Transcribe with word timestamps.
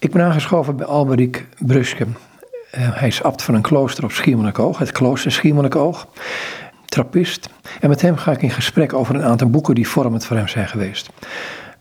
Ik 0.00 0.12
ben 0.12 0.22
aangeschoven 0.22 0.76
bij 0.76 0.86
Alberiek 0.86 1.46
Bruske. 1.58 2.04
Uh, 2.04 2.10
hij 2.72 3.08
is 3.08 3.22
abt 3.22 3.42
van 3.42 3.54
een 3.54 3.62
klooster 3.62 4.04
op 4.04 4.12
Schiermonnikoog, 4.12 4.78
het 4.78 4.92
klooster 4.92 5.32
Schiermonnikoog, 5.32 6.06
trappist. 6.84 7.48
En 7.80 7.88
met 7.88 8.02
hem 8.02 8.16
ga 8.16 8.32
ik 8.32 8.42
in 8.42 8.50
gesprek 8.50 8.92
over 8.92 9.14
een 9.14 9.22
aantal 9.22 9.50
boeken 9.50 9.74
die 9.74 9.88
vormend 9.88 10.24
voor 10.24 10.36
hem 10.36 10.48
zijn 10.48 10.68
geweest. 10.68 11.10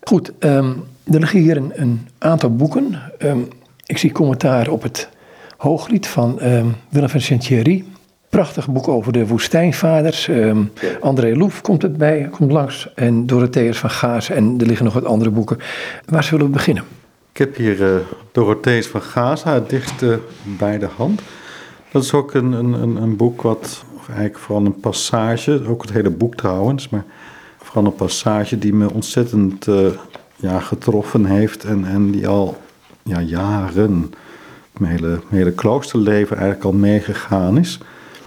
Goed, 0.01 0.31
um, 0.39 0.83
er 1.11 1.19
liggen 1.19 1.39
hier 1.39 1.57
een, 1.57 1.71
een 1.75 2.07
aantal 2.17 2.55
boeken. 2.55 3.01
Um, 3.19 3.47
ik 3.85 3.97
zie 3.97 4.11
commentaar 4.11 4.69
op 4.69 4.83
het 4.83 5.09
Hooglied 5.57 6.07
van 6.07 6.43
um, 6.43 6.75
Willem 6.89 7.09
van 7.09 7.21
Saint-Thierry. 7.21 7.83
Prachtig 8.29 8.69
boek 8.69 8.87
over 8.87 9.13
de 9.13 9.27
woestijnvaders. 9.27 10.29
André 11.01 11.35
Loef 11.35 11.61
komt 11.61 11.83
erbij, 11.83 12.27
komt 12.31 12.51
langs. 12.51 12.93
En 12.95 13.25
Dorotheus 13.25 13.77
van 13.77 13.89
Gaas. 13.89 14.29
En 14.29 14.55
er 14.59 14.65
liggen 14.65 14.85
nog 14.85 14.93
wat 14.93 15.05
andere 15.05 15.29
boeken. 15.29 15.57
Waar 16.05 16.23
zullen 16.23 16.45
we 16.45 16.51
beginnen? 16.51 16.83
Ik 17.39 17.45
heb 17.45 17.55
hier 17.55 17.81
uh, 17.81 17.95
Dorotheus 18.31 18.87
van 18.87 19.01
Gaza, 19.01 19.53
het 19.53 19.69
dichtste 19.69 20.19
bij 20.57 20.79
de 20.79 20.87
hand. 20.95 21.21
Dat 21.91 22.03
is 22.03 22.13
ook 22.13 22.33
een, 22.33 22.51
een, 22.51 22.95
een 22.95 23.15
boek 23.15 23.41
wat, 23.41 23.83
eigenlijk 24.07 24.37
vooral 24.37 24.65
een 24.65 24.79
passage, 24.79 25.63
ook 25.67 25.81
het 25.81 25.91
hele 25.91 26.09
boek 26.09 26.35
trouwens, 26.35 26.89
maar 26.89 27.05
vooral 27.57 27.85
een 27.85 27.95
passage 27.95 28.57
die 28.57 28.73
me 28.73 28.93
ontzettend 28.93 29.67
uh, 29.67 29.87
ja, 30.35 30.59
getroffen 30.59 31.25
heeft 31.25 31.63
en, 31.63 31.85
en 31.85 32.11
die 32.11 32.27
al 32.27 32.57
ja, 33.03 33.21
jaren, 33.21 34.13
mijn 34.77 34.91
hele, 34.91 35.19
hele 35.29 35.51
kloosterleven 35.51 36.37
eigenlijk 36.37 36.65
al 36.65 36.73
meegegaan 36.73 37.57
is. 37.57 37.79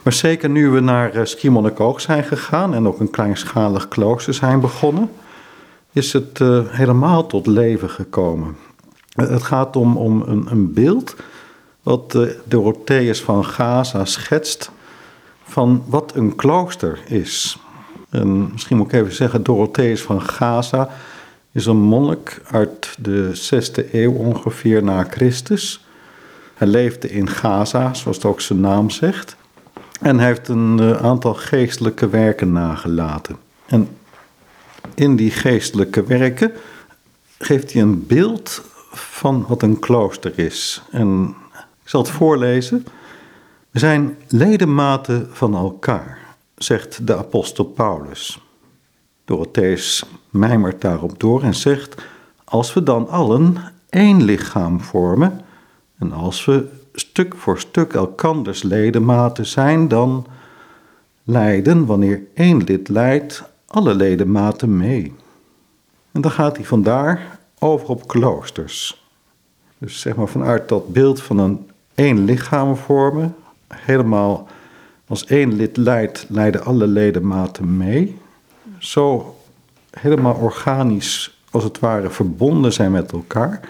Maar 0.02 0.12
zeker 0.12 0.51
nu 0.51 0.68
we 0.68 0.80
naar 0.80 1.16
uh, 1.16 1.24
Schiermonnikoog 1.24 2.01
zijn 2.01 2.24
gegaan 2.24 2.74
en 2.74 2.87
ook 2.87 3.01
een 3.01 3.10
kleinschalig 3.10 3.88
klooster 3.88 4.34
zijn 4.34 4.60
begonnen, 4.60 5.10
is 5.92 6.12
het 6.12 6.38
helemaal 6.68 7.26
tot 7.26 7.46
leven 7.46 7.90
gekomen. 7.90 8.56
Het 9.12 9.43
gaat 9.43 9.77
om, 9.77 9.97
om 9.97 10.23
een, 10.23 10.47
een 10.51 10.73
beeld 10.73 11.16
wat 11.83 12.15
uh, 12.15 12.30
Dorotheus 12.45 13.23
van 13.23 13.45
Gaza 13.45 14.04
schetst 14.04 14.71
van 15.45 15.85
wat 15.87 16.15
een 16.15 16.37
klooster 16.37 16.99
is. 17.07 17.59
En 18.10 18.52
misschien 18.52 18.77
moet 18.77 18.93
ik 18.93 19.01
even 19.01 19.13
zeggen, 19.13 19.43
Dorotheus 19.43 20.02
van 20.02 20.23
Gaza 20.23 20.88
is 21.52 21.66
een 21.66 21.80
monnik 21.80 22.41
uit 22.51 22.96
de 22.99 23.51
6e 23.52 23.93
eeuw 23.93 24.13
ongeveer 24.13 24.82
na 24.82 25.04
Christus. 25.10 25.85
Hij 26.54 26.69
leefde 26.69 27.10
in 27.10 27.29
Gaza, 27.29 27.95
zoals 27.95 28.16
het 28.16 28.26
ook 28.26 28.41
zijn 28.41 28.60
naam 28.60 28.91
zegt. 28.91 29.37
En 30.01 30.19
hij 30.19 30.26
heeft 30.26 30.49
een 30.49 30.79
uh, 30.80 31.02
aantal 31.02 31.35
geestelijke 31.35 32.09
werken 32.09 32.52
nagelaten. 32.52 33.37
En 33.66 33.88
in 34.95 35.16
die 35.16 35.30
geestelijke 35.30 36.04
werken 36.04 36.52
geeft 37.38 37.73
hij 37.73 37.82
een 37.82 38.07
beeld 38.07 38.63
van 38.93 39.45
wat 39.48 39.62
een 39.62 39.79
klooster 39.79 40.38
is. 40.38 40.82
En 40.90 41.35
ik 41.82 41.88
zal 41.88 42.02
het 42.02 42.10
voorlezen. 42.10 42.87
We 43.71 43.79
zijn 43.79 44.16
ledematen 44.29 45.29
van 45.30 45.54
elkaar, 45.54 46.18
zegt 46.54 47.07
de 47.07 47.16
apostel 47.16 47.65
Paulus. 47.65 48.40
Dorotheus 49.24 50.04
mijmert 50.30 50.80
daarop 50.80 51.20
door 51.20 51.43
en 51.43 51.54
zegt: 51.54 52.02
Als 52.45 52.74
we 52.74 52.82
dan 52.82 53.09
allen 53.09 53.57
één 53.88 54.23
lichaam 54.23 54.80
vormen, 54.80 55.40
en 55.98 56.13
als 56.13 56.45
we 56.45 56.68
stuk 56.95 57.35
voor 57.37 57.59
stuk 57.59 57.93
elkanders 57.93 58.63
ledematen 58.63 59.46
zijn, 59.46 59.88
dan 59.88 60.26
lijden, 61.24 61.87
wanneer 61.87 62.23
één 62.35 62.65
lid 62.65 62.88
lijdt, 62.88 63.43
alle 63.66 63.95
ledematen 63.95 64.76
mee. 64.76 65.15
En 66.12 66.20
dan 66.20 66.31
gaat 66.31 66.56
hij 66.56 66.65
vandaar 66.65 67.41
over 67.62 67.88
op 67.88 68.09
kloosters. 68.09 69.05
Dus 69.78 70.00
zeg 70.00 70.16
maar 70.16 70.28
vanuit 70.28 70.69
dat 70.69 70.93
beeld 70.93 71.22
van 71.22 71.38
een 71.38 71.71
één 71.94 72.25
lichaam 72.25 72.77
vormen, 72.77 73.34
helemaal 73.69 74.49
als 75.06 75.25
één 75.25 75.53
lid 75.53 75.77
lijdt, 75.77 76.27
lijden 76.28 76.65
alle 76.65 76.87
ledematen 76.87 77.77
mee. 77.77 78.19
Zo 78.78 79.36
helemaal 79.91 80.34
organisch, 80.34 81.38
als 81.50 81.64
het 81.64 81.78
ware, 81.78 82.10
verbonden 82.10 82.72
zijn 82.72 82.91
met 82.91 83.12
elkaar. 83.12 83.60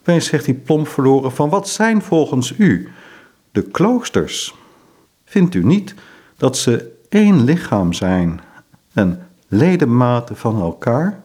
Opeens 0.00 0.26
zegt 0.26 0.46
hij 0.46 0.54
plomp 0.54 0.88
verloren 0.88 1.32
van 1.32 1.48
wat 1.48 1.68
zijn 1.68 2.02
volgens 2.02 2.54
u 2.58 2.88
de 3.52 3.62
kloosters? 3.62 4.54
Vindt 5.24 5.54
u 5.54 5.64
niet 5.64 5.94
dat 6.36 6.56
ze 6.56 6.92
één 7.08 7.44
lichaam 7.44 7.92
zijn 7.92 8.40
en 8.92 9.26
ledematen 9.48 10.36
van 10.36 10.60
elkaar? 10.60 11.20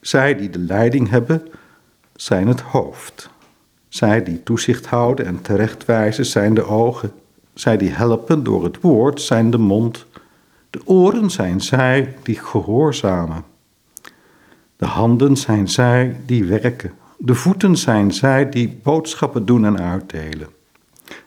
Zij 0.00 0.36
die 0.36 0.50
de 0.50 0.58
leiding 0.58 1.08
hebben, 1.08 1.48
zijn 2.14 2.48
het 2.48 2.60
hoofd. 2.60 3.30
Zij 3.88 4.22
die 4.22 4.42
toezicht 4.42 4.86
houden 4.86 5.26
en 5.26 5.42
terechtwijzen, 5.42 6.26
zijn 6.26 6.54
de 6.54 6.64
ogen. 6.64 7.12
Zij 7.54 7.76
die 7.76 7.90
helpen 7.90 8.44
door 8.44 8.64
het 8.64 8.80
woord, 8.80 9.20
zijn 9.20 9.50
de 9.50 9.58
mond. 9.58 10.06
De 10.70 10.80
oren 10.84 11.30
zijn 11.30 11.60
zij 11.60 12.14
die 12.22 12.38
gehoorzamen. 12.38 13.44
De 14.76 14.86
handen 14.86 15.36
zijn 15.36 15.68
zij 15.68 16.20
die 16.26 16.44
werken. 16.44 16.92
De 17.18 17.34
voeten 17.34 17.76
zijn 17.76 18.12
zij 18.12 18.48
die 18.48 18.80
boodschappen 18.82 19.46
doen 19.46 19.64
en 19.64 19.80
uitdelen. 19.80 20.48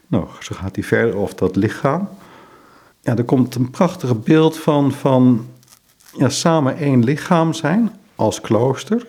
Nou, 0.07 0.25
zo 0.39 0.56
gaat 0.56 0.75
hij 0.75 0.83
verder 0.83 1.16
over 1.16 1.35
dat 1.35 1.56
lichaam. 1.56 2.09
Ja, 3.01 3.16
er 3.16 3.23
komt 3.23 3.56
een 3.56 3.69
prachtig 3.69 4.23
beeld 4.23 4.57
van, 4.57 4.91
van 4.91 5.47
ja, 6.17 6.29
samen 6.29 6.78
één 6.78 7.03
lichaam 7.03 7.53
zijn 7.53 7.91
als 8.23 8.41
klooster. 8.41 9.07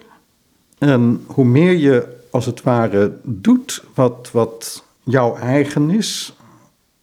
En 0.79 1.25
hoe 1.27 1.45
meer 1.45 1.73
je 1.73 2.17
als 2.31 2.47
het 2.47 2.63
ware 2.63 3.17
doet 3.23 3.85
wat, 3.95 4.31
wat 4.33 4.85
jouw 5.03 5.37
eigen 5.37 5.91
is, 5.91 6.37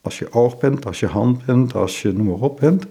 als 0.02 0.20
je 0.20 0.34
oog 0.34 0.58
bent, 0.58 0.86
als 0.86 1.00
je 1.00 1.08
hand 1.08 1.46
bent, 1.46 1.74
als 1.74 2.02
je 2.02 2.12
noem 2.12 2.26
maar 2.26 2.36
op 2.50 2.60
bent. 2.60 2.86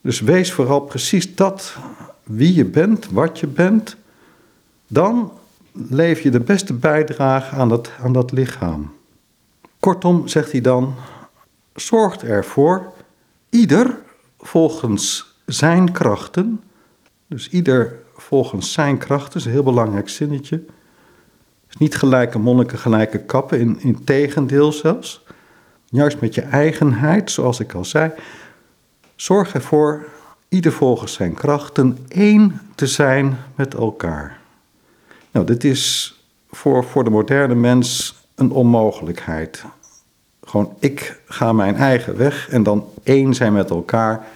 Dus 0.00 0.20
wees 0.20 0.52
vooral 0.52 0.80
precies 0.80 1.34
dat 1.34 1.76
wie 2.22 2.54
je 2.54 2.64
bent, 2.64 3.10
wat 3.10 3.38
je 3.38 3.46
bent. 3.46 3.96
Dan 4.86 5.32
leef 5.72 6.20
je 6.20 6.30
de 6.30 6.40
beste 6.40 6.72
bijdrage 6.72 7.54
aan 7.54 7.68
dat, 7.68 7.90
aan 8.02 8.12
dat 8.12 8.32
lichaam. 8.32 8.92
Kortom, 9.80 10.28
zegt 10.28 10.52
hij 10.52 10.60
dan, 10.60 10.94
zorgt 11.74 12.22
ervoor, 12.22 12.92
ieder 13.50 13.98
volgens 14.38 15.34
zijn 15.46 15.92
krachten, 15.92 16.60
dus 17.26 17.48
ieder 17.48 18.03
volgens 18.16 18.72
zijn 18.72 18.98
krachten, 18.98 19.40
is 19.40 19.46
een 19.46 19.52
heel 19.52 19.62
belangrijk 19.62 20.08
zinnetje. 20.08 20.62
is 21.68 21.76
niet 21.76 21.96
gelijke 21.96 22.38
monniken, 22.38 22.78
gelijke 22.78 23.18
kappen, 23.18 23.60
in, 23.60 23.80
in 23.80 24.04
tegendeel 24.04 24.72
zelfs. 24.72 25.24
Juist 25.84 26.20
met 26.20 26.34
je 26.34 26.42
eigenheid, 26.42 27.30
zoals 27.30 27.60
ik 27.60 27.72
al 27.72 27.84
zei, 27.84 28.12
zorg 29.16 29.54
ervoor, 29.54 30.08
ieder 30.48 30.72
volgens 30.72 31.12
zijn 31.12 31.34
krachten, 31.34 31.98
één 32.08 32.60
te 32.74 32.86
zijn 32.86 33.38
met 33.54 33.74
elkaar. 33.74 34.38
Nou, 35.30 35.46
dit 35.46 35.64
is 35.64 36.14
voor, 36.50 36.84
voor 36.84 37.04
de 37.04 37.10
moderne 37.10 37.54
mens 37.54 38.14
een 38.34 38.50
onmogelijkheid. 38.50 39.64
Gewoon, 40.44 40.76
ik 40.78 41.20
ga 41.26 41.52
mijn 41.52 41.76
eigen 41.76 42.16
weg 42.16 42.48
en 42.48 42.62
dan 42.62 42.88
één 43.02 43.34
zijn 43.34 43.52
met 43.52 43.70
elkaar. 43.70 44.26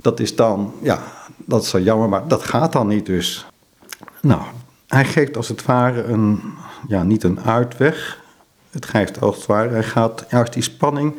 Dat 0.00 0.20
is 0.20 0.36
dan, 0.36 0.74
ja, 0.82 1.02
dat 1.46 1.62
is 1.62 1.68
zo 1.68 1.80
jammer, 1.80 2.08
maar 2.08 2.28
dat 2.28 2.44
gaat 2.44 2.72
dan 2.72 2.86
niet 2.86 3.06
dus. 3.06 3.46
Nou, 4.20 4.42
hij 4.86 5.04
geeft 5.04 5.36
als 5.36 5.48
het 5.48 5.64
ware 5.64 6.02
een, 6.02 6.40
ja, 6.88 7.02
niet 7.02 7.24
een 7.24 7.40
uitweg. 7.40 8.20
Het 8.70 8.86
geeft 8.86 9.20
als 9.20 9.36
het 9.36 9.46
ware, 9.46 9.68
hij 9.68 9.82
gaat 9.82 10.24
juist 10.28 10.52
die 10.52 10.62
spanning 10.62 11.14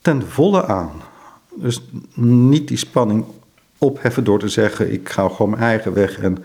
ten 0.00 0.28
volle 0.28 0.66
aan. 0.66 0.90
Dus 1.54 1.82
niet 2.14 2.68
die 2.68 2.76
spanning 2.76 3.24
opheffen 3.78 4.24
door 4.24 4.38
te 4.38 4.48
zeggen: 4.48 4.92
ik 4.92 5.08
ga 5.08 5.28
gewoon 5.28 5.50
mijn 5.50 5.62
eigen 5.62 5.92
weg 5.92 6.18
en 6.18 6.44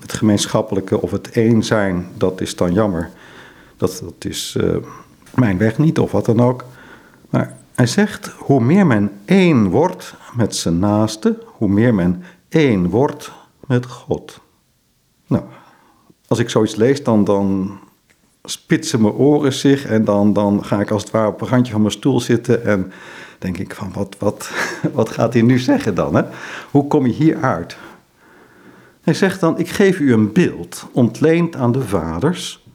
het 0.00 0.12
gemeenschappelijke 0.12 1.00
of 1.00 1.10
het 1.10 1.30
één 1.30 1.62
zijn, 1.62 2.08
dat 2.16 2.40
is 2.40 2.56
dan 2.56 2.72
jammer. 2.72 3.10
Dat, 3.76 4.00
dat 4.04 4.24
is 4.24 4.56
uh, 4.58 4.76
mijn 5.34 5.58
weg 5.58 5.78
niet 5.78 5.98
of 5.98 6.12
wat 6.12 6.24
dan 6.24 6.40
ook. 6.40 6.64
Maar 7.30 7.56
hij 7.74 7.86
zegt: 7.86 8.26
hoe 8.26 8.60
meer 8.60 8.86
men 8.86 9.10
één 9.24 9.68
wordt 9.68 10.14
met 10.34 10.56
zijn 10.56 10.78
naaste, 10.78 11.42
hoe 11.56 11.68
meer 11.68 11.94
men 11.94 12.22
één 12.48 12.88
wordt 12.88 13.32
met 13.66 13.86
God. 13.86 14.40
Nou, 15.26 15.44
als 16.28 16.38
ik 16.38 16.50
zoiets 16.50 16.74
lees, 16.74 17.02
dan, 17.02 17.24
dan 17.24 17.78
spitsen 18.44 19.00
mijn 19.00 19.14
oren 19.14 19.52
zich 19.52 19.86
en 19.86 20.04
dan, 20.04 20.32
dan 20.32 20.64
ga 20.64 20.80
ik 20.80 20.90
als 20.90 21.02
het 21.02 21.12
ware 21.12 21.28
op 21.28 21.40
een 21.40 21.48
randje 21.48 21.72
van 21.72 21.80
mijn 21.80 21.92
stoel 21.92 22.20
zitten 22.20 22.64
en 22.64 22.92
denk 23.38 23.58
ik 23.58 23.74
van 23.74 23.92
wat, 23.92 24.16
wat, 24.18 24.50
wat 24.92 25.08
gaat 25.08 25.32
hij 25.32 25.42
nu 25.42 25.58
zeggen 25.58 25.94
dan? 25.94 26.14
Hè? 26.14 26.22
Hoe 26.70 26.86
kom 26.86 27.06
je 27.06 27.12
hier 27.12 27.42
uit? 27.42 27.76
Hij 29.00 29.14
zegt 29.14 29.40
dan, 29.40 29.58
ik 29.58 29.68
geef 29.68 29.98
u 29.98 30.12
een 30.12 30.32
beeld, 30.32 30.86
ontleend 30.92 31.56
aan 31.56 31.72
de 31.72 31.82
vaders, 31.82 32.66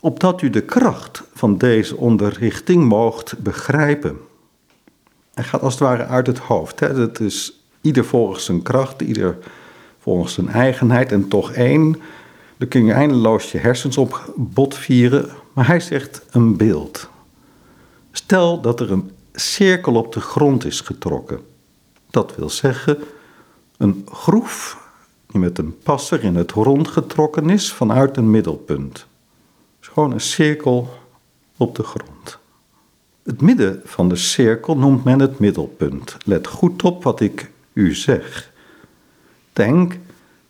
opdat 0.00 0.42
u 0.42 0.50
de 0.50 0.62
kracht 0.62 1.22
van 1.34 1.58
deze 1.58 1.96
onderrichting 1.96 2.84
moogt 2.84 3.38
begrijpen. 3.38 4.16
Hij 5.34 5.44
gaat 5.44 5.62
als 5.62 5.72
het 5.72 5.82
ware 5.82 6.04
uit 6.04 6.26
het 6.26 6.38
hoofd. 6.38 6.80
Hè? 6.80 6.88
Het 6.88 7.20
is 7.20 7.61
ieder 7.82 8.04
volgens 8.04 8.44
zijn 8.44 8.62
kracht, 8.62 9.00
ieder 9.00 9.38
volgens 9.98 10.34
zijn 10.34 10.48
eigenheid 10.48 11.12
en 11.12 11.28
toch 11.28 11.52
één. 11.52 12.00
Dan 12.56 12.68
kun 12.68 12.84
je 12.84 12.92
eindeloos 12.92 13.52
je 13.52 13.58
hersens 13.58 13.96
op 13.96 14.32
bot 14.36 14.76
vieren. 14.76 15.30
Maar 15.52 15.66
hij 15.66 15.80
zegt 15.80 16.24
een 16.30 16.56
beeld. 16.56 17.08
Stel 18.12 18.60
dat 18.60 18.80
er 18.80 18.90
een 18.90 19.10
cirkel 19.32 19.94
op 19.94 20.12
de 20.12 20.20
grond 20.20 20.64
is 20.64 20.80
getrokken. 20.80 21.40
Dat 22.10 22.36
wil 22.36 22.50
zeggen 22.50 22.98
een 23.76 24.06
groef 24.12 24.80
die 25.26 25.40
met 25.40 25.58
een 25.58 25.78
passer 25.78 26.24
in 26.24 26.36
het 26.36 26.50
rond 26.50 26.88
getrokken 26.88 27.50
is 27.50 27.72
vanuit 27.72 28.16
een 28.16 28.30
middelpunt. 28.30 29.06
Gewoon 29.80 30.12
een 30.12 30.20
cirkel 30.20 30.88
op 31.56 31.74
de 31.74 31.82
grond. 31.82 32.38
Het 33.22 33.40
midden 33.40 33.80
van 33.84 34.08
de 34.08 34.16
cirkel 34.16 34.76
noemt 34.76 35.04
men 35.04 35.20
het 35.20 35.38
middelpunt. 35.38 36.16
Let 36.24 36.46
goed 36.46 36.82
op 36.82 37.02
wat 37.02 37.20
ik 37.20 37.50
u 37.72 37.94
zeg. 37.94 38.50
Denk 39.52 39.98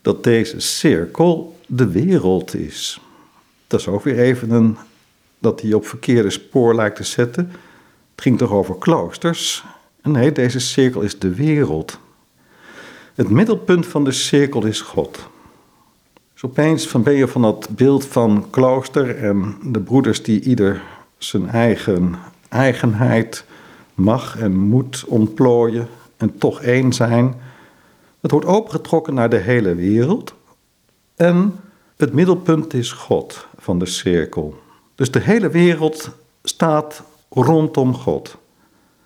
dat 0.02 0.24
deze 0.24 0.60
cirkel 0.60 1.58
de 1.66 1.88
wereld 1.88 2.54
is. 2.54 3.00
Dat 3.66 3.80
is 3.80 3.88
ook 3.88 4.04
weer 4.04 4.18
even 4.18 4.50
een 4.50 4.76
dat 5.38 5.60
hij 5.60 5.72
op 5.72 5.86
verkeerde 5.86 6.30
spoor 6.30 6.74
lijkt 6.74 6.96
te 6.96 7.04
zetten. 7.04 7.52
Het 8.14 8.22
ging 8.22 8.38
toch 8.38 8.50
over 8.50 8.78
kloosters? 8.78 9.64
Nee, 10.02 10.32
deze 10.32 10.58
cirkel 10.58 11.00
is 11.00 11.18
de 11.18 11.34
wereld. 11.34 11.98
Het 13.14 13.28
middelpunt 13.28 13.86
van 13.86 14.04
de 14.04 14.12
cirkel 14.12 14.64
is 14.64 14.80
God. 14.80 15.28
Dus 16.32 16.44
opeens 16.44 16.88
van 16.88 17.02
ben 17.02 17.14
je 17.14 17.28
van 17.28 17.42
dat 17.42 17.68
beeld 17.70 18.06
van 18.06 18.46
klooster 18.50 19.16
en 19.16 19.56
de 19.62 19.80
broeders 19.80 20.22
die 20.22 20.40
ieder 20.40 20.82
zijn 21.18 21.48
eigen 21.48 22.18
eigenheid 22.48 23.44
mag 23.94 24.38
en 24.38 24.56
moet 24.56 25.04
ontplooien 25.06 25.88
en 26.22 26.38
toch 26.38 26.62
één 26.62 26.92
zijn. 26.92 27.34
Het 28.20 28.30
wordt 28.30 28.46
opengetrokken 28.46 29.14
naar 29.14 29.30
de 29.30 29.36
hele 29.36 29.74
wereld. 29.74 30.34
En 31.16 31.60
het 31.96 32.12
middelpunt 32.12 32.74
is 32.74 32.92
God 32.92 33.46
van 33.56 33.78
de 33.78 33.86
cirkel. 33.86 34.54
Dus 34.94 35.10
de 35.10 35.20
hele 35.20 35.48
wereld 35.48 36.10
staat 36.42 37.02
rondom 37.30 37.94
God. 37.94 38.36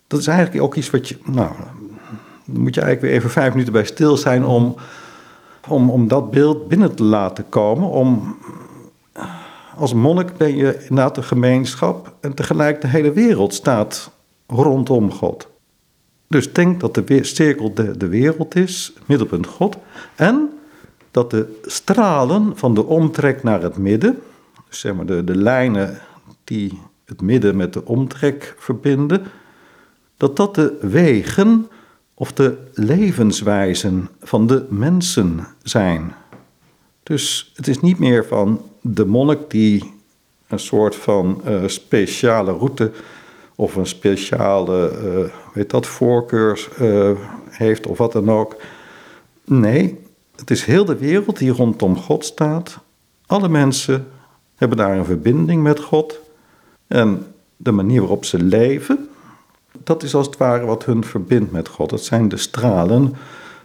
Dat 0.06 0.20
is 0.20 0.26
eigenlijk 0.26 0.64
ook 0.64 0.74
iets 0.74 0.90
wat 0.90 1.08
je. 1.08 1.18
Nou, 1.24 1.52
dan 2.44 2.60
moet 2.60 2.74
je 2.74 2.80
eigenlijk 2.80 3.00
weer 3.00 3.20
even 3.20 3.30
vijf 3.30 3.50
minuten 3.50 3.72
bij 3.72 3.84
stil 3.84 4.16
zijn 4.16 4.44
om, 4.44 4.74
om, 5.68 5.90
om 5.90 6.08
dat 6.08 6.30
beeld 6.30 6.68
binnen 6.68 6.94
te 6.94 7.02
laten 7.02 7.48
komen. 7.48 7.88
Om, 7.88 8.36
als 9.76 9.94
monnik 9.94 10.36
ben 10.36 10.56
je 10.56 10.78
inderdaad 10.80 11.14
de 11.14 11.22
gemeenschap 11.22 12.14
en 12.20 12.34
tegelijk 12.34 12.80
de 12.80 12.88
hele 12.88 13.12
wereld 13.12 13.54
staat 13.54 14.10
rondom 14.46 15.12
God. 15.12 15.48
Dus 16.28 16.52
denk 16.52 16.80
dat 16.80 16.94
de 16.94 17.24
cirkel 17.24 17.74
de, 17.74 17.96
de 17.96 18.08
wereld 18.08 18.54
is, 18.54 18.92
middelpunt 19.06 19.46
God. 19.46 19.76
En 20.14 20.50
dat 21.10 21.30
de 21.30 21.60
stralen 21.62 22.56
van 22.56 22.74
de 22.74 22.84
omtrek 22.84 23.42
naar 23.42 23.62
het 23.62 23.76
midden, 23.76 24.18
dus 24.68 24.80
zeg 24.80 24.94
maar 24.94 25.06
de, 25.06 25.24
de 25.24 25.36
lijnen 25.36 25.98
die 26.44 26.80
het 27.04 27.20
midden 27.20 27.56
met 27.56 27.72
de 27.72 27.84
omtrek 27.84 28.54
verbinden, 28.58 29.22
dat 30.16 30.36
dat 30.36 30.54
de 30.54 30.78
wegen 30.80 31.68
of 32.14 32.32
de 32.32 32.56
levenswijzen 32.74 34.08
van 34.20 34.46
de 34.46 34.66
mensen 34.68 35.46
zijn. 35.62 36.14
Dus 37.02 37.52
het 37.54 37.68
is 37.68 37.80
niet 37.80 37.98
meer 37.98 38.26
van 38.26 38.60
de 38.80 39.06
monnik 39.06 39.50
die 39.50 39.94
een 40.48 40.58
soort 40.58 40.96
van 40.96 41.42
uh, 41.46 41.62
speciale 41.66 42.52
route 42.52 42.92
of 43.56 43.76
een 43.76 43.86
speciale, 43.86 45.30
weet 45.52 45.70
dat, 45.70 45.86
voorkeurs 45.86 46.68
uh, 46.80 47.10
heeft 47.48 47.86
of 47.86 47.98
wat 47.98 48.12
dan 48.12 48.30
ook. 48.30 48.56
Nee, 49.44 49.98
het 50.36 50.50
is 50.50 50.64
heel 50.64 50.84
de 50.84 50.96
wereld 50.96 51.38
die 51.38 51.50
rondom 51.50 51.96
God 51.96 52.24
staat. 52.24 52.78
Alle 53.26 53.48
mensen 53.48 54.08
hebben 54.54 54.78
daar 54.78 54.98
een 54.98 55.04
verbinding 55.04 55.62
met 55.62 55.80
God. 55.80 56.20
En 56.86 57.26
de 57.56 57.72
manier 57.72 58.00
waarop 58.00 58.24
ze 58.24 58.38
leven, 58.38 59.08
dat 59.84 60.02
is 60.02 60.14
als 60.14 60.26
het 60.26 60.36
ware 60.36 60.66
wat 60.66 60.84
hun 60.84 61.04
verbindt 61.04 61.52
met 61.52 61.68
God. 61.68 61.90
Dat 61.90 62.02
zijn 62.02 62.28
de 62.28 62.36
stralen 62.36 63.14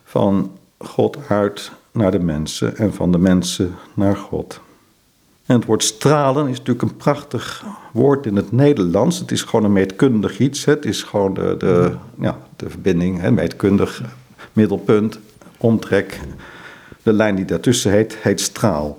van 0.04 0.52
God 0.78 1.18
uit 1.28 1.72
naar 1.92 2.12
de 2.12 2.20
mensen 2.20 2.78
en 2.78 2.94
van 2.94 3.12
de 3.12 3.18
mensen 3.18 3.76
naar 3.94 4.16
God. 4.16 4.62
En 5.52 5.58
het 5.58 5.66
woord 5.66 5.84
stralen 5.84 6.48
is 6.48 6.58
natuurlijk 6.58 6.82
een 6.82 6.98
prachtig 6.98 7.66
woord 7.94 8.26
in 8.26 8.36
het 8.36 8.52
Nederlands. 8.52 9.20
Het 9.20 9.32
is 9.32 9.42
gewoon 9.42 9.66
een 9.66 9.74
meetkundig 9.74 10.40
iets. 10.40 10.66
Het 10.66 10.86
is 10.86 11.04
gewoon 11.04 11.34
de, 11.34 11.56
de, 11.58 11.96
ja, 12.20 12.38
de 12.56 12.70
verbinding, 12.70 13.20
hè, 13.20 13.32
meetkundig 13.32 14.02
middelpunt, 14.54 15.20
omtrek. 15.58 16.20
De 17.04 17.14
lijn 17.14 17.36
die 17.36 17.46
daartussen 17.46 17.92
heet, 17.92 18.18
heet 18.22 18.42
straal. 18.42 18.98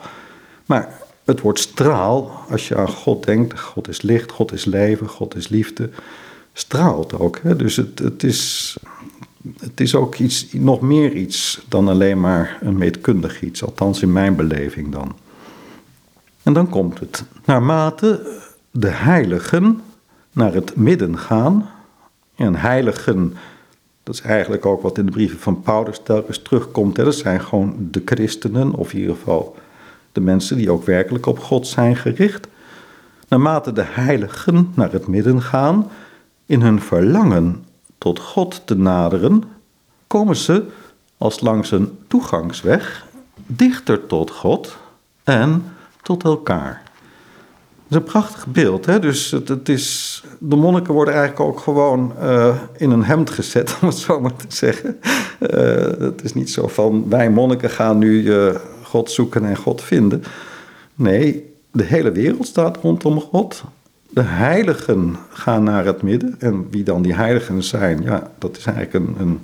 Maar 0.66 0.98
het 1.24 1.40
woord 1.40 1.58
straal, 1.58 2.44
als 2.50 2.68
je 2.68 2.76
aan 2.76 2.88
God 2.88 3.24
denkt, 3.24 3.60
God 3.60 3.88
is 3.88 4.02
licht, 4.02 4.32
God 4.32 4.52
is 4.52 4.64
leven, 4.64 5.08
God 5.08 5.34
is 5.34 5.48
liefde, 5.48 5.90
straalt 6.52 7.18
ook. 7.18 7.38
Hè? 7.42 7.56
Dus 7.56 7.76
het, 7.76 7.98
het, 7.98 8.22
is, 8.22 8.76
het 9.60 9.80
is 9.80 9.94
ook 9.94 10.14
iets, 10.16 10.52
nog 10.52 10.80
meer 10.80 11.12
iets 11.12 11.64
dan 11.68 11.88
alleen 11.88 12.20
maar 12.20 12.58
een 12.60 12.78
meetkundig 12.78 13.42
iets, 13.42 13.64
althans 13.64 14.02
in 14.02 14.12
mijn 14.12 14.36
beleving 14.36 14.92
dan. 14.92 15.14
En 16.42 16.52
dan 16.52 16.68
komt 16.68 17.00
het. 17.00 17.24
Naarmate 17.44 18.40
de 18.70 18.90
heiligen 18.90 19.82
naar 20.32 20.54
het 20.54 20.76
midden 20.76 21.18
gaan, 21.18 21.68
en 22.34 22.54
heiligen, 22.54 23.36
dat 24.02 24.14
is 24.14 24.20
eigenlijk 24.20 24.66
ook 24.66 24.82
wat 24.82 24.98
in 24.98 25.06
de 25.06 25.12
brieven 25.12 25.38
van 25.38 25.62
Paulus 25.62 26.00
telkens 26.04 26.38
terugkomt, 26.38 26.96
hè? 26.96 27.04
dat 27.04 27.14
zijn 27.14 27.40
gewoon 27.40 27.88
de 27.90 28.02
christenen, 28.04 28.72
of 28.72 28.92
in 28.92 29.00
ieder 29.00 29.14
geval 29.14 29.56
de 30.12 30.20
mensen 30.20 30.56
die 30.56 30.70
ook 30.70 30.84
werkelijk 30.84 31.26
op 31.26 31.38
God 31.38 31.66
zijn 31.66 31.96
gericht. 31.96 32.48
Naarmate 33.28 33.72
de 33.72 33.84
heiligen 33.86 34.72
naar 34.74 34.92
het 34.92 35.06
midden 35.06 35.42
gaan, 35.42 35.90
in 36.46 36.60
hun 36.60 36.80
verlangen 36.80 37.64
tot 37.98 38.18
God 38.18 38.62
te 38.64 38.76
naderen, 38.76 39.44
komen 40.06 40.36
ze 40.36 40.64
als 41.18 41.40
langs 41.40 41.70
een 41.70 41.98
toegangsweg 42.06 43.06
dichter 43.46 44.06
tot 44.06 44.30
God 44.30 44.76
en 45.24 45.64
tot 46.02 46.24
elkaar. 46.24 46.82
Dat 47.88 48.00
is 48.00 48.06
een 48.06 48.12
prachtig 48.12 48.46
beeld. 48.46 48.86
Hè? 48.86 48.98
Dus 48.98 49.30
het, 49.30 49.48
het 49.48 49.68
is, 49.68 50.22
de 50.38 50.56
monniken 50.56 50.94
worden 50.94 51.14
eigenlijk 51.14 51.48
ook 51.48 51.60
gewoon 51.60 52.12
uh, 52.22 52.56
in 52.76 52.90
een 52.90 53.04
hemd 53.04 53.30
gezet, 53.30 53.76
om 53.80 53.88
het 53.88 53.96
zo 53.96 54.20
maar 54.20 54.36
te 54.36 54.46
zeggen. 54.48 55.00
Uh, 55.40 55.58
het 55.98 56.24
is 56.24 56.34
niet 56.34 56.50
zo 56.50 56.66
van 56.68 57.08
wij 57.08 57.30
monniken 57.30 57.70
gaan 57.70 57.98
nu 57.98 58.22
uh, 58.22 58.54
God 58.82 59.10
zoeken 59.10 59.44
en 59.44 59.56
God 59.56 59.82
vinden. 59.82 60.24
Nee, 60.94 61.52
de 61.70 61.84
hele 61.84 62.12
wereld 62.12 62.46
staat 62.46 62.76
rondom 62.76 63.20
God. 63.20 63.64
De 64.08 64.22
heiligen 64.22 65.16
gaan 65.28 65.64
naar 65.64 65.84
het 65.84 66.02
midden. 66.02 66.34
En 66.38 66.66
wie 66.70 66.82
dan 66.82 67.02
die 67.02 67.14
heiligen 67.14 67.62
zijn, 67.62 68.02
ja, 68.02 68.30
dat 68.38 68.56
is 68.56 68.64
eigenlijk 68.64 68.94
een, 68.94 69.14
een 69.18 69.40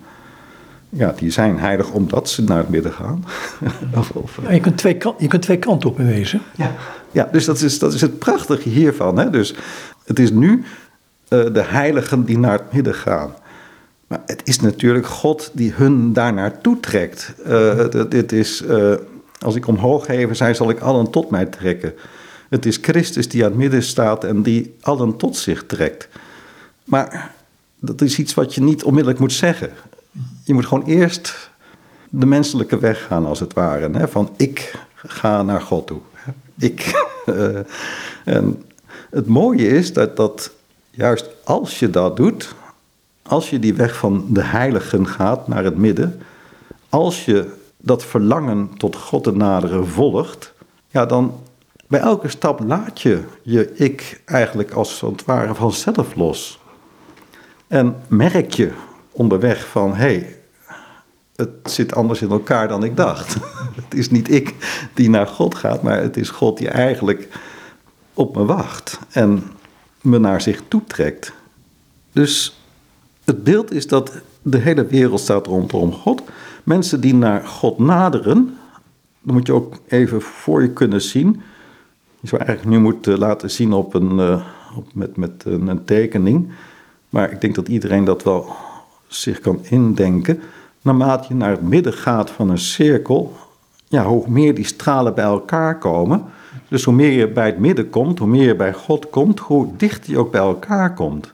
ja, 0.89 1.15
die 1.17 1.31
zijn 1.31 1.59
heilig 1.59 1.91
omdat 1.91 2.29
ze 2.29 2.43
naar 2.43 2.59
het 2.59 2.69
midden 2.69 2.93
gaan. 2.93 3.25
of, 3.97 4.11
of, 4.11 4.39
ja, 4.43 4.53
je, 4.53 4.61
kunt 4.61 4.77
twee 4.77 4.99
je 5.19 5.27
kunt 5.27 5.43
twee 5.43 5.59
kanten 5.59 5.89
op 5.89 5.97
bewezen. 5.97 6.43
Ja, 6.57 6.75
ja 7.11 7.29
dus 7.33 7.45
dat 7.45 7.61
is, 7.61 7.79
dat 7.79 7.95
is 7.95 8.01
het 8.01 8.19
prachtige 8.19 8.69
hiervan. 8.69 9.19
Hè? 9.19 9.31
Dus 9.31 9.55
het 10.05 10.19
is 10.19 10.31
nu 10.31 10.65
uh, 11.29 11.45
de 11.53 11.63
heiligen 11.63 12.25
die 12.25 12.39
naar 12.39 12.53
het 12.53 12.73
midden 12.73 12.95
gaan. 12.95 13.35
Maar 14.07 14.23
het 14.27 14.41
is 14.45 14.61
natuurlijk 14.61 15.07
God 15.07 15.51
die 15.53 15.73
hun 15.73 16.13
daar 16.13 16.33
naartoe 16.33 16.81
trekt. 16.81 17.35
Uh, 17.47 17.85
dit 18.09 18.33
is, 18.33 18.63
uh, 18.63 18.95
als 19.39 19.55
ik 19.55 19.67
omhoog 19.67 20.07
heven 20.07 20.37
zij, 20.37 20.55
zal 20.55 20.71
ik 20.71 20.81
allen 20.81 21.11
tot 21.11 21.31
mij 21.31 21.47
trekken. 21.47 21.95
Het 22.49 22.67
is 22.67 22.79
Christus 22.83 23.29
die 23.29 23.45
aan 23.45 23.51
het 23.51 23.59
midden 23.59 23.83
staat 23.83 24.25
en 24.25 24.43
die 24.43 24.75
allen 24.81 25.17
tot 25.17 25.37
zich 25.37 25.67
trekt. 25.67 26.09
Maar 26.85 27.31
dat 27.81 28.01
is 28.01 28.19
iets 28.19 28.35
wat 28.35 28.55
je 28.55 28.63
niet 28.63 28.85
onmiddellijk 28.85 29.21
moet 29.21 29.33
zeggen. 29.33 29.71
Je 30.49 30.55
moet 30.55 30.67
gewoon 30.67 30.85
eerst 30.87 31.51
de 32.09 32.27
menselijke 32.27 32.79
weg 32.79 33.07
gaan, 33.07 33.27
als 33.27 33.41
het 33.41 33.53
ware. 33.53 33.91
Hè? 33.91 34.09
Van 34.09 34.31
ik 34.37 34.75
ga 34.95 35.43
naar 35.43 35.61
God 35.61 35.87
toe. 35.87 36.01
Ik. 36.59 36.87
Eh, 37.29 37.59
en 38.25 38.65
het 39.11 39.27
mooie 39.27 39.69
is 39.69 39.93
dat, 39.93 40.17
dat 40.17 40.51
juist 40.91 41.27
als 41.45 41.79
je 41.79 41.91
dat 41.91 42.17
doet, 42.17 42.55
als 43.23 43.51
je 43.51 43.59
die 43.59 43.75
weg 43.75 43.97
van 43.97 44.27
de 44.29 44.43
heiligen 44.43 45.07
gaat 45.07 45.49
naar 45.49 45.65
het 45.65 45.77
midden, 45.77 46.21
als 46.89 47.25
je 47.25 47.51
dat 47.77 48.05
verlangen 48.05 48.71
tot 48.77 48.97
God 48.97 49.25
te 49.25 49.33
naderen 49.33 49.89
volgt, 49.89 50.53
ja, 50.89 51.07
dan 51.07 51.41
bij 51.87 52.01
elke 52.01 52.29
stap 52.29 52.61
laat 52.61 53.01
je 53.01 53.23
je 53.43 53.75
ik 53.75 54.23
eigenlijk 54.25 54.73
als 54.73 55.01
het 55.01 55.25
ware 55.25 55.55
vanzelf 55.55 56.15
los. 56.15 56.61
En 57.67 57.97
merk 58.07 58.53
je 58.53 58.73
onderweg 59.11 59.67
van, 59.67 59.95
hé, 59.95 59.97
hey, 59.97 60.38
het 61.39 61.71
zit 61.71 61.95
anders 61.95 62.23
in 62.23 62.31
elkaar 62.31 62.69
dan 62.69 62.85
ik 62.85 62.97
dacht. 62.97 63.37
het 63.85 63.95
is 63.95 64.11
niet 64.11 64.31
ik 64.31 64.55
die 64.95 65.11
naar 65.11 65.27
God 65.27 65.55
gaat, 65.55 65.83
maar 65.83 66.03
het 66.03 66.17
is 66.17 66.31
God 66.31 66.59
die 66.59 66.69
eigenlijk 66.69 67.29
op 68.15 68.37
me 68.37 68.45
wacht 68.45 68.99
en 69.11 69.43
me 70.01 70.19
naar 70.19 70.41
zich 70.41 70.63
toetrekt. 70.69 71.33
Dus 72.13 72.61
het 73.25 73.45
beeld 73.45 73.73
is 73.73 73.87
dat 73.87 74.13
de 74.43 74.59
hele 74.59 74.87
wereld 74.87 75.21
staat 75.21 75.47
rondom 75.47 75.93
God. 75.93 76.23
Mensen 76.63 77.01
die 77.01 77.15
naar 77.15 77.47
God 77.47 77.79
naderen, 77.79 78.59
dan 79.21 79.35
moet 79.35 79.47
je 79.47 79.53
ook 79.53 79.81
even 79.89 80.23
voor 80.23 80.63
je 80.63 80.71
kunnen 80.71 81.03
zien. 81.03 81.43
Je 82.21 82.29
zou 82.29 82.43
eigenlijk 82.43 82.77
nu 82.77 82.83
moeten 82.83 83.19
laten 83.19 83.51
zien 83.51 83.73
op 83.73 83.95
een, 83.95 84.19
uh, 84.19 84.47
op, 84.77 84.95
met, 84.95 85.17
met 85.17 85.45
een, 85.45 85.67
een, 85.67 85.85
tekening. 85.85 86.51
Maar 87.09 87.33
ik 87.33 87.41
denk 87.41 87.55
dat 87.55 87.69
iedereen 87.69 88.05
dat 88.05 88.23
wel 88.23 88.57
zich 89.07 89.41
kan 89.41 89.59
indenken. 89.63 90.41
Naarmate 90.83 91.29
je 91.29 91.35
naar 91.35 91.51
het 91.51 91.63
midden 91.63 91.93
gaat 91.93 92.31
van 92.31 92.51
een 92.51 92.59
cirkel, 92.59 93.37
ja, 93.89 94.05
hoe 94.05 94.29
meer 94.29 94.55
die 94.55 94.65
stralen 94.65 95.15
bij 95.15 95.25
elkaar 95.25 95.79
komen. 95.79 96.25
Dus 96.69 96.85
hoe 96.85 96.95
meer 96.95 97.13
je 97.13 97.29
bij 97.29 97.47
het 97.47 97.59
midden 97.59 97.91
komt, 97.91 98.19
hoe 98.19 98.29
meer 98.29 98.47
je 98.47 98.57
bij 98.57 98.73
God 98.73 99.11
komt, 99.11 99.39
hoe 99.39 99.77
dichter 99.77 100.11
je 100.11 100.19
ook 100.19 100.31
bij 100.31 100.41
elkaar 100.41 100.95
komt. 100.95 101.33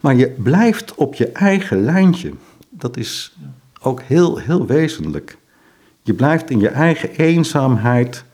Maar 0.00 0.14
je 0.14 0.28
blijft 0.28 0.94
op 0.94 1.14
je 1.14 1.28
eigen 1.28 1.84
lijntje. 1.84 2.32
Dat 2.68 2.96
is 2.96 3.36
ook 3.82 4.02
heel, 4.02 4.36
heel 4.36 4.66
wezenlijk. 4.66 5.38
Je 6.02 6.14
blijft 6.14 6.50
in 6.50 6.60
je 6.60 6.68
eigen 6.68 7.10
eenzaamheid, 7.10 8.24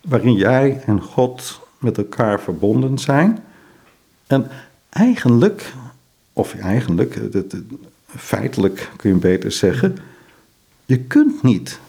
waarin 0.00 0.34
jij 0.34 0.82
en 0.86 1.02
God 1.02 1.60
met 1.78 1.98
elkaar 1.98 2.40
verbonden 2.40 2.98
zijn. 2.98 3.38
En 4.26 4.46
eigenlijk, 4.88 5.72
of 6.32 6.54
eigenlijk, 6.54 7.14
feitelijk 8.16 8.90
kun 8.96 9.10
je 9.10 9.16
beter 9.16 9.52
zeggen, 9.52 9.96
je 10.84 10.98
kunt 10.98 11.42
niet 11.42 11.80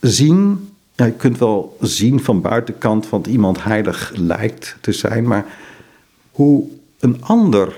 zien, 0.00 0.70
ja, 0.94 1.04
je 1.04 1.12
kunt 1.12 1.38
wel 1.38 1.76
zien 1.80 2.22
van 2.22 2.40
buitenkant, 2.40 3.08
want 3.08 3.26
iemand 3.26 3.64
heilig 3.64 4.12
lijkt 4.14 4.76
te 4.80 4.92
zijn, 4.92 5.26
maar 5.26 5.46
hoe 6.30 6.68
een 7.00 7.24
ander 7.24 7.76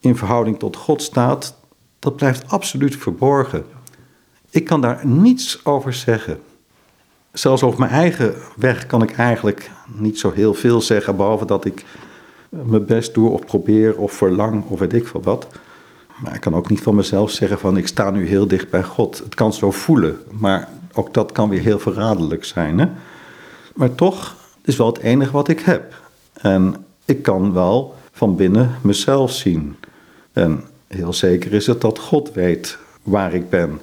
in 0.00 0.16
verhouding 0.16 0.58
tot 0.58 0.76
God 0.76 1.02
staat, 1.02 1.56
dat 1.98 2.16
blijft 2.16 2.50
absoluut 2.50 2.96
verborgen. 2.96 3.64
Ik 4.50 4.64
kan 4.64 4.80
daar 4.80 5.06
niets 5.06 5.64
over 5.64 5.92
zeggen. 5.92 6.40
Zelfs 7.32 7.62
over 7.62 7.78
mijn 7.78 7.90
eigen 7.90 8.34
weg 8.56 8.86
kan 8.86 9.02
ik 9.02 9.12
eigenlijk 9.12 9.70
niet 9.86 10.18
zo 10.18 10.32
heel 10.32 10.54
veel 10.54 10.80
zeggen, 10.80 11.16
behalve 11.16 11.44
dat 11.44 11.64
ik 11.64 11.84
mijn 12.48 12.86
best 12.86 13.14
doe 13.14 13.30
of 13.30 13.44
probeer 13.46 13.98
of 13.98 14.12
verlang 14.12 14.64
of 14.68 14.78
weet 14.78 14.92
ik 14.92 15.06
veel 15.06 15.22
wat. 15.22 15.46
Maar 16.22 16.34
ik 16.34 16.40
kan 16.40 16.54
ook 16.54 16.68
niet 16.68 16.80
van 16.80 16.94
mezelf 16.94 17.30
zeggen 17.30 17.58
van 17.58 17.76
ik 17.76 17.86
sta 17.86 18.10
nu 18.10 18.26
heel 18.26 18.46
dicht 18.46 18.70
bij 18.70 18.82
God. 18.82 19.18
Het 19.18 19.34
kan 19.34 19.52
zo 19.52 19.70
voelen, 19.70 20.18
maar 20.30 20.68
ook 20.92 21.14
dat 21.14 21.32
kan 21.32 21.48
weer 21.48 21.60
heel 21.60 21.78
verraderlijk 21.78 22.44
zijn. 22.44 22.78
Hè? 22.78 22.86
Maar 23.74 23.94
toch 23.94 24.36
is 24.64 24.76
wel 24.76 24.86
het 24.86 24.98
enige 24.98 25.32
wat 25.32 25.48
ik 25.48 25.60
heb. 25.60 25.94
En 26.32 26.84
ik 27.04 27.22
kan 27.22 27.52
wel 27.52 27.94
van 28.12 28.36
binnen 28.36 28.70
mezelf 28.80 29.32
zien. 29.32 29.76
En 30.32 30.64
heel 30.86 31.12
zeker 31.12 31.52
is 31.52 31.66
het 31.66 31.80
dat 31.80 31.98
God 31.98 32.32
weet 32.32 32.78
waar 33.02 33.34
ik 33.34 33.50
ben 33.50 33.80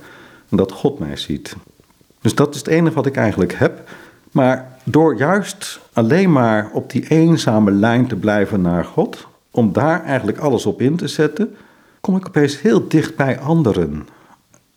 en 0.50 0.58
dat 0.58 0.72
God 0.72 1.00
mij 1.00 1.16
ziet. 1.16 1.56
Dus 2.22 2.36
dat 2.36 2.54
is 2.54 2.60
het 2.60 2.68
enige 2.68 2.96
wat 2.96 3.06
ik 3.06 3.16
eigenlijk 3.16 3.54
heb. 3.54 3.90
Maar 4.32 4.78
door 4.84 5.18
juist 5.18 5.80
alleen 5.94 6.32
maar 6.32 6.70
op 6.74 6.92
die 6.92 7.10
eenzame 7.10 7.72
lijn 7.72 8.08
te 8.08 8.16
blijven 8.16 8.62
naar 8.62 8.86
God, 8.86 9.28
om 9.52 9.74
daar 9.74 10.04
eigenlijk 10.04 10.38
alles 10.38 10.66
op 10.66 10.82
in 10.82 10.96
te 10.96 11.08
zetten, 11.08 11.56
kom 12.06 12.16
ik 12.16 12.28
opeens 12.28 12.62
heel 12.62 12.88
dicht 12.88 13.16
bij 13.16 13.40
anderen. 13.40 14.08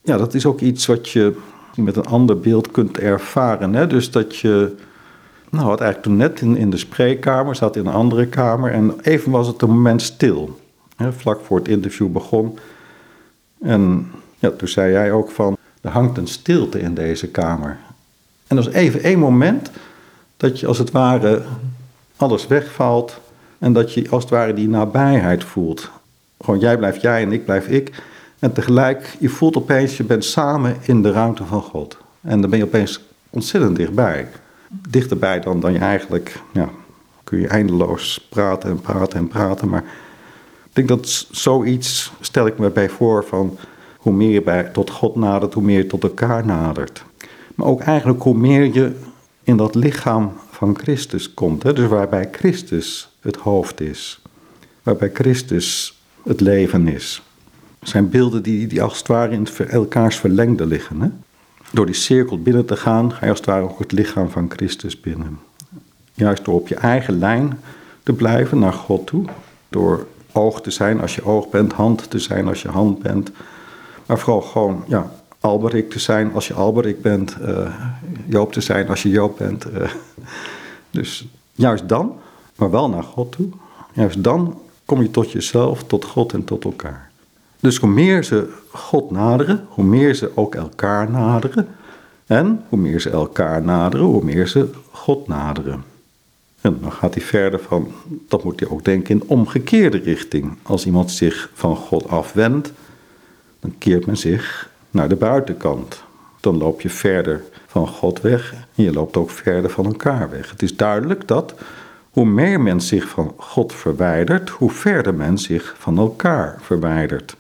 Ja, 0.03 0.17
dat 0.17 0.35
is 0.35 0.47
ook 0.47 0.61
iets 0.61 0.87
wat 0.87 1.09
je 1.09 1.37
met 1.77 1.97
een 1.97 2.07
ander 2.07 2.41
beeld 2.41 2.71
kunt 2.71 2.99
ervaren. 2.99 3.75
Hè? 3.75 3.87
Dus 3.87 4.11
dat 4.11 4.37
je, 4.37 4.77
nou, 5.51 5.67
wat 5.67 5.81
eigenlijk 5.81 6.03
toen 6.03 6.17
net 6.17 6.41
in, 6.41 6.57
in 6.57 6.71
de 6.71 6.77
spreekkamer, 6.77 7.55
zat 7.55 7.77
in 7.77 7.87
een 7.87 7.93
andere 7.93 8.27
kamer 8.27 8.73
en 8.73 9.01
even 9.01 9.31
was 9.31 9.47
het 9.47 9.63
een 9.63 9.71
moment 9.71 10.03
stil. 10.03 10.59
Hè? 10.97 11.13
Vlak 11.13 11.41
voor 11.45 11.59
het 11.59 11.69
interview 11.69 12.09
begon. 12.09 12.59
En 13.61 14.11
ja, 14.39 14.51
toen 14.51 14.69
zei 14.69 14.93
jij 14.93 15.13
ook 15.13 15.31
van, 15.31 15.57
er 15.81 15.91
hangt 15.91 16.19
een 16.19 16.27
stilte 16.27 16.81
in 16.81 16.95
deze 16.95 17.29
kamer. 17.29 17.79
En 18.47 18.57
dat 18.57 18.67
is 18.67 18.75
even 18.75 19.03
één 19.03 19.19
moment 19.19 19.71
dat 20.37 20.61
je 20.61 20.67
als 20.67 20.79
het 20.79 20.91
ware 20.91 21.43
alles 22.17 22.47
wegvalt 22.47 23.21
en 23.59 23.73
dat 23.73 23.95
je 23.95 24.11
als 24.11 24.23
het 24.23 24.33
ware 24.33 24.55
die 24.55 24.69
nabijheid 24.69 25.45
voelt. 25.45 25.91
Gewoon 26.41 26.61
jij 26.61 26.77
blijft 26.77 27.01
jij 27.01 27.23
en 27.23 27.33
ik 27.33 27.45
blijf 27.45 27.69
ik. 27.69 28.03
En 28.39 28.53
tegelijk, 28.53 29.17
je 29.19 29.29
voelt 29.29 29.57
opeens, 29.57 29.97
je 29.97 30.05
bent 30.05 30.25
samen 30.25 30.77
in 30.83 31.03
de 31.03 31.11
ruimte 31.11 31.45
van 31.45 31.63
God. 31.63 31.97
En 32.21 32.41
dan 32.41 32.51
ben 32.51 32.59
je 32.59 32.65
opeens 32.65 33.01
ontzettend 33.31 33.77
dichtbij. 33.77 34.29
Dichterbij 34.89 35.41
dan, 35.41 35.61
dan 35.61 35.73
je 35.73 35.79
eigenlijk, 35.79 36.43
ja, 36.53 36.69
kun 37.25 37.41
je 37.41 37.49
eindeloos 37.49 38.27
praten 38.29 38.71
en 38.71 38.81
praten 38.81 39.19
en 39.19 39.29
praten. 39.29 39.69
Maar 39.69 39.85
ik 40.65 40.75
denk 40.75 40.89
dat 40.89 41.27
zoiets, 41.31 42.13
stel 42.21 42.47
ik 42.47 42.59
me 42.59 42.71
bij 42.71 42.89
voor, 42.89 43.25
van 43.25 43.59
hoe 43.97 44.13
meer 44.13 44.31
je 44.31 44.43
bij, 44.43 44.65
tot 44.65 44.91
God 44.91 45.17
nadert, 45.17 45.55
hoe 45.55 45.63
meer 45.63 45.79
je 45.79 45.87
tot 45.87 46.03
elkaar 46.03 46.47
nadert. 46.47 47.05
Maar 47.55 47.67
ook 47.67 47.81
eigenlijk 47.81 48.23
hoe 48.23 48.37
meer 48.37 48.75
je 48.75 48.93
in 49.43 49.57
dat 49.57 49.75
lichaam 49.75 50.33
van 50.51 50.79
Christus 50.79 51.35
komt. 51.35 51.63
Hè? 51.63 51.73
Dus 51.73 51.89
waarbij 51.89 52.29
Christus 52.33 53.17
het 53.21 53.37
hoofd 53.37 53.81
is. 53.81 54.23
Waarbij 54.83 55.11
Christus 55.15 55.98
het 56.29 56.41
leven 56.41 56.89
is. 56.89 57.23
Het 57.79 57.89
zijn 57.89 58.11
beelden 58.11 58.43
die, 58.43 58.67
die 58.67 58.83
als 58.83 58.99
het 58.99 59.07
ware 59.07 59.33
in 59.33 59.47
elkaars 59.69 60.17
verlengde 60.17 60.67
liggen. 60.67 61.01
Hè? 61.01 61.09
Door 61.73 61.87
die 61.87 61.95
cirkel 61.95 62.43
binnen 62.43 62.65
te 62.65 62.77
gaan, 62.77 63.13
ga 63.13 63.25
je 63.25 63.31
als 63.31 63.39
het 63.39 63.49
ware 63.49 63.63
ook 63.63 63.79
het 63.79 63.93
lichaam 63.93 64.31
van 64.31 64.51
Christus 64.51 65.01
binnen. 65.01 65.39
Juist 66.15 66.45
door 66.45 66.55
op 66.55 66.69
je 66.69 66.75
eigen 66.75 67.19
lijn 67.19 67.61
te 68.03 68.13
blijven 68.13 68.59
naar 68.59 68.73
God 68.73 69.07
toe. 69.07 69.25
Door 69.69 70.07
oog 70.33 70.61
te 70.61 70.71
zijn 70.71 71.01
als 71.01 71.15
je 71.15 71.25
oog 71.25 71.51
bent, 71.51 71.73
hand 71.73 72.11
te 72.11 72.19
zijn 72.19 72.49
als 72.49 72.63
je 72.63 72.69
hand 72.69 72.99
bent. 72.99 73.31
Maar 74.07 74.19
vooral 74.19 74.43
gewoon, 74.43 74.85
ja, 74.87 75.13
Alberik 75.41 75.91
te 75.91 75.99
zijn 75.99 76.33
als 76.33 76.47
je 76.47 76.55
Alberik 76.55 77.03
bent. 77.03 77.37
Uh, 77.43 77.75
Joop 78.27 78.53
te 78.53 78.61
zijn 78.61 78.89
als 78.89 79.03
je 79.03 79.09
Joop 79.09 79.39
bent. 79.39 79.67
Uh, 79.67 79.91
dus 80.91 81.29
juist 81.53 81.89
dan, 81.89 82.17
maar 82.57 82.71
wel 82.71 82.89
naar 82.89 83.03
God 83.03 83.33
toe. 83.33 83.49
Juist 83.93 84.25
dan 84.25 84.61
kom 84.89 85.03
je 85.03 85.11
tot 85.11 85.33
jezelf, 85.33 85.85
tot 85.85 86.05
God 86.05 86.33
en 86.33 86.45
tot 86.45 86.65
elkaar. 86.65 87.11
Dus 87.61 87.77
hoe 87.77 87.91
meer 87.91 88.25
ze 88.25 88.49
God 88.71 89.11
naderen, 89.11 89.67
hoe 89.69 89.85
meer 89.85 90.15
ze 90.15 90.31
ook 90.35 90.55
elkaar 90.55 91.11
naderen. 91.11 91.69
En 92.27 92.65
hoe 92.69 92.79
meer 92.79 93.01
ze 93.01 93.11
elkaar 93.11 93.63
naderen, 93.63 94.07
hoe 94.07 94.25
meer 94.25 94.47
ze 94.47 94.69
God 94.91 95.27
naderen. 95.29 95.85
En 96.61 96.79
dan 96.81 96.93
gaat 96.93 97.15
hij 97.15 97.23
verder 97.23 97.61
van, 97.61 97.93
dat 98.29 98.45
moet 98.45 98.59
je 98.59 98.71
ook 98.71 98.85
denken 98.85 99.15
in 99.15 99.29
omgekeerde 99.29 99.99
richting. 99.99 100.59
Als 100.63 100.87
iemand 100.87 101.11
zich 101.11 101.51
van 101.55 101.77
God 101.77 102.09
afwendt, 102.09 102.73
dan 103.61 103.75
keert 103.79 104.07
men 104.07 104.17
zich 104.17 104.71
naar 104.91 105.09
de 105.09 105.17
buitenkant. 105.17 106.03
Dan 106.41 106.59
loop 106.59 106.81
je 106.81 106.91
verder 106.91 107.43
van 107.67 107.89
God 107.89 108.21
weg 108.21 108.55
en 108.75 108.85
je 108.85 108.93
loopt 108.93 109.17
ook 109.17 109.31
verder 109.31 109.71
van 109.71 109.87
elkaar 109.87 110.31
weg. 110.31 110.51
Het 110.51 110.63
is 110.63 110.77
duidelijk 110.77 111.29
dat 111.29 111.55
hoe 112.11 112.27
meer 112.27 112.61
men 112.61 112.81
zich 112.81 113.09
van 113.09 113.35
God 113.37 113.73
verwijdert, 113.73 114.51
hoe 114.51 114.71
verder 114.71 115.15
men 115.15 115.39
zich 115.39 115.75
van 115.79 115.99
elkaar 115.99 116.59
verwijdert. 116.61 117.37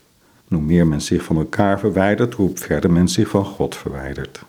hoe 0.48 0.60
meer 0.60 0.86
men 0.86 1.00
zich 1.00 1.22
van 1.22 1.36
elkaar 1.36 1.78
verwijdert, 1.78 2.34
hoe 2.34 2.50
verder 2.54 2.90
men 2.90 3.08
zich 3.08 3.28
van 3.28 3.44
God 3.44 3.76
verwijdert. 3.76 4.42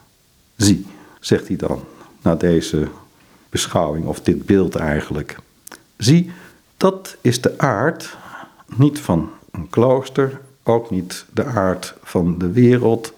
Zie, 0.56 0.86
zegt 1.20 1.48
hij 1.48 1.58
dan, 1.58 1.84
na 2.22 2.36
deze 2.36 2.88
beschouwing, 3.50 4.06
of 4.06 4.22
dit 4.22 4.46
beeld 4.46 4.76
eigenlijk. 4.76 5.38
Zie, 5.98 6.32
dat 6.78 7.18
is 7.22 7.42
de 7.42 7.58
aard 7.58 8.18
niet 8.76 9.00
van 9.00 9.30
een 9.52 9.70
klooster, 9.70 10.40
ook 10.64 10.90
niet 10.90 11.26
de 11.34 11.46
aard 11.46 11.94
van 12.04 12.38
de 12.38 12.52
wereld. 12.52 13.14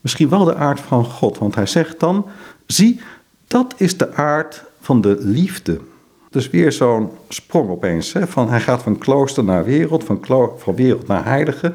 Misschien 0.00 0.28
wel 0.28 0.44
de 0.44 0.54
aard 0.54 0.80
van 0.80 1.04
God, 1.04 1.38
want 1.38 1.54
hij 1.54 1.66
zegt 1.66 2.00
dan: 2.00 2.26
zie, 2.66 3.00
dat 3.46 3.74
is 3.76 3.96
de 3.96 4.12
aard 4.14 4.64
van 4.80 5.00
de 5.00 5.16
liefde. 5.20 5.80
Dus 6.36 6.50
weer 6.50 6.72
zo'n 6.72 7.10
sprong 7.28 7.68
opeens. 7.70 8.12
Hè? 8.12 8.26
Van, 8.26 8.48
hij 8.48 8.60
gaat 8.60 8.82
van 8.82 8.98
klooster 8.98 9.44
naar 9.44 9.64
wereld, 9.64 10.04
van, 10.04 10.20
van 10.56 10.74
wereld 10.74 11.06
naar 11.06 11.24
heilige. 11.24 11.72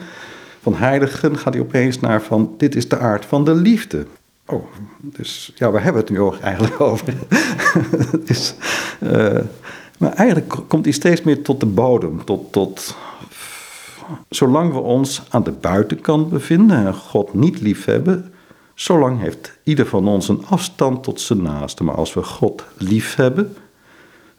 Van 0.61 0.75
heiligen 0.75 1.37
gaat 1.37 1.53
hij 1.53 1.63
opeens 1.63 1.99
naar 1.99 2.21
van 2.21 2.53
dit 2.57 2.75
is 2.75 2.89
de 2.89 2.97
aard 2.97 3.25
van 3.25 3.45
de 3.45 3.55
liefde. 3.55 4.05
Oh, 4.45 4.63
dus 5.01 5.53
ja, 5.55 5.71
waar 5.71 5.83
hebben 5.83 6.05
we 6.05 6.13
het 6.13 6.19
nu 6.19 6.37
eigenlijk 6.41 6.81
over? 6.91 7.13
uh, 8.99 9.39
maar 9.97 10.13
eigenlijk 10.13 10.55
komt 10.67 10.85
hij 10.85 10.93
steeds 10.93 11.21
meer 11.21 11.41
tot 11.41 11.59
de 11.59 11.65
bodem, 11.65 12.25
tot, 12.25 12.51
tot 12.51 12.95
zolang 14.29 14.73
we 14.73 14.79
ons 14.79 15.21
aan 15.29 15.43
de 15.43 15.51
buitenkant 15.51 16.29
bevinden 16.29 16.85
en 16.85 16.93
God 16.93 17.33
niet 17.33 17.61
lief 17.61 17.85
hebben, 17.85 18.33
zolang 18.73 19.19
heeft 19.19 19.57
ieder 19.63 19.85
van 19.85 20.07
ons 20.07 20.27
een 20.27 20.45
afstand 20.49 21.03
tot 21.03 21.21
zijn 21.21 21.41
naaste. 21.41 21.83
Maar 21.83 21.95
als 21.95 22.13
we 22.13 22.23
God 22.23 22.63
lief 22.77 23.15
hebben, 23.15 23.55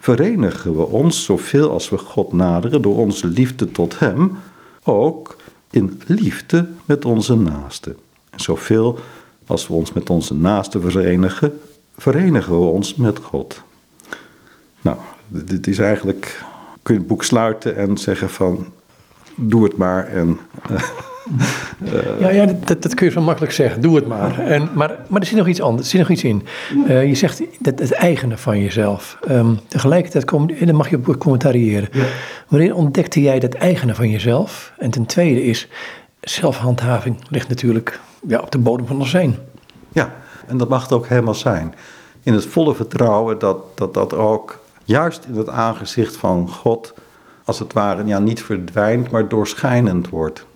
verenigen 0.02 0.76
we 0.76 0.86
ons 0.86 1.24
zoveel 1.24 1.70
als 1.70 1.88
we 1.88 1.98
God 1.98 2.32
naderen 2.32 2.82
door 2.82 2.96
onze 2.96 3.26
liefde 3.26 3.70
tot 3.70 3.98
Hem, 3.98 4.38
ook 4.84 5.36
in 5.70 6.00
liefde 6.06 6.68
met 6.84 7.04
onze 7.04 7.36
naaste. 7.36 7.96
En 8.30 8.40
zoveel 8.40 8.98
als 9.46 9.66
we 9.66 9.74
ons 9.74 9.92
met 9.92 10.10
onze 10.10 10.34
naaste 10.34 10.80
verenigen, 10.80 11.60
verenigen 11.96 12.52
we 12.52 12.64
ons 12.64 12.94
met 12.94 13.18
God. 13.18 13.62
Nou, 14.80 14.96
dit 15.28 15.66
is 15.66 15.78
eigenlijk, 15.78 16.44
kun 16.82 16.94
je 16.94 17.00
het 17.00 17.08
boek 17.08 17.24
sluiten 17.24 17.76
en 17.76 17.98
zeggen 17.98 18.30
van, 18.30 18.66
doe 19.34 19.64
het 19.64 19.76
maar 19.76 20.06
en 20.06 20.38
uh, 20.70 20.82
ja, 22.20 22.30
ja 22.30 22.46
dat, 22.64 22.82
dat 22.82 22.94
kun 22.94 23.06
je 23.06 23.12
zo 23.12 23.20
makkelijk 23.20 23.52
zeggen. 23.52 23.82
Doe 23.82 23.96
het 23.96 24.06
maar. 24.06 24.38
En, 24.38 24.68
maar, 24.74 24.96
maar 25.08 25.20
er 25.20 25.26
zit 25.26 25.36
nog 25.36 25.48
iets 25.48 25.60
anders. 25.60 25.84
Er 25.84 25.90
zit 25.90 26.00
nog 26.00 26.10
iets 26.10 26.24
in. 26.24 26.46
Uh, 26.88 27.06
je 27.06 27.14
zegt 27.14 27.42
dat 27.58 27.78
het 27.78 27.92
eigene 27.92 28.36
van 28.36 28.60
jezelf. 28.60 29.18
Um, 29.30 29.58
tegelijkertijd, 29.68 30.24
kom, 30.24 30.50
en 30.50 30.66
dan 30.66 30.76
mag 30.76 30.90
je 30.90 30.96
op 30.96 31.18
commentariëren. 31.18 31.88
Ja. 31.92 32.04
Wanneer 32.48 32.74
ontdekte 32.74 33.20
jij 33.20 33.38
dat 33.38 33.54
eigene 33.54 33.94
van 33.94 34.10
jezelf? 34.10 34.72
En 34.78 34.90
ten 34.90 35.06
tweede 35.06 35.44
is, 35.44 35.68
zelfhandhaving 36.20 37.16
ligt 37.28 37.48
natuurlijk 37.48 38.00
ja, 38.26 38.38
op 38.40 38.50
de 38.50 38.58
bodem 38.58 38.86
van 38.86 38.98
ons 38.98 39.10
zijn. 39.10 39.36
Ja, 39.92 40.12
en 40.46 40.56
dat 40.56 40.68
mag 40.68 40.82
het 40.82 40.92
ook 40.92 41.06
helemaal 41.06 41.34
zijn. 41.34 41.74
In 42.22 42.32
het 42.32 42.46
volle 42.46 42.74
vertrouwen 42.74 43.38
dat 43.38 43.58
dat, 43.74 43.94
dat 43.94 44.14
ook 44.14 44.60
juist 44.84 45.24
in 45.28 45.36
het 45.36 45.48
aangezicht 45.48 46.16
van 46.16 46.48
God, 46.48 46.94
als 47.44 47.58
het 47.58 47.72
ware, 47.72 48.04
ja, 48.04 48.18
niet 48.18 48.42
verdwijnt, 48.42 49.10
maar 49.10 49.28
doorschijnend 49.28 50.08
wordt. 50.08 50.46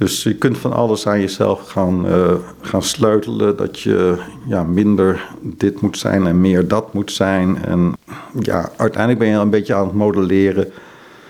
Dus 0.00 0.22
je 0.22 0.34
kunt 0.34 0.58
van 0.58 0.72
alles 0.72 1.06
aan 1.06 1.20
jezelf 1.20 1.68
gaan, 1.68 2.06
uh, 2.06 2.32
gaan 2.60 2.82
sleutelen. 2.82 3.56
Dat 3.56 3.80
je 3.80 4.18
ja, 4.46 4.62
minder 4.62 5.28
dit 5.40 5.80
moet 5.80 5.98
zijn 5.98 6.26
en 6.26 6.40
meer 6.40 6.68
dat 6.68 6.92
moet 6.92 7.12
zijn. 7.12 7.64
En 7.64 7.92
ja, 8.40 8.70
uiteindelijk 8.76 9.18
ben 9.18 9.28
je 9.28 9.34
een 9.34 9.50
beetje 9.50 9.74
aan 9.74 9.86
het 9.86 9.94
modelleren. 9.94 10.72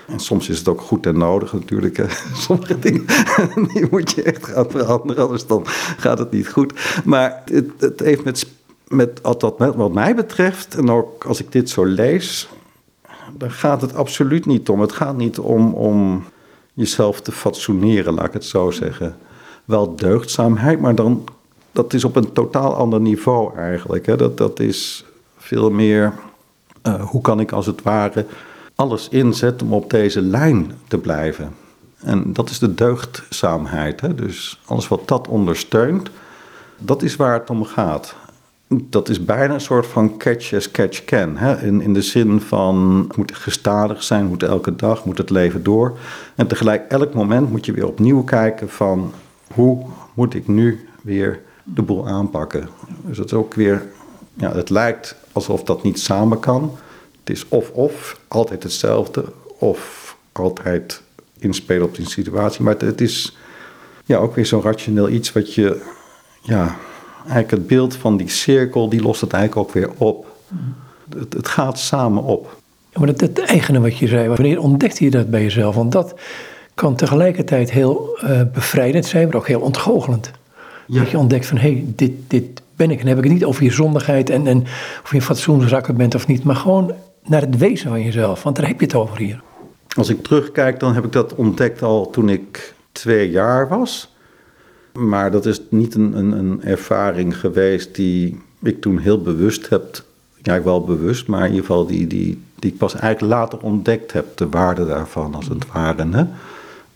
En 0.07 0.21
soms 0.21 0.49
is 0.49 0.59
het 0.59 0.69
ook 0.69 0.81
goed 0.81 1.07
en 1.07 1.19
nodig 1.19 1.53
natuurlijk. 1.53 2.07
Sommige 2.47 2.79
dingen 2.79 3.05
die 3.73 3.87
moet 3.91 4.11
je 4.11 4.23
echt 4.23 4.47
gaan 4.47 4.71
veranderen, 4.71 5.23
anders 5.23 5.47
dan 5.47 5.63
gaat 5.97 6.19
het 6.19 6.31
niet 6.31 6.49
goed. 6.49 6.73
Maar 7.05 7.43
het, 7.45 7.71
het 7.79 8.01
heeft 8.01 8.25
met, 8.25 8.47
met, 8.89 9.21
wat 9.23 9.93
mij 9.93 10.15
betreft, 10.15 10.75
en 10.75 10.91
ook 10.91 11.25
als 11.25 11.41
ik 11.41 11.53
dit 11.53 11.71
zo 11.71 11.85
lees, 11.85 12.49
dan 13.37 13.51
gaat 13.51 13.81
het 13.81 13.95
absoluut 13.95 14.47
niet 14.47 14.69
om. 14.69 14.81
Het 14.81 14.93
gaat 14.93 15.17
niet 15.17 15.39
om, 15.39 15.75
om 15.75 16.25
jezelf 16.81 17.21
te 17.21 17.33
fatsoeneren, 17.33 18.15
laat 18.15 18.27
ik 18.27 18.33
het 18.33 18.45
zo 18.45 18.71
zeggen. 18.71 19.17
Wel 19.65 19.97
deugdzaamheid, 19.97 20.81
maar 20.81 20.95
dan, 20.95 21.25
dat 21.73 21.93
is 21.93 22.05
op 22.05 22.17
een 22.17 22.33
totaal 22.33 22.75
ander 22.75 23.01
niveau 23.01 23.57
eigenlijk. 23.57 24.07
Hè. 24.07 24.17
Dat, 24.17 24.37
dat 24.39 24.61
is 24.61 25.05
veel 25.39 25.71
meer, 25.71 26.13
uh, 26.87 27.03
hoe 27.11 27.21
kan 27.21 27.41
ik 27.41 27.53
als 27.53 27.67
het 27.67 27.83
ware 27.83 28.27
alles 28.75 29.09
inzetten 29.09 29.67
om 29.67 29.73
op 29.73 29.91
deze 29.91 30.23
lijn 30.23 30.73
te 30.89 30.99
blijven. 30.99 31.55
En 31.99 32.33
dat 32.33 32.51
is 32.51 32.59
de 32.59 32.75
deugdzaamheid. 32.75 34.01
Hè. 34.01 34.15
Dus 34.15 34.61
alles 34.65 34.89
wat 34.89 35.09
dat 35.09 35.29
ondersteunt, 35.29 36.11
dat 36.79 37.03
is 37.03 37.17
waar 37.17 37.39
het 37.41 37.51
om 37.51 37.65
gaat 37.65 38.15
dat 38.73 39.09
is 39.09 39.25
bijna 39.25 39.55
een 39.55 39.61
soort 39.61 39.87
van 39.87 40.17
catch 40.17 40.53
as 40.53 40.71
catch 40.71 41.05
can. 41.05 41.37
Hè? 41.37 41.63
In, 41.63 41.81
in 41.81 41.95
de 41.95 42.03
zin 42.03 42.41
van 42.41 43.05
het 43.09 43.17
moet 43.17 43.37
gestadig 43.37 44.03
zijn, 44.03 44.27
moet 44.27 44.43
elke 44.43 44.77
dag, 44.77 45.05
moet 45.05 45.19
het 45.19 45.31
leven 45.31 45.63
door. 45.63 45.99
En 46.35 46.47
tegelijk 46.47 46.85
elk 46.89 47.15
moment 47.15 47.51
moet 47.51 47.67
je 47.67 47.73
weer 47.73 47.87
opnieuw 47.87 48.23
kijken 48.23 48.69
van 48.69 49.13
hoe 49.55 49.87
moet 50.15 50.35
ik 50.35 50.49
nu 50.49 50.89
weer 51.03 51.41
de 51.65 51.83
boel 51.83 52.09
aanpakken. 52.09 52.69
Dus 53.01 53.17
dat 53.17 53.27
is 53.27 53.33
ook 53.33 53.55
weer, 53.55 53.83
ja, 54.35 54.53
het 54.53 54.71
lijkt 54.71 55.17
alsof 55.33 55.63
dat 55.63 55.83
niet 55.83 56.01
samen 56.01 56.41
kan. 56.41 56.77
Het 57.21 57.31
is 57.31 57.49
of-of, 57.49 58.21
altijd 58.29 58.63
hetzelfde, 58.63 59.25
of 59.59 60.17
altijd 60.33 61.03
inspelen 61.39 61.87
op 61.87 61.97
die 61.97 62.09
situatie. 62.09 62.63
Maar 62.63 62.73
het, 62.73 62.83
het 62.83 63.01
is 63.01 63.37
ja, 64.05 64.17
ook 64.17 64.35
weer 64.35 64.47
zo'n 64.47 64.63
rationeel 64.63 65.09
iets 65.09 65.33
wat 65.33 65.55
je, 65.55 65.83
ja, 66.43 66.77
eigenlijk 67.23 67.51
het 67.51 67.67
beeld 67.67 67.97
van 67.97 68.17
die 68.17 68.29
cirkel, 68.29 68.89
die 68.89 69.03
lost 69.03 69.21
het 69.21 69.33
eigenlijk 69.33 69.69
ook 69.69 69.75
weer 69.75 69.91
op. 69.97 70.27
Het, 71.19 71.33
het 71.33 71.49
gaat 71.49 71.79
samen 71.79 72.23
op. 72.23 72.57
Ja, 72.91 72.99
maar 72.99 73.07
dat, 73.07 73.21
het 73.21 73.39
eigene 73.39 73.81
wat 73.81 73.99
je 73.99 74.07
zei, 74.07 74.29
wanneer 74.29 74.61
ontdekte 74.61 75.05
je 75.05 75.11
dat 75.11 75.31
bij 75.31 75.43
jezelf? 75.43 75.75
Want 75.75 75.93
dat 75.93 76.15
kan 76.75 76.95
tegelijkertijd 76.97 77.71
heel 77.71 78.19
uh, 78.25 78.41
bevrijdend 78.53 79.07
zijn, 79.07 79.27
maar 79.27 79.37
ook 79.37 79.49
heel 79.49 79.61
ontgoochelend. 79.61 80.31
Dat 80.87 81.11
je 81.11 81.19
ontdekt 81.19 81.47
van, 81.47 81.57
hé, 81.57 81.73
hey, 81.73 81.85
dit, 81.87 82.13
dit 82.27 82.63
ben 82.77 82.91
ik. 82.91 83.01
En 83.01 83.07
heb 83.07 83.17
ik 83.17 83.25
het 83.25 83.33
niet 83.33 83.45
over 83.45 83.65
je 83.65 83.71
zondigheid 83.71 84.31
en, 84.31 84.47
en 84.47 84.61
of 85.03 85.11
je 85.11 85.17
een 85.17 85.23
fatsoensrakker 85.23 85.95
bent 85.95 86.15
of 86.15 86.27
niet, 86.27 86.45
maar 86.45 86.57
gewoon 86.57 86.93
naar 87.25 87.41
het 87.41 87.57
wezen 87.57 87.89
van 87.89 88.03
jezelf. 88.03 88.43
Want 88.43 88.57
daar 88.57 88.67
heb 88.67 88.81
je 88.81 88.87
het 88.87 88.95
over 88.95 89.19
hier. 89.19 89.43
Als 89.97 90.09
ik 90.09 90.23
terugkijk, 90.23 90.81
dan 90.81 90.95
heb 90.95 91.05
ik 91.05 91.13
dat 91.13 91.35
ontdekt 91.35 91.83
al 91.83 92.11
toen 92.11 92.29
ik 92.29 92.75
twee 92.93 93.31
jaar 93.31 93.69
was. 93.69 94.10
Maar 94.93 95.31
dat 95.31 95.47
is 95.47 95.61
niet 95.69 95.95
een, 95.95 96.17
een, 96.17 96.33
een 96.33 96.63
ervaring 96.63 97.39
geweest 97.39 97.95
die 97.95 98.41
ik 98.63 98.81
toen 98.81 98.99
heel 98.99 99.23
bewust 99.23 99.69
heb. 99.69 100.03
Ja, 100.43 100.63
wel 100.63 100.85
bewust, 100.85 101.27
maar 101.27 101.41
in 101.41 101.51
ieder 101.51 101.61
geval 101.61 101.87
die, 101.87 102.07
die, 102.07 102.43
die 102.59 102.73
ik 102.73 102.79
pas 102.79 102.95
eigenlijk 102.95 103.35
later 103.35 103.59
ontdekt 103.59 104.13
heb, 104.13 104.37
de 104.37 104.49
waarde 104.49 104.87
daarvan 104.87 105.35
als 105.35 105.49
het 105.49 105.73
ware. 105.73 106.09
Hè? 106.11 106.25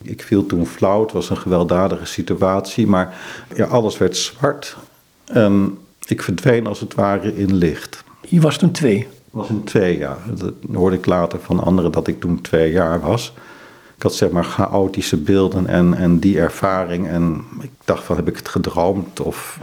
Ik 0.02 0.22
viel 0.22 0.46
toen 0.46 0.66
flauw, 0.66 1.02
het 1.02 1.12
was 1.12 1.30
een 1.30 1.36
gewelddadige 1.36 2.06
situatie, 2.06 2.86
maar 2.86 3.14
ja, 3.54 3.64
alles 3.64 3.98
werd 3.98 4.16
zwart. 4.16 4.76
En 5.24 5.78
ik 6.06 6.22
verdween 6.22 6.66
als 6.66 6.80
het 6.80 6.94
ware 6.94 7.36
in 7.36 7.54
licht. 7.54 8.04
Je 8.28 8.40
was 8.40 8.58
toen 8.58 8.70
twee? 8.70 9.08
was 9.30 9.48
in 9.48 9.64
twee 9.64 9.98
jaar. 9.98 10.18
Dat 10.34 10.52
hoorde 10.72 10.96
ik 10.96 11.06
later 11.06 11.40
van 11.40 11.64
anderen 11.64 11.92
dat 11.92 12.06
ik 12.06 12.20
toen 12.20 12.40
twee 12.40 12.72
jaar 12.72 13.00
was 13.00 13.32
had 14.04 14.14
zeg 14.14 14.30
maar 14.30 14.44
chaotische 14.44 15.16
beelden 15.16 15.66
en, 15.66 15.94
en 15.94 16.18
die 16.18 16.38
ervaring. 16.38 17.08
En 17.08 17.44
ik 17.60 17.70
dacht 17.84 18.04
van, 18.04 18.16
heb 18.16 18.28
ik 18.28 18.36
het 18.36 18.48
gedroomd? 18.48 19.20
Of, 19.20 19.58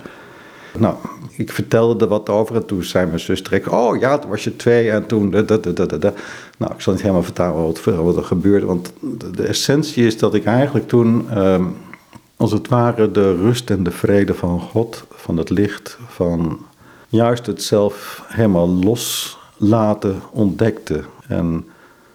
nou, 0.77 0.95
ik 1.32 1.51
vertelde 1.51 2.04
er 2.04 2.10
wat 2.10 2.30
over 2.30 2.56
en 2.56 2.65
toen 2.65 2.84
zei 2.84 3.06
mijn 3.06 3.19
zus 3.19 3.43
direct... 3.43 3.67
oh 3.67 3.99
ja, 3.99 4.17
toen 4.17 4.30
was 4.30 4.43
je 4.43 4.56
twee 4.56 4.91
en 4.91 5.06
toen... 5.06 5.30
Nou, 5.30 6.73
ik 6.73 6.82
zal 6.82 6.93
niet 6.93 7.01
helemaal 7.01 7.23
vertalen 7.23 7.63
wat, 7.63 7.84
wat 7.84 8.17
er 8.17 8.23
gebeurde. 8.23 8.65
Want 8.65 8.93
de, 9.32 9.43
essentie 9.43 10.06
is 10.06 10.17
dat 10.17 10.34
ik 10.34 10.45
eigenlijk 10.45 10.88
toen... 10.88 11.30
Ehm, 11.30 11.63
als 12.41 12.51
het 12.51 12.67
ware 12.67 13.12
de 13.12 13.36
rust 13.36 13.69
en 13.69 13.84
de 13.84 13.91
vrede 13.91 14.34
van 14.34 14.60
God, 14.60 15.06
van 15.10 15.38
het 15.38 15.49
licht, 15.49 15.97
van 16.08 16.60
juist 17.10 17.45
het 17.45 17.63
zelf 17.63 18.23
helemaal 18.27 18.69
loslaten 18.69 20.21
ontdekte. 20.32 21.04
En 21.27 21.65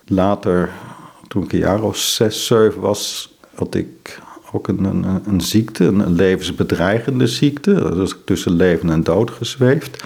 later 0.04 0.70
toen 1.28 1.42
ik 1.42 1.52
een 1.52 1.58
jaar 1.58 1.82
of 1.82 1.96
zes, 1.96 2.46
zeven 2.46 2.80
was, 2.80 3.34
had 3.54 3.74
ik 3.74 4.20
ook 4.52 4.68
een, 4.68 4.84
een, 4.84 5.22
een 5.26 5.40
ziekte, 5.40 5.84
een 5.84 6.12
levensbedreigende 6.12 7.26
ziekte. 7.26 7.72
Ik 8.04 8.16
tussen 8.24 8.52
leven 8.52 8.90
en 8.90 9.02
dood 9.02 9.30
gezweefd. 9.30 10.04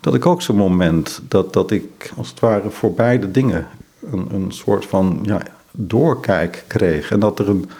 Dat 0.00 0.14
ik 0.14 0.26
ook 0.26 0.42
zo'n 0.42 0.56
moment 0.56 1.22
dat, 1.28 1.52
dat 1.52 1.70
ik 1.70 2.12
als 2.16 2.28
het 2.28 2.40
ware 2.40 2.70
voor 2.70 2.92
beide 2.92 3.30
dingen 3.30 3.68
een, 4.10 4.26
een 4.30 4.52
soort 4.52 4.86
van 4.86 5.18
ja, 5.22 5.42
doorkijk 5.70 6.64
kreeg. 6.66 7.10
En 7.10 7.20
dat 7.20 7.38
er 7.38 7.48
een, 7.48 7.70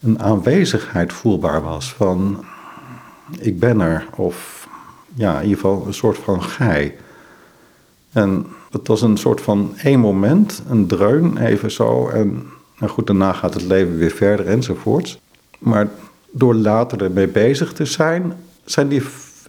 een 0.00 0.22
aanwezigheid 0.22 1.12
voelbaar 1.12 1.62
was 1.62 1.92
van 1.92 2.44
ik 3.38 3.58
ben 3.58 3.80
er. 3.80 4.06
Of 4.16 4.68
ja, 5.14 5.36
in 5.36 5.42
ieder 5.42 5.56
geval 5.56 5.86
een 5.86 5.94
soort 5.94 6.18
van 6.18 6.42
gij. 6.42 6.96
En 8.12 8.46
het 8.70 8.86
was 8.86 9.02
een 9.02 9.16
soort 9.16 9.40
van 9.40 9.74
één 9.82 10.00
moment, 10.00 10.62
een 10.68 10.86
dreun, 10.86 11.36
even 11.36 11.70
zo. 11.70 12.08
En 12.08 12.46
nou 12.78 12.92
goed, 12.92 13.06
daarna 13.06 13.32
gaat 13.32 13.54
het 13.54 13.62
leven 13.62 13.96
weer 13.96 14.10
verder 14.10 14.46
enzovoorts. 14.46 15.20
Maar 15.58 15.88
door 16.30 16.54
later 16.54 17.02
ermee 17.02 17.28
bezig 17.28 17.72
te 17.72 17.84
zijn, 17.84 18.32
zijn 18.64 18.88
die 18.88 19.02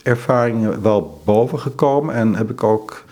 ervaringen 0.03 0.81
wel 0.81 1.21
bovengekomen. 1.25 2.15
En 2.15 2.35
heb 2.35 2.49
ik 2.49 2.63
ook 2.63 3.03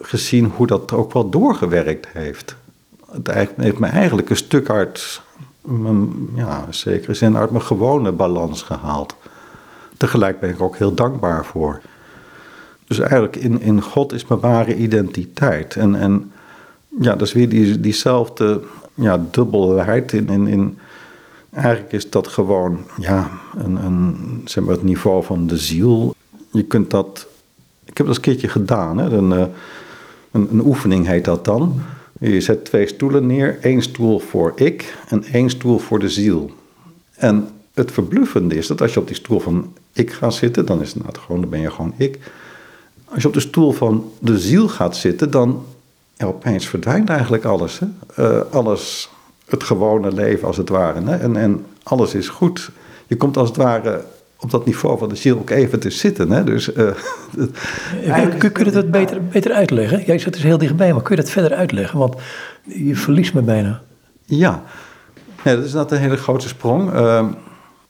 gezien 0.00 0.52
hoe 0.56 0.66
dat 0.66 0.92
ook 0.92 1.12
wel 1.12 1.28
doorgewerkt 1.28 2.08
heeft. 2.12 2.56
Het 3.10 3.30
heeft 3.56 3.78
me 3.78 3.86
eigenlijk 3.86 4.30
een 4.30 4.36
stuk 4.36 4.70
uit 4.70 5.20
mijn, 5.60 6.28
ja, 6.34 6.66
zekere 6.70 7.14
zin 7.14 7.36
uit 7.36 7.50
mijn 7.50 7.64
gewone 7.64 8.12
balans 8.12 8.62
gehaald. 8.62 9.14
Tegelijk 9.96 10.40
ben 10.40 10.50
ik 10.50 10.62
ook 10.62 10.76
heel 10.76 10.94
dankbaar 10.94 11.44
voor. 11.44 11.80
Dus 12.86 12.98
eigenlijk 12.98 13.36
in, 13.36 13.60
in 13.60 13.82
God 13.82 14.12
is 14.12 14.26
mijn 14.26 14.40
ware 14.40 14.76
identiteit. 14.76 15.76
En, 15.76 15.94
en 15.94 16.32
ja, 17.00 17.16
dat 17.16 17.26
is 17.26 17.32
weer 17.32 17.48
die, 17.48 17.80
diezelfde 17.80 18.60
ja, 18.94 19.26
dubbelheid. 19.30 20.12
In, 20.12 20.28
in, 20.28 20.46
in, 20.46 20.78
eigenlijk 21.50 21.92
is 21.92 22.10
dat 22.10 22.28
gewoon 22.28 22.78
ja, 22.98 23.30
een, 23.56 23.84
een, 23.84 24.42
zeg 24.44 24.64
maar 24.64 24.74
het 24.74 24.82
niveau 24.82 25.24
van 25.24 25.46
de 25.46 25.56
ziel. 25.56 26.14
Je 26.50 26.62
kunt 26.62 26.90
dat. 26.90 27.26
Ik 27.84 27.96
heb 27.96 28.06
dat 28.06 28.16
een 28.16 28.22
keertje 28.22 28.48
gedaan. 28.48 28.98
Hè? 28.98 29.10
Een, 29.10 29.32
eh, 29.32 29.44
een, 30.30 30.48
een 30.50 30.64
oefening 30.64 31.06
heet 31.06 31.24
dat 31.24 31.44
dan. 31.44 31.80
Je 32.20 32.40
zet 32.40 32.64
twee 32.64 32.86
stoelen 32.86 33.26
neer. 33.26 33.58
één 33.60 33.82
stoel 33.82 34.18
voor 34.18 34.52
ik 34.54 34.96
en 35.08 35.24
één 35.24 35.50
stoel 35.50 35.78
voor 35.78 35.98
de 35.98 36.08
ziel. 36.08 36.50
En 37.14 37.48
het 37.74 37.92
verbluffende 37.92 38.54
is 38.54 38.66
dat 38.66 38.80
als 38.80 38.94
je 38.94 39.00
op 39.00 39.06
die 39.06 39.16
stoel 39.16 39.40
van 39.40 39.72
ik 39.92 40.12
gaat 40.12 40.34
zitten, 40.34 40.66
dan 40.66 40.80
is 40.80 40.92
het 40.92 41.02
nou 41.02 41.14
gewoon, 41.18 41.40
dan 41.40 41.50
ben 41.50 41.60
je 41.60 41.70
gewoon 41.70 41.94
ik. 41.96 42.18
Als 43.04 43.22
je 43.22 43.28
op 43.28 43.34
de 43.34 43.40
stoel 43.40 43.72
van 43.72 44.12
de 44.18 44.38
ziel 44.38 44.68
gaat 44.68 44.96
zitten, 44.96 45.30
dan 45.30 45.64
ja, 46.16 46.26
opeens 46.26 46.66
verdwijnt 46.66 47.08
eigenlijk 47.08 47.44
alles. 47.44 47.78
Hè? 47.78 47.86
Uh, 48.18 48.40
alles, 48.50 49.10
het 49.46 49.64
gewone 49.64 50.12
leven 50.12 50.46
als 50.46 50.56
het 50.56 50.68
ware. 50.68 51.02
Hè? 51.02 51.16
En, 51.16 51.36
en 51.36 51.66
alles 51.82 52.14
is 52.14 52.28
goed. 52.28 52.70
Je 53.06 53.16
komt 53.16 53.36
als 53.36 53.48
het 53.48 53.56
ware 53.56 54.04
op 54.36 54.50
dat 54.50 54.66
niveau 54.66 54.98
van 54.98 55.08
de 55.08 55.16
ziel 55.16 55.38
ook 55.38 55.50
even 55.50 55.80
te 55.80 55.90
zitten. 55.90 56.30
Hè? 56.30 56.44
Dus, 56.44 56.68
uh, 56.74 56.90
kun, 58.38 58.52
kun 58.52 58.64
je 58.64 58.70
dat 58.70 58.90
beter, 58.90 59.24
beter 59.24 59.52
uitleggen? 59.52 60.04
Jij 60.04 60.18
zit 60.18 60.32
dus 60.32 60.42
heel 60.42 60.58
dichtbij, 60.58 60.92
maar 60.92 61.02
kun 61.02 61.16
je 61.16 61.22
dat 61.22 61.30
verder 61.30 61.54
uitleggen? 61.54 61.98
Want 61.98 62.14
je 62.62 62.96
verliest 62.96 63.34
me 63.34 63.42
bijna. 63.42 63.82
Ja, 64.24 64.62
ja 65.42 65.54
dat 65.54 65.64
is 65.64 65.70
inderdaad 65.70 65.92
een 65.92 65.98
hele 65.98 66.16
grote 66.16 66.48
sprong. 66.48 66.92
Uh, 66.92 67.28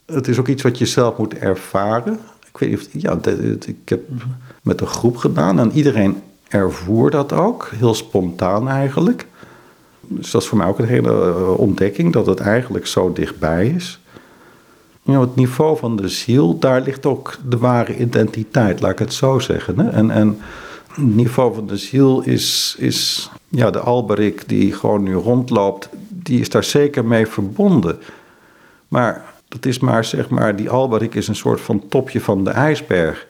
het 0.06 0.28
is 0.28 0.38
ook 0.38 0.48
iets 0.48 0.62
wat 0.62 0.78
je 0.78 0.86
zelf 0.86 1.16
moet 1.16 1.34
ervaren. 1.34 2.18
Ik 2.52 2.58
weet 2.58 2.70
niet 2.70 2.78
of, 2.78 2.86
ja, 3.02 3.18
ik 3.66 3.88
heb 3.88 4.00
met 4.64 4.80
een 4.80 4.86
groep 4.86 5.16
gedaan 5.16 5.58
en 5.58 5.72
iedereen 5.72 6.22
ervoer 6.48 7.10
dat 7.10 7.32
ook, 7.32 7.70
heel 7.74 7.94
spontaan 7.94 8.68
eigenlijk. 8.68 9.26
Dus 10.00 10.30
dat 10.30 10.42
is 10.42 10.48
voor 10.48 10.58
mij 10.58 10.66
ook 10.66 10.78
een 10.78 10.86
hele 10.86 11.10
eh, 11.10 11.58
ontdekking, 11.58 12.12
dat 12.12 12.26
het 12.26 12.40
eigenlijk 12.40 12.86
zo 12.86 13.12
dichtbij 13.12 13.66
is. 13.66 14.00
Ja, 15.02 15.20
het 15.20 15.36
niveau 15.36 15.76
van 15.76 15.96
de 15.96 16.08
ziel, 16.08 16.58
daar 16.58 16.80
ligt 16.80 17.06
ook 17.06 17.38
de 17.48 17.58
ware 17.58 17.96
identiteit, 17.96 18.80
laat 18.80 18.90
ik 18.90 18.98
het 18.98 19.12
zo 19.12 19.38
zeggen. 19.38 19.78
Hè? 19.78 19.90
En, 19.90 20.10
en 20.10 20.38
het 20.88 21.14
niveau 21.14 21.54
van 21.54 21.66
de 21.66 21.76
ziel 21.76 22.22
is, 22.22 22.76
is 22.78 23.30
ja, 23.48 23.70
de 23.70 23.78
Alberik 23.78 24.48
die 24.48 24.72
gewoon 24.72 25.02
nu 25.02 25.14
rondloopt, 25.14 25.88
die 26.08 26.40
is 26.40 26.50
daar 26.50 26.64
zeker 26.64 27.04
mee 27.04 27.26
verbonden. 27.26 27.98
Maar 28.88 29.34
dat 29.48 29.66
is 29.66 29.78
maar, 29.78 30.04
zeg 30.04 30.28
maar, 30.28 30.56
die 30.56 30.70
Alberik 30.70 31.14
is 31.14 31.28
een 31.28 31.36
soort 31.36 31.60
van 31.60 31.88
topje 31.88 32.20
van 32.20 32.44
de 32.44 32.50
ijsberg. 32.50 33.26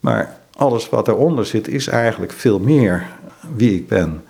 Maar 0.00 0.40
alles 0.56 0.88
wat 0.88 1.08
eronder 1.08 1.46
zit 1.46 1.68
is 1.68 1.86
eigenlijk 1.86 2.32
veel 2.32 2.58
meer 2.58 3.06
wie 3.54 3.74
ik 3.74 3.88
ben. 3.88 4.22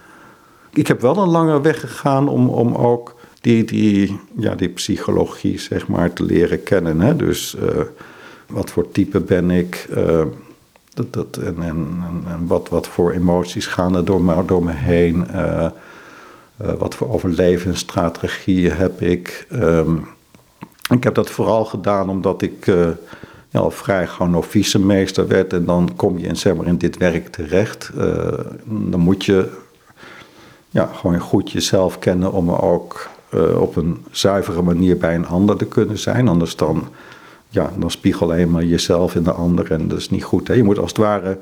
Ik 0.70 0.86
heb 0.86 1.00
wel 1.00 1.16
een 1.16 1.28
lange 1.28 1.60
weg 1.60 1.80
gegaan 1.80 2.28
om, 2.28 2.48
om 2.48 2.74
ook 2.74 3.14
die, 3.40 3.64
die, 3.64 4.20
ja, 4.36 4.54
die 4.54 4.68
psychologie 4.68 5.58
zeg 5.58 5.88
maar, 5.88 6.12
te 6.12 6.24
leren 6.24 6.62
kennen. 6.62 7.00
Hè? 7.00 7.16
Dus 7.16 7.56
uh, 7.62 7.80
wat 8.46 8.70
voor 8.70 8.90
type 8.90 9.20
ben 9.20 9.50
ik? 9.50 9.86
Uh, 9.96 10.22
dat, 10.94 11.12
dat, 11.12 11.36
en 11.36 11.62
en, 11.62 12.02
en 12.26 12.46
wat, 12.46 12.68
wat 12.68 12.86
voor 12.86 13.12
emoties 13.12 13.66
gaan 13.66 13.96
er 13.96 14.04
door 14.04 14.22
me, 14.22 14.44
door 14.44 14.64
me 14.64 14.72
heen? 14.72 15.26
Uh, 15.34 15.66
wat 16.56 16.94
voor 16.94 17.10
overlevingsstrategieën 17.10 18.72
heb 18.72 19.00
ik? 19.00 19.46
Um, 19.52 20.08
ik 20.90 21.04
heb 21.04 21.14
dat 21.14 21.30
vooral 21.30 21.64
gedaan 21.64 22.08
omdat 22.08 22.42
ik 22.42 22.66
ja, 23.52 23.60
al 23.60 23.70
vrij 23.70 24.06
gewoon 24.06 24.44
meester 24.80 25.28
werd. 25.28 25.52
En 25.52 25.64
dan 25.64 25.90
kom 25.96 26.18
je 26.18 26.26
in, 26.26 26.64
in 26.64 26.76
dit 26.76 26.96
werk 26.96 27.28
terecht. 27.28 27.90
dan 28.66 29.00
moet 29.00 29.24
je 29.24 29.48
ja, 30.72 30.90
gewoon 30.94 31.18
goed 31.18 31.50
jezelf 31.50 31.98
kennen 31.98 32.32
om 32.32 32.50
ook 32.50 33.08
uh, 33.34 33.60
op 33.60 33.76
een 33.76 34.04
zuivere 34.10 34.62
manier 34.62 34.96
bij 34.98 35.14
een 35.14 35.26
ander 35.26 35.56
te 35.56 35.66
kunnen 35.66 35.98
zijn. 35.98 36.28
Anders 36.28 36.56
dan, 36.56 36.88
ja, 37.48 37.72
dan 37.76 37.90
spiegel 37.90 38.26
alleen 38.26 38.50
maar 38.50 38.64
jezelf 38.64 39.14
in 39.14 39.22
de 39.22 39.32
ander 39.32 39.72
en 39.72 39.88
dat 39.88 39.98
is 39.98 40.10
niet 40.10 40.24
goed. 40.24 40.48
Hè? 40.48 40.54
Je 40.54 40.62
moet 40.62 40.78
als 40.78 40.88
het 40.88 40.98
ware 40.98 41.38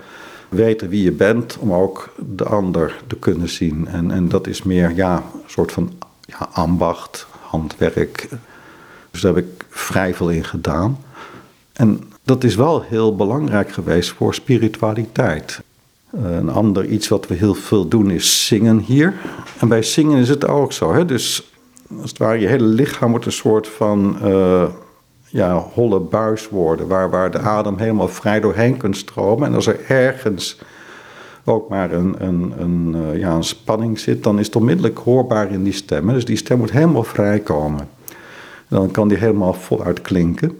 weten 0.48 0.88
wie 0.88 1.02
je 1.02 1.12
bent 1.12 1.56
om 1.58 1.72
ook 1.72 2.14
de 2.16 2.44
ander 2.44 3.02
te 3.06 3.16
kunnen 3.16 3.48
zien. 3.48 3.88
En, 3.88 4.10
en 4.10 4.28
dat 4.28 4.46
is 4.46 4.62
meer 4.62 4.94
ja, 4.94 5.16
een 5.16 5.40
soort 5.46 5.72
van 5.72 5.92
ja, 6.20 6.48
ambacht, 6.52 7.26
handwerk. 7.40 8.28
Dus 9.10 9.20
daar 9.20 9.34
heb 9.34 9.44
ik 9.44 9.64
vrij 9.68 10.14
veel 10.14 10.30
in 10.30 10.44
gedaan. 10.44 10.98
En 11.80 12.00
dat 12.22 12.44
is 12.44 12.54
wel 12.54 12.82
heel 12.82 13.16
belangrijk 13.16 13.72
geweest 13.72 14.10
voor 14.10 14.34
spiritualiteit. 14.34 15.62
Een 16.10 16.48
ander 16.48 16.86
iets 16.86 17.08
wat 17.08 17.26
we 17.26 17.34
heel 17.34 17.54
veel 17.54 17.88
doen 17.88 18.10
is 18.10 18.46
zingen 18.46 18.78
hier. 18.78 19.14
En 19.58 19.68
bij 19.68 19.82
zingen 19.82 20.18
is 20.18 20.28
het 20.28 20.46
ook 20.46 20.72
zo. 20.72 20.92
Hè? 20.92 21.04
Dus 21.04 21.52
als 22.00 22.10
het 22.10 22.18
ware, 22.18 22.38
je 22.38 22.46
hele 22.46 22.64
lichaam 22.64 23.10
wordt 23.10 23.26
een 23.26 23.32
soort 23.32 23.68
van 23.68 24.16
uh, 24.24 24.64
ja, 25.26 25.58
holle 25.58 26.00
buis 26.00 26.48
worden, 26.48 26.88
waar, 26.88 27.10
waar 27.10 27.30
de 27.30 27.38
adem 27.38 27.78
helemaal 27.78 28.08
vrij 28.08 28.40
doorheen 28.40 28.76
kunt 28.76 28.96
stromen. 28.96 29.48
En 29.48 29.54
als 29.54 29.66
er 29.66 29.80
ergens 29.88 30.58
ook 31.44 31.68
maar 31.68 31.92
een, 31.92 32.14
een, 32.18 32.52
een, 32.58 32.94
uh, 32.96 33.18
ja, 33.18 33.34
een 33.34 33.44
spanning 33.44 33.98
zit, 33.98 34.22
dan 34.22 34.38
is 34.38 34.46
het 34.46 34.56
onmiddellijk 34.56 34.98
hoorbaar 34.98 35.52
in 35.52 35.62
die 35.62 35.72
stem. 35.72 36.06
Dus 36.06 36.24
die 36.24 36.36
stem 36.36 36.58
moet 36.58 36.72
helemaal 36.72 37.04
vrijkomen. 37.04 37.88
Dan 38.68 38.90
kan 38.90 39.08
die 39.08 39.18
helemaal 39.18 39.54
voluit 39.54 40.00
klinken. 40.00 40.58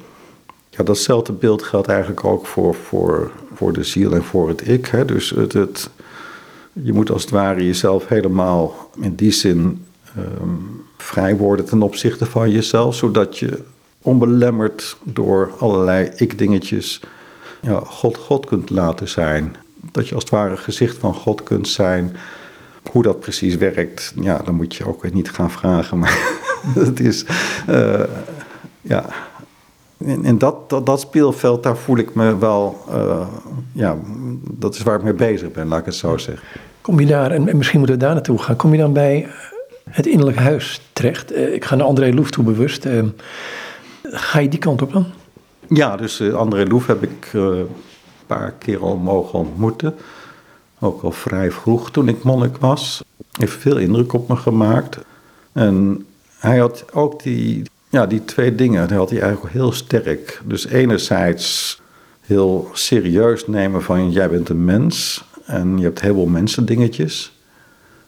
Ja, 0.80 0.86
datzelfde 0.86 1.32
beeld 1.32 1.62
geldt 1.62 1.88
eigenlijk 1.88 2.24
ook 2.24 2.46
voor, 2.46 2.74
voor, 2.74 3.30
voor 3.54 3.72
de 3.72 3.84
ziel 3.84 4.12
en 4.12 4.24
voor 4.24 4.48
het 4.48 4.68
ik. 4.68 4.86
Hè. 4.86 5.04
Dus 5.04 5.30
het, 5.30 5.52
het, 5.52 5.90
je 6.72 6.92
moet 6.92 7.10
als 7.10 7.22
het 7.22 7.30
ware 7.30 7.66
jezelf 7.66 8.08
helemaal 8.08 8.90
in 9.00 9.14
die 9.14 9.30
zin 9.30 9.86
um, 10.18 10.84
vrij 10.96 11.36
worden 11.36 11.64
ten 11.64 11.82
opzichte 11.82 12.26
van 12.26 12.50
jezelf, 12.50 12.94
zodat 12.94 13.38
je 13.38 13.62
onbelemmerd 14.02 14.96
door 15.02 15.52
allerlei 15.58 16.10
ik-dingetjes 16.16 17.00
ja, 17.60 17.80
God 17.84 18.16
God 18.16 18.46
kunt 18.46 18.70
laten 18.70 19.08
zijn. 19.08 19.56
Dat 19.92 20.08
je 20.08 20.14
als 20.14 20.22
het 20.22 20.32
ware 20.32 20.56
gezicht 20.56 20.96
van 20.96 21.14
God 21.14 21.42
kunt 21.42 21.68
zijn. 21.68 22.16
Hoe 22.90 23.02
dat 23.02 23.20
precies 23.20 23.56
werkt, 23.56 24.12
ja, 24.20 24.38
dan 24.38 24.54
moet 24.54 24.74
je 24.74 24.86
ook 24.86 25.12
niet 25.12 25.30
gaan 25.30 25.50
vragen. 25.50 25.98
Maar 25.98 26.18
het 26.84 27.00
is, 27.00 27.24
uh, 27.68 28.02
ja. 28.80 29.29
In, 30.04 30.38
dat, 30.38 30.70
dat, 30.70 30.86
dat, 30.86 31.00
speelveld, 31.00 31.62
daar 31.62 31.76
voel 31.76 31.98
ik 31.98 32.14
me 32.14 32.38
wel, 32.38 32.84
uh, 32.88 33.26
ja, 33.72 33.96
dat 34.42 34.74
is 34.74 34.82
waar 34.82 34.96
ik 34.96 35.02
mee 35.02 35.12
bezig 35.12 35.52
ben, 35.52 35.68
laat 35.68 35.78
ik 35.78 35.84
het 35.84 35.94
zo 35.94 36.16
zeggen. 36.16 36.46
Kom 36.80 37.00
je 37.00 37.06
daar, 37.06 37.30
en 37.30 37.56
misschien 37.56 37.78
moeten 37.78 37.98
we 37.98 38.04
daar 38.04 38.14
naartoe 38.14 38.38
gaan, 38.38 38.56
kom 38.56 38.72
je 38.72 38.78
dan 38.78 38.92
bij 38.92 39.28
het 39.90 40.06
innerlijk 40.06 40.38
huis 40.38 40.80
terecht. 40.92 41.32
Uh, 41.32 41.54
ik 41.54 41.64
ga 41.64 41.74
naar 41.74 41.86
André 41.86 42.12
Loef 42.12 42.30
toe 42.30 42.44
bewust. 42.44 42.86
Uh, 42.86 43.02
ga 44.02 44.38
je 44.38 44.48
die 44.48 44.58
kant 44.58 44.82
op 44.82 44.92
dan? 44.92 45.06
Ja, 45.68 45.96
dus 45.96 46.32
André 46.32 46.66
Loef 46.66 46.86
heb 46.86 47.02
ik 47.02 47.30
een 47.32 47.68
paar 48.26 48.52
keer 48.58 48.82
al 48.82 48.96
mogen 48.96 49.38
ontmoeten. 49.38 49.94
Ook 50.78 51.02
al 51.02 51.12
vrij 51.12 51.50
vroeg 51.50 51.90
toen 51.90 52.08
ik 52.08 52.22
monnik 52.22 52.56
was. 52.56 53.04
Heeft 53.32 53.52
veel 53.52 53.76
indruk 53.76 54.12
op 54.12 54.28
me 54.28 54.36
gemaakt. 54.36 54.98
En 55.52 56.06
hij 56.38 56.58
had 56.58 56.84
ook 56.92 57.22
die, 57.22 57.62
ja, 57.90 58.06
die 58.06 58.24
twee 58.24 58.54
dingen, 58.54 58.92
had 58.92 59.10
hij 59.10 59.20
eigenlijk 59.20 59.52
heel 59.52 59.72
sterk. 59.72 60.40
Dus 60.44 60.66
enerzijds 60.66 61.80
heel 62.20 62.68
serieus 62.72 63.46
nemen 63.46 63.82
van 63.82 64.10
jij 64.10 64.28
bent 64.28 64.48
een 64.48 64.64
mens 64.64 65.24
en 65.44 65.78
je 65.78 65.84
hebt 65.84 66.00
heel 66.00 66.14
veel 66.14 66.26
mensen 66.26 66.64
dingetjes. 66.64 67.38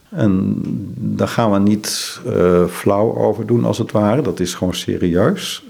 En 0.08 0.60
daar 0.96 1.28
gaan 1.28 1.52
we 1.52 1.58
niet 1.58 2.20
uh, 2.26 2.66
flauw 2.66 3.16
over 3.16 3.46
doen, 3.46 3.64
als 3.64 3.78
het 3.78 3.92
ware. 3.92 4.22
Dat 4.22 4.40
is 4.40 4.54
gewoon 4.54 4.74
serieus. 4.74 5.64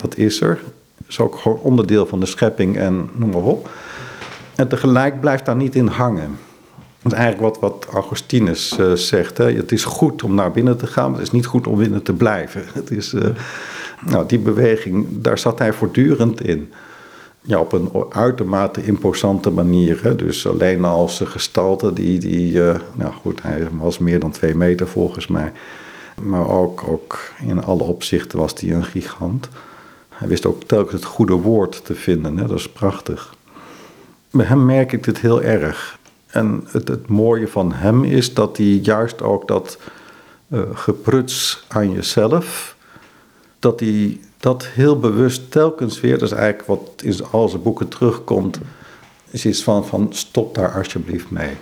Dat 0.00 0.16
is 0.16 0.40
er. 0.40 0.58
Dat 0.96 1.08
is 1.08 1.20
ook 1.20 1.36
gewoon 1.36 1.58
onderdeel 1.58 2.06
van 2.06 2.20
de 2.20 2.26
schepping 2.26 2.76
en 2.76 3.10
noem 3.14 3.30
maar 3.30 3.42
op. 3.42 3.70
En 4.54 4.68
tegelijk 4.68 5.20
blijft 5.20 5.46
daar 5.46 5.56
niet 5.56 5.74
in 5.74 5.86
hangen. 5.86 6.38
Is 7.02 7.12
eigenlijk 7.12 7.42
wat, 7.42 7.58
wat 7.60 7.86
Augustinus 7.92 8.78
uh, 8.78 8.92
zegt. 8.92 9.38
Hè. 9.38 9.52
Het 9.52 9.72
is 9.72 9.84
goed 9.84 10.22
om 10.22 10.34
naar 10.34 10.50
binnen 10.50 10.76
te 10.76 10.86
gaan, 10.86 11.10
maar 11.10 11.18
het 11.18 11.28
is 11.28 11.32
niet 11.32 11.46
goed 11.46 11.66
om 11.66 11.78
binnen 11.78 12.02
te 12.02 12.12
blijven. 12.12 12.64
Het 12.74 12.90
is, 12.90 13.14
uh, 13.14 13.24
nou, 14.06 14.26
die 14.26 14.38
beweging, 14.38 15.06
daar 15.10 15.38
zat 15.38 15.58
hij 15.58 15.72
voortdurend 15.72 16.40
in 16.40 16.72
ja, 17.40 17.60
op 17.60 17.72
een 17.72 17.90
uitermate 18.10 18.84
imposante 18.84 19.50
manier. 19.50 20.02
Hè. 20.02 20.16
Dus 20.16 20.46
alleen 20.46 20.84
als 20.84 21.20
gestalte, 21.24 21.92
die, 21.92 22.18
die 22.18 22.52
uh, 22.52 22.74
nou 22.94 23.12
goed, 23.12 23.42
hij 23.42 23.68
was 23.72 23.98
meer 23.98 24.20
dan 24.20 24.30
twee 24.30 24.54
meter 24.54 24.88
volgens 24.88 25.26
mij. 25.26 25.52
Maar 26.22 26.48
ook, 26.48 26.84
ook 26.88 27.32
in 27.46 27.64
alle 27.64 27.82
opzichten 27.82 28.38
was 28.38 28.54
hij 28.60 28.70
een 28.70 28.84
gigant. 28.84 29.48
Hij 30.08 30.28
wist 30.28 30.46
ook 30.46 30.64
telkens 30.64 30.92
het 30.92 31.04
goede 31.04 31.34
woord 31.34 31.84
te 31.84 31.94
vinden, 31.94 32.36
hè. 32.36 32.46
dat 32.46 32.58
is 32.58 32.68
prachtig. 32.68 33.34
Bij 34.30 34.46
hem 34.46 34.64
merk 34.64 34.92
ik 34.92 35.04
dit 35.04 35.18
heel 35.18 35.42
erg. 35.42 35.97
En 36.30 36.64
het, 36.66 36.88
het 36.88 37.08
mooie 37.08 37.48
van 37.48 37.72
hem 37.72 38.04
is 38.04 38.34
dat 38.34 38.56
hij 38.56 38.66
juist 38.66 39.22
ook 39.22 39.48
dat 39.48 39.78
uh, 40.48 40.60
gepruts 40.72 41.64
aan 41.68 41.92
jezelf, 41.92 42.76
dat 43.58 43.80
hij 43.80 44.20
dat 44.38 44.66
heel 44.66 44.98
bewust 44.98 45.50
telkens 45.50 46.00
weer, 46.00 46.18
dat 46.18 46.30
is 46.30 46.36
eigenlijk 46.36 46.68
wat 46.68 47.02
in 47.02 47.24
al 47.30 47.48
zijn 47.48 47.62
boeken 47.62 47.88
terugkomt, 47.88 48.58
is 49.30 49.46
iets 49.46 49.62
van, 49.62 49.86
van 49.86 50.06
stop 50.10 50.54
daar 50.54 50.74
alsjeblieft 50.74 51.30
mee. 51.30 51.56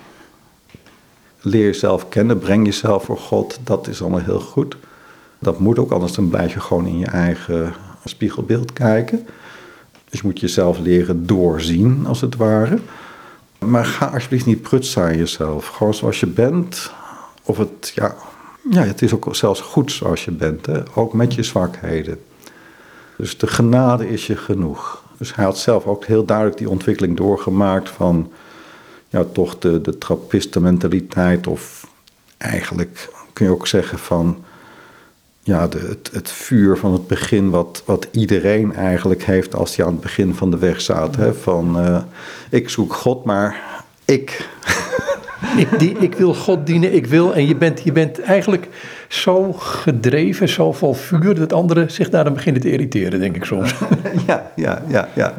Leer 1.40 1.64
jezelf 1.64 2.08
kennen, 2.08 2.38
breng 2.38 2.66
jezelf 2.66 3.04
voor 3.04 3.18
God, 3.18 3.58
dat 3.64 3.88
is 3.88 4.00
allemaal 4.00 4.20
heel 4.20 4.40
goed. 4.40 4.76
Dat 5.38 5.58
moet 5.58 5.78
ook, 5.78 5.90
anders 5.90 6.12
dan 6.12 6.28
blijf 6.28 6.54
gewoon 6.56 6.86
in 6.86 6.98
je 6.98 7.06
eigen 7.06 7.74
spiegelbeeld 8.04 8.72
kijken. 8.72 9.26
Dus 10.10 10.20
je 10.20 10.26
moet 10.26 10.40
jezelf 10.40 10.78
leren 10.78 11.26
doorzien, 11.26 12.06
als 12.06 12.20
het 12.20 12.36
ware. 12.36 12.78
Maar 13.66 13.84
ga 13.84 14.06
alsjeblieft 14.06 14.46
niet 14.46 14.62
prutsen 14.62 15.02
aan 15.02 15.16
jezelf. 15.16 15.66
Gewoon 15.66 15.94
zoals 15.94 16.20
je 16.20 16.26
bent. 16.26 16.92
Of 17.42 17.58
het, 17.58 17.92
ja, 17.94 18.14
ja, 18.70 18.82
het 18.82 19.02
is 19.02 19.14
ook 19.14 19.36
zelfs 19.36 19.60
goed 19.60 19.92
zoals 19.92 20.24
je 20.24 20.30
bent. 20.30 20.66
Hè? 20.66 20.80
Ook 20.94 21.12
met 21.12 21.34
je 21.34 21.42
zwakheden. 21.42 22.20
Dus 23.16 23.38
de 23.38 23.46
genade 23.46 24.08
is 24.08 24.26
je 24.26 24.36
genoeg. 24.36 25.02
Dus 25.18 25.34
hij 25.34 25.44
had 25.44 25.58
zelf 25.58 25.86
ook 25.86 26.04
heel 26.04 26.24
duidelijk 26.24 26.58
die 26.58 26.70
ontwikkeling 26.70 27.16
doorgemaakt 27.16 27.90
van 27.90 28.32
ja, 29.08 29.24
toch 29.24 29.58
de, 29.58 29.80
de 29.80 29.98
trappistenmentaliteit. 29.98 31.46
Of 31.46 31.86
eigenlijk 32.36 33.08
kun 33.32 33.46
je 33.46 33.52
ook 33.52 33.66
zeggen 33.66 33.98
van 33.98 34.44
ja, 35.46 35.68
de, 35.68 35.78
het, 35.78 36.10
het, 36.12 36.30
vuur 36.30 36.76
van 36.76 36.92
het 36.92 37.06
begin, 37.06 37.50
wat, 37.50 37.82
wat 37.84 38.08
iedereen 38.12 38.74
eigenlijk 38.74 39.22
heeft 39.22 39.54
als 39.54 39.76
hij 39.76 39.86
aan 39.86 39.92
het 39.92 40.00
begin 40.00 40.34
van 40.34 40.50
de 40.50 40.58
weg 40.58 40.80
staat. 40.80 41.16
Hè? 41.16 41.34
Van 41.34 41.80
uh, 41.80 42.02
ik 42.50 42.68
zoek 42.68 42.94
God, 42.94 43.24
maar 43.24 43.60
ik. 44.04 44.48
die, 45.56 45.66
die, 45.78 45.98
ik 45.98 46.14
wil 46.14 46.34
God 46.34 46.66
dienen, 46.66 46.92
ik 46.92 47.06
wil. 47.06 47.34
En 47.34 47.46
je 47.46 47.56
bent, 47.56 47.80
je 47.84 47.92
bent 47.92 48.20
eigenlijk 48.20 48.68
zo 49.08 49.52
gedreven, 49.52 50.48
zo 50.48 50.72
vol 50.72 50.94
vuur, 50.94 51.34
dat 51.34 51.52
anderen 51.52 51.90
zich 51.90 52.08
daarom 52.10 52.34
beginnen 52.34 52.62
te 52.62 52.70
irriteren, 52.70 53.20
denk 53.20 53.36
ik 53.36 53.44
soms. 53.44 53.74
Ja, 54.26 54.52
ja, 54.56 54.82
ja, 54.88 55.08
ja. 55.14 55.34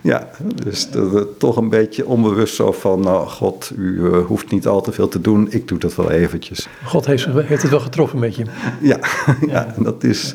ja. 0.00 0.28
Dus 0.64 0.90
dat, 0.90 1.38
toch 1.38 1.56
een 1.56 1.68
beetje 1.68 2.06
onbewust 2.06 2.54
zo 2.54 2.72
van, 2.72 3.00
nou 3.00 3.26
God, 3.28 3.72
u 3.76 4.06
eh, 4.06 4.18
hoeft 4.26 4.50
niet 4.50 4.66
al 4.66 4.80
te 4.80 4.92
veel 4.92 5.08
te 5.08 5.20
doen, 5.20 5.46
ik 5.50 5.68
doe 5.68 5.78
dat 5.78 5.94
wel 5.94 6.10
eventjes. 6.10 6.68
God 6.84 7.06
heeft, 7.06 7.26
heeft 7.26 7.62
het 7.62 7.70
wel 7.70 7.80
getroffen 7.80 8.18
met 8.18 8.36
je. 8.36 8.44
Ja, 8.80 8.98
ja, 9.46 9.74
dat 9.78 10.04
is, 10.04 10.34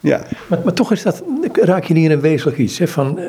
ja. 0.00 0.22
Maar, 0.46 0.60
maar 0.64 0.72
toch 0.72 0.92
is 0.92 1.02
dat, 1.02 1.22
raak 1.52 1.84
je 1.84 1.94
in 1.94 2.10
een 2.10 2.20
wezenlijk 2.20 2.58
iets. 2.58 2.78
Hè, 2.78 2.88
van, 2.88 3.18
eh, 3.18 3.24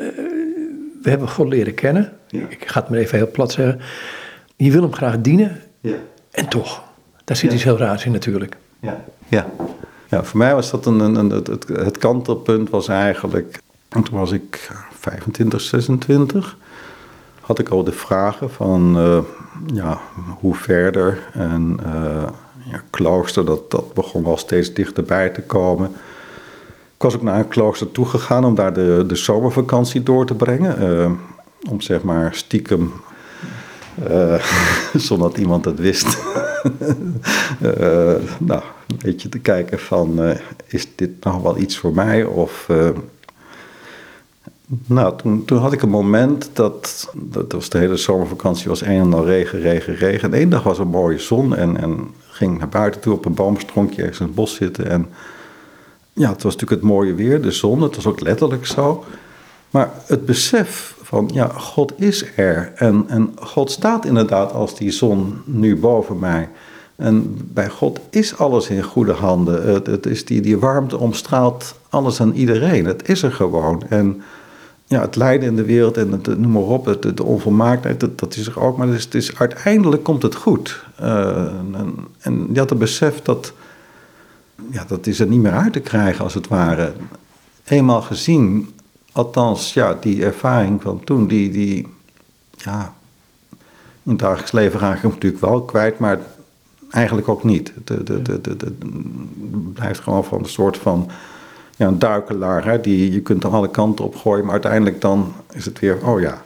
we 1.02 1.10
hebben 1.10 1.30
God 1.30 1.48
leren 1.48 1.74
kennen. 1.74 2.12
Ja. 2.28 2.46
Ik 2.50 2.64
ga 2.70 2.80
het 2.80 2.90
maar 2.90 3.00
even 3.00 3.18
heel 3.18 3.32
plat 3.32 3.52
zeggen. 3.52 3.80
Je 4.56 4.72
wil 4.72 4.82
hem 4.82 4.94
graag 4.94 5.22
dienen. 5.22 5.60
Ja. 5.80 5.96
En 6.32 6.48
toch, 6.48 6.84
daar 7.24 7.38
zit 7.38 7.50
Ja. 7.50 7.56
iets 7.56 7.64
heel 7.64 7.78
raars 7.78 8.06
in 8.06 8.12
natuurlijk. 8.12 8.56
Ja. 8.84 9.04
Ja. 9.28 9.50
ja, 10.10 10.24
voor 10.24 10.38
mij 10.38 10.54
was 10.54 10.72
dat 10.72 10.86
een, 10.86 11.00
een, 11.00 11.30
het, 11.30 11.68
het, 11.68 11.98
kantelpunt 11.98 12.70
was 12.70 12.88
eigenlijk, 12.88 13.60
en 13.90 14.04
toen 14.04 14.20
was 14.20 14.32
ik 14.32 14.72
25, 15.00 15.62
26, 15.62 16.58
had 17.42 17.60
ik 17.60 17.70
al 17.70 17.84
de 17.84 17.92
vragen 17.92 18.50
van, 18.50 18.98
eh, 18.98 19.20
ja, 19.74 20.00
hoe 20.40 20.56
verder? 20.56 21.30
En 21.34 21.80
eh, 21.86 22.28
ja, 22.72 22.82
klooster, 22.90 23.46
dat, 23.46 23.72
dat 23.72 23.94
begon 23.94 24.24
wel 24.24 24.38
steeds 24.38 24.74
dichterbij 24.74 25.30
te 25.30 25.42
komen. 25.42 25.90
Ik 26.96 27.02
was 27.02 27.16
ook 27.16 27.22
naar 27.22 27.40
een 27.40 27.48
klooster 27.48 27.92
toegegaan 27.92 28.46
om 28.46 28.56
daar 28.56 28.74
de, 28.74 29.04
de 29.08 29.16
zomervakantie 29.16 30.04
door 30.04 30.26
te 30.26 30.36
brengen. 30.36 30.78
eh, 30.78 31.12
om 31.70 31.82
zeg 31.82 32.02
maar 32.02 32.36
stiekem, 32.36 32.94
eh, 34.08 34.44
zonder 35.08 35.30
dat 35.30 35.38
iemand 35.38 35.66
het 35.66 35.80
wist, 35.80 36.08
eh, 37.62 38.16
nou, 38.40 38.62
een 38.88 39.00
beetje 39.02 39.30
te 39.30 39.40
kijken 39.40 39.80
van, 39.80 40.24
eh, 40.24 40.38
is 40.68 40.88
dit 40.96 41.24
nou 41.24 41.44
wel 41.44 41.58
iets 41.58 41.78
voor 41.78 41.94
mij? 41.94 42.24
Of, 42.24 42.68
nou, 44.86 45.18
toen, 45.18 45.46
toen 45.46 45.58
had 45.58 45.74
ik 45.74 45.82
een 45.82 45.90
moment 45.90 46.50
dat, 46.54 47.12
dat 47.14 47.52
was 47.52 47.70
de 47.70 47.78
hele 47.78 47.98
zomervakantie, 47.98 48.70
was 48.70 48.82
een 48.82 49.00
en 49.00 49.14
al 49.14 49.26
regen, 49.26 49.60
regen, 49.60 49.96
regen. 49.96 50.32
En 50.32 50.38
één 50.38 50.50
dag 50.50 50.64
was 50.64 50.80
een 50.80 50.88
mooie 50.88 51.20
zon 51.20 51.56
en, 51.56 51.78
en 51.78 52.14
ging 52.22 52.58
naar 52.58 52.70
buiten 52.70 53.02
toe 53.02 53.14
op 53.14 53.26
een 53.26 53.34
boomstronkje 53.34 54.02
ergens 54.02 54.20
in 54.20 54.26
het 54.26 54.36
bos 54.36 54.56
zitten. 54.56 54.90
En 54.90 55.08
ja, 56.14 56.30
het 56.30 56.44
was 56.44 56.54
natuurlijk 56.54 56.82
het 56.82 56.92
mooie 56.92 57.14
weer, 57.14 57.42
de 57.42 57.52
zon, 57.52 57.82
het 57.82 57.96
was 57.96 58.06
ook 58.06 58.20
letterlijk 58.20 58.66
zo. 58.66 59.04
Maar 59.70 59.92
het 60.06 60.26
besef 60.26 60.96
van, 61.14 61.30
ja, 61.34 61.48
God 61.48 61.94
is 61.96 62.26
er. 62.36 62.72
En, 62.76 63.06
en 63.08 63.32
God 63.36 63.72
staat 63.72 64.06
inderdaad 64.06 64.54
als 64.54 64.76
die 64.76 64.92
zon 64.92 65.42
nu 65.46 65.76
boven 65.76 66.20
mij. 66.20 66.50
En 66.96 67.38
bij 67.54 67.70
God 67.70 68.00
is 68.10 68.38
alles 68.38 68.68
in 68.68 68.84
goede 68.84 69.12
handen. 69.12 69.74
Het, 69.74 69.88
het 69.88 70.06
is 70.06 70.26
die, 70.26 70.42
die 70.42 70.58
warmte 70.58 70.98
omstraalt 70.98 71.76
alles 71.90 72.20
en 72.20 72.36
iedereen. 72.36 72.86
Het 72.86 73.10
is 73.10 73.24
er 73.24 73.32
gewoon. 73.32 73.84
En 73.90 74.22
ja, 74.86 75.02
het 75.02 75.16
lijden 75.16 75.48
in 75.48 75.56
de 75.56 75.66
wereld 75.66 75.98
en 75.98 76.12
het, 76.12 76.40
noem 76.40 76.52
maar 76.52 76.62
op, 76.62 76.86
het, 76.86 77.18
de 77.18 77.24
onvolmaaktheid, 77.24 78.00
dat, 78.00 78.20
dat 78.20 78.36
is 78.36 78.48
er 78.48 78.60
ook. 78.60 78.78
Maar 78.78 78.88
het 78.88 78.98
is, 78.98 79.04
het 79.04 79.16
is, 79.16 79.36
uiteindelijk 79.38 80.04
komt 80.04 80.22
het 80.22 80.36
goed. 80.36 80.84
Eh, 80.96 81.48
en, 81.74 81.96
en 82.20 82.48
je 82.54 82.60
had 82.60 82.70
het 82.70 82.80
besef 82.80 83.22
dat, 83.22 83.54
ja, 84.72 84.84
dat 84.88 85.08
is 85.08 85.20
er 85.20 85.28
niet 85.28 85.42
meer 85.42 85.52
uit 85.52 85.74
te 85.74 85.80
krijgen 85.80 86.24
als 86.24 86.34
het 86.34 86.48
ware. 86.48 86.94
Eenmaal 87.64 88.02
gezien, 88.02 88.74
althans, 89.14 89.74
ja, 89.74 89.98
die 90.00 90.26
ervaring 90.26 90.82
van 90.82 91.04
toen, 91.04 91.28
die, 91.28 91.52
die 91.52 91.88
ja, 92.58 92.94
in 94.04 94.12
het 94.12 94.20
dagelijks 94.20 94.52
leven 94.52 94.80
raak 94.80 94.96
ik 94.96 95.02
hem 95.02 95.12
natuurlijk 95.12 95.42
wel 95.42 95.62
kwijt, 95.62 96.00
maar 96.00 96.20
eigenlijk 96.90 97.28
ook 97.28 97.44
niet. 97.44 97.74
Het 97.86 98.74
blijft 99.74 100.00
gewoon 100.00 100.24
van 100.24 100.40
een 100.40 100.50
soort 100.50 100.78
van 100.78 101.10
ja, 101.76 101.88
een 101.88 102.00
duikelaar. 102.00 102.66
Hè, 102.66 102.82
die, 102.82 103.12
je 103.12 103.22
kunt 103.22 103.44
er 103.44 103.50
alle 103.50 103.70
kanten 103.70 104.06
op 104.06 104.16
gooien, 104.16 104.44
maar 104.44 104.54
uiteindelijk 104.54 105.02
dan 105.02 105.34
is 105.52 105.66
het 105.66 105.80
weer, 105.80 106.08
oh 106.08 106.22
ja. 106.22 106.42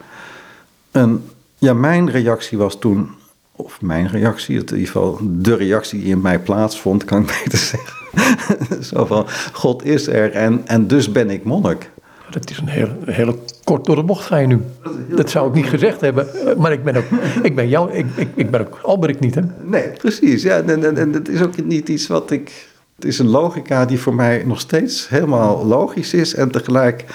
En 0.91 1.25
ja, 1.57 1.73
mijn 1.73 2.09
reactie 2.09 2.57
was 2.57 2.79
toen, 2.79 3.09
of 3.51 3.81
mijn 3.81 4.07
reactie, 4.07 4.55
in 4.55 4.61
ieder 4.61 4.77
geval 4.77 5.19
de 5.21 5.55
reactie 5.55 5.99
die 5.99 6.09
in 6.09 6.21
mij 6.21 6.39
plaatsvond, 6.39 7.05
kan 7.05 7.21
ik 7.21 7.27
beter 7.43 7.57
zeggen. 7.73 8.83
Zo 8.83 9.05
van, 9.05 9.25
God 9.53 9.85
is 9.85 10.07
er 10.07 10.31
en, 10.31 10.67
en 10.67 10.87
dus 10.87 11.11
ben 11.11 11.29
ik 11.29 11.43
monnik. 11.43 11.89
Dat 12.29 12.49
is 12.49 12.57
een 12.57 12.67
hele, 13.11 13.35
kort 13.63 13.85
door 13.85 13.95
de 13.95 14.03
bocht 14.03 14.25
ga 14.25 14.37
je 14.37 14.47
nu. 14.47 14.61
Dat 15.15 15.29
zou 15.29 15.47
ik 15.47 15.53
niet 15.53 15.65
gezegd 15.65 16.01
hebben. 16.01 16.47
eh, 16.47 16.55
Maar 16.55 16.71
ik 16.71 16.83
ben 16.83 16.95
ook, 16.95 17.05
ik 17.43 17.55
ben 17.55 17.67
jou, 17.69 17.91
ik, 17.91 18.05
ik, 18.15 18.27
ik 18.35 18.51
ben 18.51 18.59
ook 18.61 18.79
Alberik 18.83 19.19
niet 19.19 19.35
hè. 19.35 19.41
Nee, 19.63 19.89
precies. 19.89 20.43
Ja, 20.43 20.57
en, 20.61 20.83
en, 20.85 20.97
en 20.97 21.13
het 21.13 21.29
is 21.29 21.41
ook 21.41 21.63
niet 21.65 21.89
iets 21.89 22.07
wat 22.07 22.31
ik. 22.31 22.67
Het 22.95 23.05
is 23.05 23.19
een 23.19 23.29
logica 23.29 23.85
die 23.85 23.99
voor 23.99 24.15
mij 24.15 24.43
nog 24.45 24.59
steeds 24.59 25.09
helemaal 25.09 25.65
logisch 25.65 26.13
is. 26.13 26.35
En 26.35 26.51
tegelijk, 26.51 27.05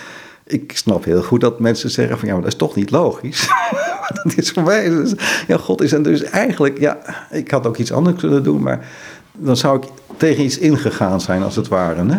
ik 0.46 0.72
snap 0.76 1.04
heel 1.04 1.22
goed 1.22 1.40
dat 1.40 1.60
mensen 1.60 1.90
zeggen 1.90 2.18
van 2.18 2.28
ja, 2.28 2.34
maar 2.34 2.42
dat 2.42 2.52
is 2.52 2.58
toch 2.58 2.74
niet 2.74 2.90
logisch. 2.90 3.48
dat 4.22 4.32
is 4.36 4.50
voor 4.50 4.62
mij. 4.62 4.88
dus, 4.88 5.14
ja, 5.46 5.56
God 5.56 5.82
is 5.82 5.92
en 5.92 6.02
dus 6.02 6.22
eigenlijk, 6.22 6.78
ja, 6.78 6.98
ik 7.30 7.50
had 7.50 7.66
ook 7.66 7.76
iets 7.76 7.92
anders 7.92 8.20
kunnen 8.20 8.42
doen, 8.42 8.62
maar 8.62 8.86
dan 9.32 9.56
zou 9.56 9.76
ik 9.76 9.84
tegen 10.16 10.44
iets 10.44 10.58
ingegaan 10.58 11.20
zijn 11.20 11.42
als 11.42 11.56
het 11.56 11.68
ware. 11.68 12.04
Hè? 12.06 12.18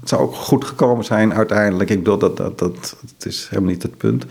Het 0.00 0.08
zou 0.08 0.22
ook 0.22 0.34
goed 0.34 0.64
gekomen 0.64 1.04
zijn 1.04 1.34
uiteindelijk. 1.34 1.90
Ik 1.90 1.98
bedoel, 1.98 2.18
dat, 2.18 2.36
dat, 2.36 2.58
dat, 2.58 2.96
is 3.18 3.46
helemaal 3.50 3.70
niet 3.70 3.82
het 3.82 3.96
punt. 3.96 4.24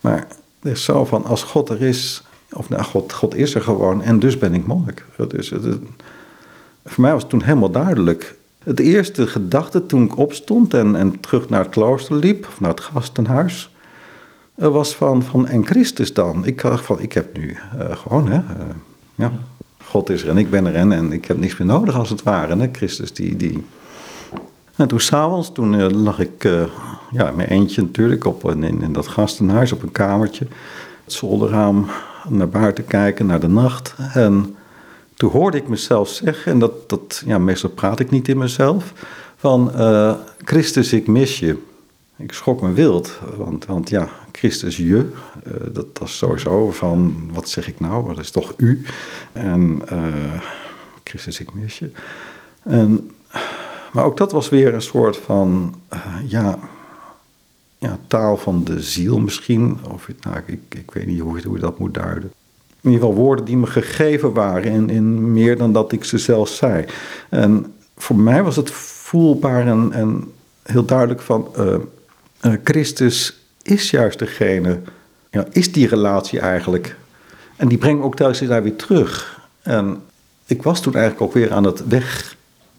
Maar 0.00 0.26
het 0.60 0.72
is 0.72 0.84
zo 0.84 1.04
van, 1.04 1.24
als 1.24 1.42
God 1.42 1.68
er 1.68 1.82
is, 1.82 2.22
of 2.52 2.68
nou, 2.68 2.82
God, 2.82 3.12
God 3.12 3.34
is 3.34 3.54
er 3.54 3.62
gewoon 3.62 4.02
en 4.02 4.18
dus 4.18 4.38
ben 4.38 4.54
ik 4.54 4.66
monnik. 4.66 5.04
Dat 5.16 5.34
is, 5.34 5.52
voor 6.84 7.02
mij 7.02 7.12
was 7.12 7.20
het 7.20 7.30
toen 7.30 7.42
helemaal 7.42 7.70
duidelijk. 7.70 8.36
Het 8.64 8.80
eerste 8.80 9.26
gedachte 9.26 9.86
toen 9.86 10.04
ik 10.04 10.18
opstond 10.18 10.74
en, 10.74 10.96
en 10.96 11.20
terug 11.20 11.48
naar 11.48 11.60
het 11.60 11.70
klooster 11.70 12.16
liep, 12.16 12.46
of 12.46 12.60
naar 12.60 12.70
het 12.70 12.80
gastenhuis, 12.80 13.70
was 14.54 14.94
van, 14.94 15.22
van 15.22 15.46
en 15.46 15.66
Christus 15.66 16.12
dan. 16.12 16.46
Ik 16.46 16.62
dacht 16.62 16.84
van, 16.84 17.00
ik 17.00 17.12
heb 17.12 17.36
nu 17.36 17.56
eh, 17.78 17.96
gewoon, 17.96 18.28
hè, 18.28 18.36
eh, 18.36 18.74
ja, 19.14 19.32
God 19.84 20.10
is 20.10 20.22
er 20.22 20.28
en 20.28 20.38
ik 20.38 20.50
ben 20.50 20.66
er 20.66 20.74
en, 20.74 20.92
en 20.92 21.12
ik 21.12 21.24
heb 21.24 21.38
niks 21.38 21.56
meer 21.56 21.68
nodig 21.68 21.94
als 21.94 22.10
het 22.10 22.22
ware. 22.22 22.56
Hè? 22.56 22.68
Christus 22.72 23.12
die, 23.12 23.36
die, 23.36 23.64
en 24.76 24.88
toen 24.88 25.00
s'avonds, 25.00 25.52
toen 25.52 25.74
eh, 25.74 25.90
lag 25.90 26.18
ik 26.18 26.44
eh, 26.44 26.64
ja, 27.10 27.30
mijn 27.30 27.48
eentje 27.48 27.82
natuurlijk 27.82 28.24
op, 28.24 28.50
in, 28.50 28.82
in 28.82 28.92
dat 28.92 29.06
gastenhuis 29.06 29.72
op 29.72 29.82
een 29.82 29.92
kamertje. 29.92 30.46
Het 31.04 31.12
zolderraam 31.12 31.86
naar 32.28 32.48
buiten 32.48 32.84
kijken, 32.84 33.26
naar 33.26 33.40
de 33.40 33.48
nacht. 33.48 33.94
En 34.12 34.56
toen 35.14 35.30
hoorde 35.30 35.56
ik 35.56 35.68
mezelf 35.68 36.08
zeggen, 36.08 36.52
en 36.52 36.58
dat, 36.58 36.88
dat 36.88 37.22
ja, 37.26 37.38
meestal 37.38 37.70
praat 37.70 38.00
ik 38.00 38.10
niet 38.10 38.28
in 38.28 38.38
mezelf, 38.38 38.92
van 39.36 39.72
eh, 39.72 40.14
Christus, 40.44 40.92
ik 40.92 41.06
mis 41.06 41.38
je. 41.38 41.56
Ik 42.18 42.32
schrok 42.32 42.62
me 42.62 42.72
wild, 42.72 43.18
want, 43.36 43.66
want 43.66 43.90
ja, 43.90 44.08
Christus 44.32 44.76
je, 44.76 45.08
dat 45.72 45.86
was 45.92 46.16
sowieso 46.16 46.70
van, 46.70 47.30
wat 47.32 47.48
zeg 47.48 47.68
ik 47.68 47.80
nou, 47.80 48.06
dat 48.08 48.18
is 48.18 48.30
toch 48.30 48.54
u. 48.56 48.82
En 49.32 49.82
Christus, 51.04 51.40
ik 51.40 51.54
mis 51.54 51.78
je. 51.78 51.90
En 52.62 53.10
maar 53.96 54.04
ook 54.04 54.16
dat 54.16 54.32
was 54.32 54.48
weer 54.48 54.74
een 54.74 54.82
soort 54.82 55.16
van, 55.16 55.74
eh, 55.88 56.00
ja, 56.26 56.58
ja, 57.78 57.98
taal 58.06 58.36
van 58.36 58.64
de 58.64 58.82
ziel 58.82 59.18
misschien. 59.18 59.78
Of 59.92 60.08
nou, 60.20 60.36
ik, 60.46 60.60
ik 60.68 60.90
weet 60.90 61.06
niet 61.06 61.20
hoe, 61.20 61.42
hoe 61.42 61.54
je 61.54 61.60
dat 61.60 61.78
moet 61.78 61.94
duiden. 61.94 62.32
In 62.80 62.90
ieder 62.90 63.06
geval 63.06 63.22
woorden 63.22 63.44
die 63.44 63.56
me 63.56 63.66
gegeven 63.66 64.32
waren 64.32 64.72
in, 64.72 64.90
in 64.90 65.32
meer 65.32 65.56
dan 65.56 65.72
dat 65.72 65.92
ik 65.92 66.04
ze 66.04 66.18
zelf 66.18 66.48
zei. 66.48 66.84
En 67.28 67.74
voor 67.96 68.16
mij 68.16 68.42
was 68.42 68.56
het 68.56 68.70
voelbaar 68.70 69.66
en, 69.66 69.92
en 69.92 70.32
heel 70.62 70.84
duidelijk 70.84 71.20
van... 71.20 71.48
eh, 71.56 71.74
eh, 72.40 72.52
Christus 72.64 73.46
is 73.62 73.90
juist 73.90 74.18
degene, 74.18 74.80
ja, 75.30 75.46
is 75.50 75.72
die 75.72 75.88
relatie 75.88 76.40
eigenlijk. 76.40 76.96
En 77.56 77.68
die 77.68 77.78
brengt 77.78 78.04
ook 78.04 78.16
telkens 78.16 78.40
daar 78.40 78.62
weer 78.62 78.76
terug. 78.76 79.40
En 79.62 80.02
ik 80.46 80.62
was 80.62 80.80
toen 80.80 80.94
eigenlijk 80.94 81.22
ook 81.22 81.34
weer 81.34 81.52
aan 81.52 81.64
het 81.64 81.88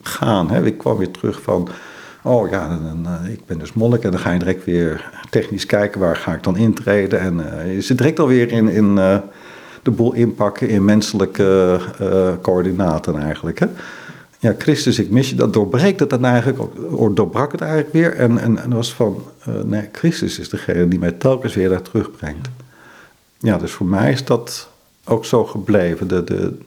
weggaan. 0.08 0.50
Hè. 0.50 0.66
Ik 0.66 0.78
kwam 0.78 0.98
weer 0.98 1.12
terug 1.12 1.42
van, 1.42 1.68
oh 2.22 2.50
ja, 2.50 2.80
eh, 3.06 3.32
ik 3.32 3.46
ben 3.46 3.60
dus 3.60 3.74
monnik. 3.74 4.04
En 4.04 4.12
dan 4.12 4.20
ga 4.20 4.32
je 4.32 4.40
direct 4.40 4.66
weer 4.66 5.12
technisch 5.30 5.66
kijken, 5.66 6.00
waar 6.00 6.16
ga 6.16 6.34
ik 6.34 6.44
dan 6.44 6.58
intreden. 6.58 7.20
En 7.20 7.60
eh, 7.60 7.74
je 7.74 7.82
zit 7.82 7.98
direct 7.98 8.20
alweer 8.20 8.52
in, 8.52 8.68
in 8.68 8.98
eh, 8.98 9.18
de 9.84 9.92
boel 9.92 10.14
inpakken 10.14 10.70
in 10.70 10.86
menselijke 10.86 11.80
coördinaten 12.42 13.20
eigenlijk. 13.20 13.60
Hè. 13.60 13.68
Ja, 14.40 14.56
Christus, 14.58 15.00
ik 15.00 15.10
mis 15.10 15.30
je. 15.30 15.36
Dat 15.36 15.54
doorbreekt 15.54 16.00
het 16.00 16.10
dan 16.10 16.26
eigenlijk, 16.26 16.60
of 16.92 17.14
doorbrak 17.14 17.52
het 17.52 17.62
eigenlijk 17.62 17.94
weer. 17.94 18.16
En, 18.16 18.38
en, 18.38 18.58
en 18.58 18.74
was 18.74 18.94
van, 18.94 19.24
nee, 19.66 19.90
Christus 19.92 20.40
is 20.40 20.50
degene 20.50 20.88
die 20.88 21.00
mij 21.00 21.12
telkens 21.12 21.56
weer 21.56 21.70
daar 21.70 21.82
terugbrengt. 21.82 22.50
Ja, 23.38 23.58
dus 23.58 23.72
voor 23.72 23.86
mij 23.86 24.12
is 24.12 24.26
dat 24.26 24.70
ook 25.04 25.26
zo 25.26 25.46
gebleven. 25.46 26.08
De, 26.08 26.24
de 26.24 26.58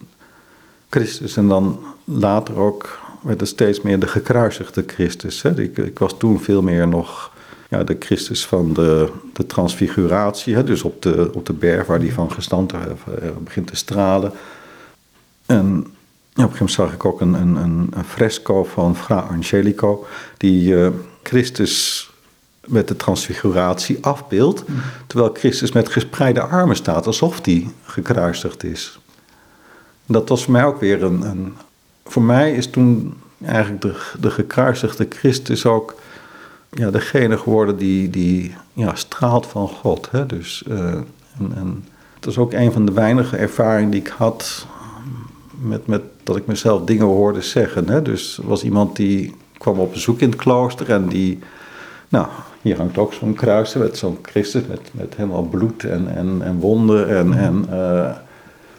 Christus 0.91 1.37
en 1.37 1.47
dan 1.47 1.79
later 2.03 2.57
ook 2.57 2.99
werd 3.21 3.39
het 3.39 3.49
steeds 3.49 3.81
meer 3.81 3.99
de 3.99 4.07
gekruisigde 4.07 4.83
Christus. 4.87 5.41
Hè. 5.41 5.61
Ik, 5.61 5.77
ik 5.77 5.99
was 5.99 6.17
toen 6.17 6.41
veel 6.41 6.61
meer 6.61 6.87
nog 6.87 7.31
ja, 7.69 7.83
de 7.83 7.95
Christus 7.99 8.45
van 8.45 8.73
de, 8.73 9.11
de 9.33 9.45
transfiguratie, 9.45 10.55
hè, 10.55 10.63
dus 10.63 10.83
op 10.83 11.01
de, 11.01 11.29
op 11.33 11.45
de 11.45 11.53
berg 11.53 11.87
waar 11.87 11.99
die 11.99 12.13
van 12.13 12.31
gestalte 12.31 12.75
uh, 12.77 13.29
begint 13.43 13.67
te 13.67 13.75
stralen. 13.75 14.31
En 15.45 15.67
op 15.67 15.85
een 15.85 15.93
gegeven 16.33 16.51
moment 16.53 16.71
zag 16.71 16.93
ik 16.93 17.05
ook 17.05 17.21
een, 17.21 17.33
een, 17.33 17.55
een 17.91 18.05
fresco 18.05 18.63
van 18.63 18.95
Fra 18.95 19.19
Angelico, 19.19 20.05
die 20.37 20.73
uh, 20.73 20.87
Christus 21.23 22.09
met 22.65 22.87
de 22.87 22.95
transfiguratie 22.95 23.97
afbeeldt, 24.01 24.63
terwijl 25.07 25.33
Christus 25.33 25.71
met 25.71 25.89
gespreide 25.89 26.41
armen 26.41 26.75
staat, 26.75 27.07
alsof 27.07 27.45
hij 27.45 27.67
gekruisigd 27.83 28.63
is. 28.63 28.99
Dat 30.05 30.29
was 30.29 30.43
voor 30.43 30.53
mij 30.53 30.65
ook 30.65 30.79
weer 30.79 31.03
een, 31.03 31.21
een 31.21 31.53
voor 32.11 32.21
mij 32.21 32.53
is 32.53 32.67
toen 32.67 33.13
eigenlijk 33.45 33.81
de, 33.81 33.95
de 34.19 34.29
gekruisigde 34.29 35.07
Christus 35.09 35.65
ook 35.65 35.95
ja, 36.69 36.91
degene 36.91 37.37
geworden 37.37 37.77
die, 37.77 38.09
die 38.09 38.55
ja, 38.73 38.95
straalt 38.95 39.47
van 39.47 39.67
God. 39.67 40.11
Hè? 40.11 40.25
Dus, 40.25 40.63
uh, 40.67 40.77
en, 40.77 41.51
en 41.55 41.85
het 42.15 42.25
is 42.25 42.37
ook 42.37 42.53
een 42.53 42.71
van 42.71 42.85
de 42.85 42.91
weinige 42.91 43.37
ervaringen 43.37 43.89
die 43.89 43.99
ik 43.99 44.13
had 44.17 44.67
met, 45.49 45.87
met 45.87 46.01
dat 46.23 46.35
ik 46.35 46.45
mezelf 46.45 46.83
dingen 46.83 47.05
hoorde 47.05 47.41
zeggen. 47.41 47.89
Hè? 47.89 48.01
Dus 48.01 48.37
er 48.37 48.47
was 48.47 48.63
iemand 48.63 48.95
die 48.95 49.35
kwam 49.57 49.79
op 49.79 49.91
bezoek 49.91 50.19
in 50.19 50.29
het 50.29 50.39
klooster 50.39 50.89
en 50.89 51.07
die, 51.07 51.39
nou, 52.09 52.27
hier 52.61 52.77
hangt 52.77 52.97
ook 52.97 53.13
zo'n 53.13 53.33
kruis 53.33 53.73
met 53.73 53.97
zo'n 53.97 54.17
Christus 54.21 54.65
met, 54.67 54.89
met 54.91 55.15
helemaal 55.15 55.43
bloed 55.43 55.83
en, 55.83 56.15
en, 56.15 56.41
en 56.41 56.59
wonden 56.59 57.09
en, 57.09 57.33
en 57.33 57.65
uh, 57.69 58.11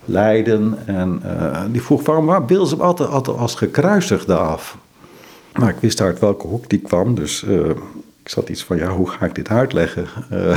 lijden. 0.04 0.78
En 0.86 1.22
uh, 1.24 1.62
die 1.70 1.82
vroeg, 1.82 2.04
waarom 2.04 2.26
waar 2.26 2.44
beelden 2.44 2.68
ze 2.68 2.74
hem 2.74 2.84
altijd, 2.84 3.08
altijd 3.08 3.36
als 3.36 3.54
gekruisigde 3.54 4.36
af? 4.36 4.76
Maar 5.52 5.68
ik 5.68 5.80
wist 5.80 6.00
uit 6.00 6.18
welke 6.18 6.46
hoek 6.46 6.68
die 6.68 6.78
kwam, 6.78 7.14
dus 7.14 7.42
uh, 7.42 7.68
ik 8.22 8.28
zat 8.28 8.48
iets 8.48 8.64
van, 8.64 8.76
ja, 8.76 8.88
hoe 8.88 9.10
ga 9.10 9.24
ik 9.24 9.34
dit 9.34 9.48
uitleggen? 9.48 10.06
Uh, 10.32 10.56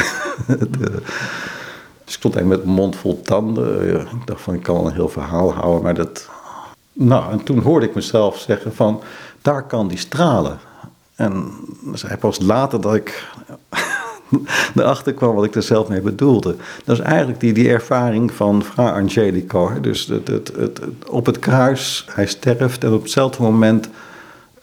dus 2.06 2.14
ik 2.14 2.20
stond 2.20 2.36
eigenlijk 2.36 2.66
met 2.66 2.76
mond 2.76 2.96
vol 2.96 3.22
tanden. 3.22 4.00
ik 4.00 4.28
dacht 4.28 4.42
van, 4.42 4.54
ik 4.54 4.64
kan 4.64 4.86
een 4.86 4.94
heel 4.94 5.10
verhaal 5.10 5.54
houden, 5.54 5.84
maar 5.84 5.94
dat... 5.94 6.30
Nou, 6.94 7.32
en 7.32 7.44
toen 7.44 7.60
hoorde 7.60 7.86
ik 7.86 7.96
mezelf 7.96 8.40
zeggen 8.40 8.76
van, 8.76 9.02
daar 9.42 9.64
kan 9.64 9.88
die 9.88 9.98
stralen. 9.98 10.60
En 11.16 11.52
zei 11.94 12.18
pas 12.18 12.40
later 12.40 12.82
dat 12.82 12.96
ik 12.96 13.28
erachter 14.76 15.14
kwam 15.14 15.36
wat 15.36 15.44
ik 15.44 15.56
er 15.56 15.64
zelf 15.64 15.88
mee 15.88 16.02
bedoelde. 16.02 16.56
Dat 16.84 16.98
is 16.98 17.04
eigenlijk 17.04 17.40
die, 17.40 17.54
die 17.54 17.70
ervaring 17.70 18.32
van 18.32 18.64
Fra 18.64 18.92
Angelico. 18.92 19.80
Dus 19.82 20.06
het, 20.06 20.28
het, 20.28 20.52
het, 20.58 20.80
op 21.08 21.26
het 21.26 21.40
kruis, 21.40 22.06
hij 22.10 22.26
sterft 22.26 22.84
en 22.84 22.94
op 22.94 23.02
hetzelfde 23.02 23.42
moment 23.42 23.90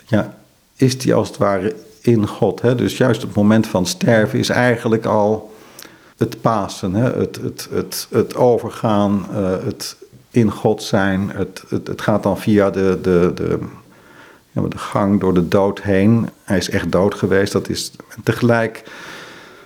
ja, 0.06 0.34
is 0.76 1.04
hij 1.04 1.14
als 1.14 1.28
het 1.28 1.36
ware 1.36 1.74
in 2.00 2.26
God. 2.26 2.60
Hè? 2.60 2.74
Dus 2.74 2.96
juist 2.96 3.22
het 3.22 3.34
moment 3.34 3.66
van 3.66 3.86
sterven 3.86 4.38
is 4.38 4.48
eigenlijk 4.48 5.04
al 5.04 5.52
het 6.16 6.40
Pasen, 6.40 6.94
hè? 6.94 7.12
Het, 7.12 7.38
het, 7.42 7.68
het, 7.70 8.06
het 8.10 8.36
overgaan, 8.36 9.26
uh, 9.32 9.50
het 9.64 9.96
in 10.30 10.50
God 10.50 10.82
zijn. 10.82 11.30
Het, 11.30 11.62
het, 11.68 11.86
het 11.86 12.00
gaat 12.00 12.22
dan 12.22 12.38
via 12.38 12.70
de, 12.70 12.98
de, 13.02 13.32
de, 13.34 13.58
ja, 14.50 14.62
de 14.62 14.78
gang 14.78 15.20
door 15.20 15.34
de 15.34 15.48
dood 15.48 15.82
heen. 15.82 16.28
Hij 16.44 16.56
is 16.56 16.70
echt 16.70 16.92
dood 16.92 17.14
geweest. 17.14 17.52
Dat 17.52 17.68
is 17.68 17.92
tegelijk, 18.24 18.82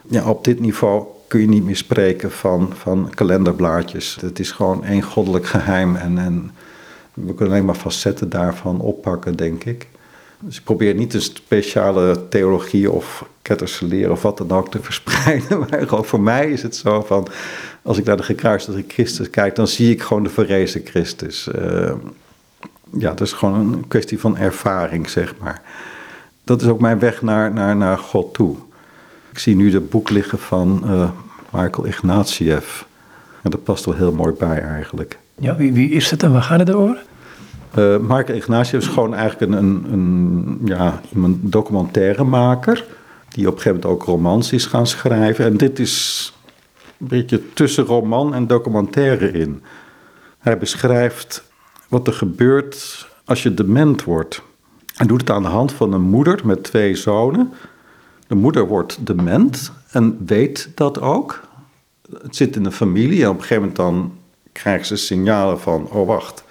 ja, 0.09 0.31
op 0.31 0.45
dit 0.45 0.61
niveau 0.61 1.07
kun 1.29 1.41
je 1.41 1.49
niet 1.49 1.65
meer 1.65 1.77
spreken 1.77 2.31
van, 2.31 2.73
van 2.75 3.11
kalenderblaadjes. 3.15 4.19
Het 4.21 4.39
is 4.39 4.51
gewoon 4.51 4.85
één 4.85 5.03
goddelijk 5.03 5.47
geheim 5.47 5.97
en, 5.97 6.19
en 6.19 6.51
we 7.15 7.35
kunnen 7.35 7.55
alleen 7.55 7.65
maar 7.67 7.75
facetten 7.75 8.29
daarvan 8.29 8.81
oppakken, 8.81 9.37
denk 9.37 9.65
ik. 9.65 9.89
Dus 10.41 10.57
ik 10.57 10.65
probeer 10.65 10.95
niet 10.95 11.15
een 11.15 11.23
speciale 11.23 12.29
theologie 12.29 12.91
of 12.91 13.29
ketterse 13.43 13.87
leren 13.87 14.13
of 14.13 14.23
wat 14.23 14.39
dan 14.39 14.51
ook 14.51 14.71
te 14.71 14.83
verspreiden. 14.89 15.59
Maar 15.59 16.05
voor 16.05 16.21
mij 16.21 16.51
is 16.51 16.63
het 16.63 16.77
zo 16.77 17.03
van, 17.03 17.29
als 17.83 17.99
ik 17.99 18.05
naar 18.05 18.17
de 18.17 18.23
gekruisigde 18.23 18.85
Christus 18.89 19.31
kijk, 19.31 19.55
dan 19.55 19.67
zie 19.67 19.91
ik 19.91 20.03
gewoon 20.03 20.23
de 20.23 20.29
verrezen 20.29 20.81
Christus. 20.85 21.49
Uh, 21.59 21.93
ja, 22.99 23.09
dat 23.09 23.21
is 23.21 23.33
gewoon 23.33 23.73
een 23.73 23.89
kwestie 23.89 24.21
van 24.21 24.37
ervaring, 24.37 25.09
zeg 25.09 25.35
maar. 25.41 25.63
Dat 26.45 26.63
is 26.63 26.69
ook 26.69 26.81
mijn 26.81 26.99
weg 26.99 27.23
naar, 27.23 27.53
naar, 27.53 27.77
naar 27.77 27.99
God 27.99 28.35
toe. 28.35 28.57
Ik 29.37 29.43
zie 29.43 29.57
nu 29.57 29.73
het 29.73 29.91
boek 29.91 30.11
liggen 30.11 30.39
van 30.39 30.83
uh, 30.85 31.11
Michael 31.53 31.87
Ignatieff. 31.87 32.87
En 33.43 33.51
dat 33.51 33.65
past 33.65 33.85
wel 33.85 33.95
heel 33.95 34.13
mooi 34.13 34.33
bij 34.33 34.63
eigenlijk. 34.63 35.19
Ja, 35.39 35.57
wie, 35.57 35.73
wie 35.73 35.91
is 35.91 36.11
het 36.11 36.23
en 36.23 36.33
waar 36.33 36.43
gaat 36.43 36.59
het 36.59 36.73
over? 36.73 37.05
Uh, 37.79 37.99
Mark 37.99 38.29
Ignatieff 38.29 38.87
is 38.87 38.87
gewoon 38.87 39.15
eigenlijk 39.15 39.53
een, 39.53 39.59
een, 39.59 39.93
een, 39.93 40.61
ja, 40.65 41.01
een 41.15 41.41
documentairemaker. 41.43 42.85
Die 43.29 43.47
op 43.47 43.55
een 43.55 43.61
gegeven 43.61 43.81
moment 43.81 44.01
ook 44.01 44.09
romans 44.09 44.53
is 44.53 44.67
gaan 44.67 44.87
schrijven. 44.87 45.45
En 45.45 45.57
dit 45.57 45.79
is 45.79 46.33
een 46.99 47.07
beetje 47.07 47.53
tussen 47.53 47.85
roman 47.85 48.35
en 48.35 48.47
documentaire 48.47 49.31
in. 49.31 49.63
Hij 50.39 50.59
beschrijft 50.59 51.51
wat 51.89 52.07
er 52.07 52.13
gebeurt 52.13 53.07
als 53.25 53.43
je 53.43 53.55
dement 53.55 54.05
wordt. 54.05 54.43
Hij 54.95 55.07
doet 55.07 55.21
het 55.21 55.31
aan 55.31 55.43
de 55.43 55.49
hand 55.49 55.73
van 55.73 55.93
een 55.93 56.01
moeder 56.01 56.41
met 56.45 56.63
twee 56.63 56.95
zonen. 56.95 57.53
De 58.27 58.35
moeder 58.35 58.67
wordt 58.67 59.07
dement 59.07 59.73
en 59.91 60.25
weet 60.27 60.71
dat 60.75 61.01
ook. 61.01 61.41
Het 62.23 62.37
zit 62.37 62.57
in 62.57 62.63
de 62.63 62.73
familie 62.73 63.23
en 63.23 63.29
op 63.29 63.35
een 63.35 63.41
gegeven 63.41 63.63
moment 63.63 63.77
dan 63.77 64.13
krijgen 64.53 64.87
ze 64.87 64.97
signalen 64.97 65.61
van: 65.61 65.89
oh 65.91 66.07
wacht, 66.07 66.45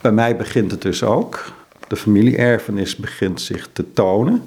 bij 0.00 0.12
mij 0.12 0.36
begint 0.36 0.70
het 0.70 0.82
dus 0.82 1.02
ook. 1.02 1.52
De 1.88 1.96
familieerfenis 1.96 2.96
begint 2.96 3.40
zich 3.40 3.68
te 3.72 3.92
tonen. 3.92 4.42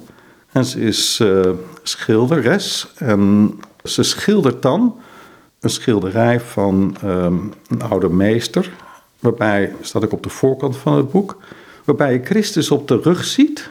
En 0.52 0.64
ze 0.64 0.80
is 0.80 1.18
uh, 1.22 1.50
schilderes 1.82 2.92
en 2.96 3.52
ze 3.84 4.02
schildert 4.02 4.62
dan 4.62 4.96
een 5.60 5.70
schilderij 5.70 6.40
van 6.40 6.96
um, 7.04 7.52
een 7.68 7.82
oude 7.82 8.08
meester. 8.08 8.70
Waarbij, 9.18 9.74
staat 9.80 10.04
ook 10.04 10.12
op 10.12 10.22
de 10.22 10.28
voorkant 10.28 10.76
van 10.76 10.96
het 10.96 11.10
boek, 11.10 11.36
waarbij 11.84 12.12
je 12.12 12.24
Christus 12.24 12.70
op 12.70 12.88
de 12.88 13.00
rug 13.02 13.24
ziet. 13.24 13.70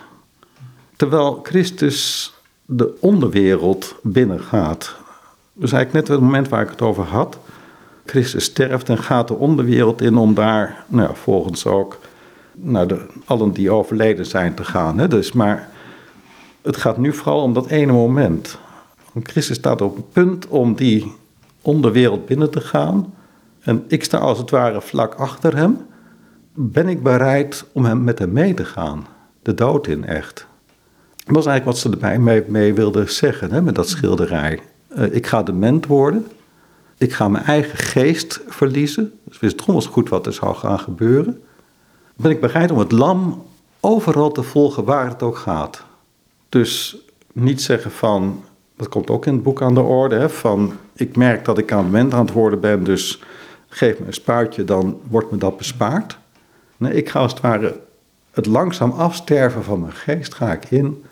Terwijl 0.95 1.39
Christus 1.43 2.33
de 2.65 2.97
onderwereld 2.99 3.95
binnengaat. 4.03 4.95
Dus 5.53 5.71
eigenlijk 5.71 6.07
net 6.07 6.17
het 6.17 6.25
moment 6.25 6.49
waar 6.49 6.61
ik 6.63 6.69
het 6.69 6.81
over 6.81 7.03
had. 7.03 7.37
Christus 8.05 8.43
sterft 8.43 8.89
en 8.89 8.97
gaat 8.97 9.27
de 9.27 9.33
onderwereld 9.33 10.01
in 10.01 10.17
om 10.17 10.33
daar, 10.33 10.85
nou, 10.87 11.15
volgens 11.15 11.65
ook, 11.65 11.99
naar 12.51 12.87
de, 12.87 13.05
allen 13.25 13.51
die 13.51 13.71
overleden 13.71 14.25
zijn 14.25 14.53
te 14.53 14.63
gaan. 14.63 14.97
Hè? 14.99 15.07
Dus, 15.07 15.31
maar 15.31 15.69
het 16.61 16.77
gaat 16.77 16.97
nu 16.97 17.13
vooral 17.13 17.41
om 17.41 17.53
dat 17.53 17.67
ene 17.67 17.91
moment. 17.91 18.57
Christus 19.23 19.57
staat 19.57 19.81
op 19.81 19.95
het 19.95 20.11
punt 20.11 20.47
om 20.47 20.75
die 20.75 21.11
onderwereld 21.61 22.25
binnen 22.25 22.51
te 22.51 22.61
gaan. 22.61 23.13
En 23.59 23.83
ik 23.87 24.03
sta 24.03 24.17
als 24.17 24.37
het 24.37 24.49
ware 24.49 24.81
vlak 24.81 25.13
achter 25.13 25.55
hem. 25.57 25.77
Ben 26.53 26.87
ik 26.87 27.03
bereid 27.03 27.65
om 27.71 27.85
hem 27.85 28.03
met 28.03 28.19
hem 28.19 28.31
mee 28.31 28.53
te 28.53 28.65
gaan? 28.65 29.05
De 29.41 29.53
dood 29.53 29.87
in, 29.87 30.05
echt. 30.05 30.47
Dat 31.25 31.35
was 31.35 31.45
eigenlijk 31.45 31.65
wat 31.65 31.77
ze 31.77 31.89
erbij 31.89 32.43
mee, 32.47 32.73
wilden 32.73 33.11
zeggen 33.11 33.51
hè, 33.51 33.61
met 33.61 33.75
dat 33.75 33.89
schilderij. 33.89 34.59
Uh, 34.97 35.15
ik 35.15 35.27
ga 35.27 35.43
dement 35.43 35.85
worden. 35.85 36.27
Ik 36.97 37.13
ga 37.13 37.27
mijn 37.27 37.43
eigen 37.43 37.77
geest 37.77 38.41
verliezen. 38.47 39.19
Dus 39.23 39.39
wist 39.39 39.57
trommels 39.57 39.85
goed 39.85 40.09
wat 40.09 40.25
er 40.25 40.33
zou 40.33 40.55
gaan 40.55 40.79
gebeuren. 40.79 41.43
Ben 42.15 42.31
ik 42.31 42.41
bereid 42.41 42.71
om 42.71 42.77
het 42.77 42.91
lam 42.91 43.43
overal 43.79 44.31
te 44.31 44.43
volgen 44.43 44.83
waar 44.83 45.09
het 45.09 45.23
ook 45.23 45.37
gaat. 45.37 45.83
Dus 46.49 46.97
niet 47.31 47.61
zeggen 47.61 47.91
van, 47.91 48.43
dat 48.77 48.89
komt 48.89 49.09
ook 49.09 49.25
in 49.25 49.33
het 49.33 49.43
boek 49.43 49.61
aan 49.61 49.73
de 49.73 49.81
orde, 49.81 50.15
hè, 50.15 50.29
van 50.29 50.73
ik 50.93 51.15
merk 51.15 51.45
dat 51.45 51.57
ik 51.57 51.71
aan 51.71 51.77
het 51.77 51.85
moment 51.85 52.13
aan 52.13 52.25
het 52.25 52.33
worden 52.33 52.59
ben, 52.59 52.83
dus 52.83 53.23
geef 53.67 53.99
me 53.99 54.05
een 54.05 54.13
spuitje, 54.13 54.63
dan 54.63 54.99
wordt 55.09 55.31
me 55.31 55.37
dat 55.37 55.57
bespaard. 55.57 56.17
Nee, 56.77 56.93
ik 56.93 57.09
ga 57.09 57.19
als 57.19 57.31
het 57.31 57.41
ware 57.41 57.79
het 58.31 58.45
langzaam 58.45 58.91
afsterven 58.91 59.63
van 59.63 59.79
mijn 59.79 59.93
geest 59.93 60.33
ga 60.33 60.51
ik 60.53 60.71
in, 60.71 61.03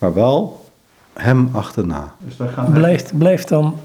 maar 0.00 0.14
wel 0.14 0.64
hem 1.12 1.48
achterna. 1.52 2.14
Dus 2.18 2.48
blijft, 2.72 3.18
blijft 3.18 3.48
dan 3.48 3.76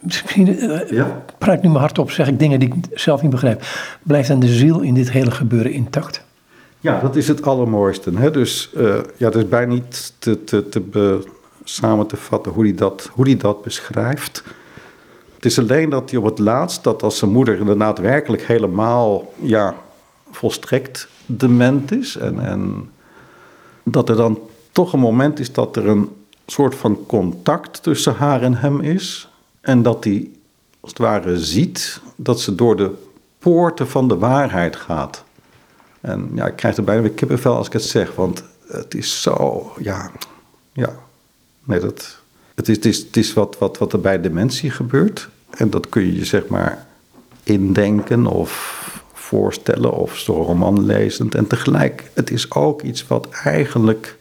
misschien 0.00 0.48
uh, 0.48 0.90
ja. 0.90 1.22
praat 1.38 1.62
nu 1.62 1.68
maar 1.68 1.80
hardop, 1.80 2.10
zeg 2.10 2.28
ik 2.28 2.38
dingen 2.38 2.60
die 2.60 2.74
ik 2.74 2.98
zelf 2.98 3.22
niet 3.22 3.30
begrijp. 3.30 3.62
Blijft 4.02 4.28
dan 4.28 4.40
de 4.40 4.48
ziel 4.48 4.80
in 4.80 4.94
dit 4.94 5.10
hele 5.10 5.30
gebeuren 5.30 5.72
intact? 5.72 6.24
Ja, 6.80 7.00
dat 7.00 7.16
is 7.16 7.28
het 7.28 7.46
allermooiste. 7.46 8.10
Hè? 8.14 8.30
Dus 8.30 8.70
uh, 8.76 8.94
ja, 9.16 9.26
het 9.26 9.34
is 9.34 9.48
bijna 9.48 9.72
niet 9.72 10.12
te, 10.18 10.44
te, 10.44 10.68
te 10.68 10.80
be, 10.80 11.28
samen 11.64 12.06
te 12.06 12.16
vatten 12.16 12.52
hoe 12.52 12.64
hij, 12.64 12.74
dat, 12.74 13.10
hoe 13.12 13.24
hij 13.24 13.36
dat 13.36 13.62
beschrijft. 13.62 14.44
Het 15.34 15.44
is 15.44 15.58
alleen 15.58 15.90
dat 15.90 16.10
hij 16.10 16.18
op 16.18 16.24
het 16.24 16.38
laatst, 16.38 16.84
dat 16.84 17.02
als 17.02 17.18
zijn 17.18 17.30
moeder 17.30 17.58
inderdaad 17.58 17.98
werkelijk 17.98 18.42
helemaal, 18.42 19.32
ja, 19.40 19.74
volstrekt 20.30 21.08
dement 21.26 21.92
is. 21.92 22.16
En, 22.16 22.46
en 22.46 22.90
dat 23.82 24.08
er 24.08 24.16
dan 24.16 24.38
toch 24.72 24.92
een 24.92 25.00
moment 25.00 25.38
is 25.38 25.52
dat 25.52 25.76
er 25.76 25.88
een 25.88 26.08
soort 26.46 26.74
van 26.74 27.06
contact 27.06 27.82
tussen 27.82 28.14
haar 28.14 28.42
en 28.42 28.54
hem 28.54 28.80
is. 28.80 29.28
En 29.60 29.82
dat 29.82 30.04
hij 30.04 30.30
als 30.80 30.90
het 30.90 30.98
ware 30.98 31.38
ziet 31.38 32.00
dat 32.16 32.40
ze 32.40 32.54
door 32.54 32.76
de 32.76 32.90
poorten 33.38 33.88
van 33.88 34.08
de 34.08 34.16
waarheid 34.16 34.76
gaat. 34.76 35.24
En 36.00 36.30
ja, 36.34 36.46
ik 36.46 36.56
krijg 36.56 36.76
er 36.76 36.84
bijna 36.84 37.02
weer 37.02 37.10
kippenvel 37.10 37.56
als 37.56 37.66
ik 37.66 37.72
het 37.72 37.82
zeg, 37.82 38.14
want 38.14 38.42
het 38.66 38.94
is 38.94 39.22
zo, 39.22 39.72
ja, 39.78 40.10
ja. 40.72 40.94
Nee, 41.64 41.80
dat, 41.80 42.18
Het 42.54 42.68
is, 42.68 42.76
het 42.76 42.84
is, 42.84 42.98
het 42.98 43.16
is 43.16 43.32
wat, 43.32 43.58
wat, 43.58 43.78
wat 43.78 43.92
er 43.92 44.00
bij 44.00 44.20
dementie 44.20 44.70
gebeurt. 44.70 45.28
En 45.50 45.70
dat 45.70 45.88
kun 45.88 46.02
je 46.02 46.14
je 46.14 46.24
zeg 46.24 46.46
maar 46.46 46.86
indenken 47.42 48.26
of 48.26 48.84
voorstellen 49.12 49.92
of 49.92 50.16
zo'n 50.16 50.42
roman 50.42 50.84
lezend. 50.84 51.34
En 51.34 51.46
tegelijk, 51.46 52.10
het 52.14 52.30
is 52.30 52.50
ook 52.50 52.82
iets 52.82 53.06
wat 53.06 53.28
eigenlijk, 53.30 54.18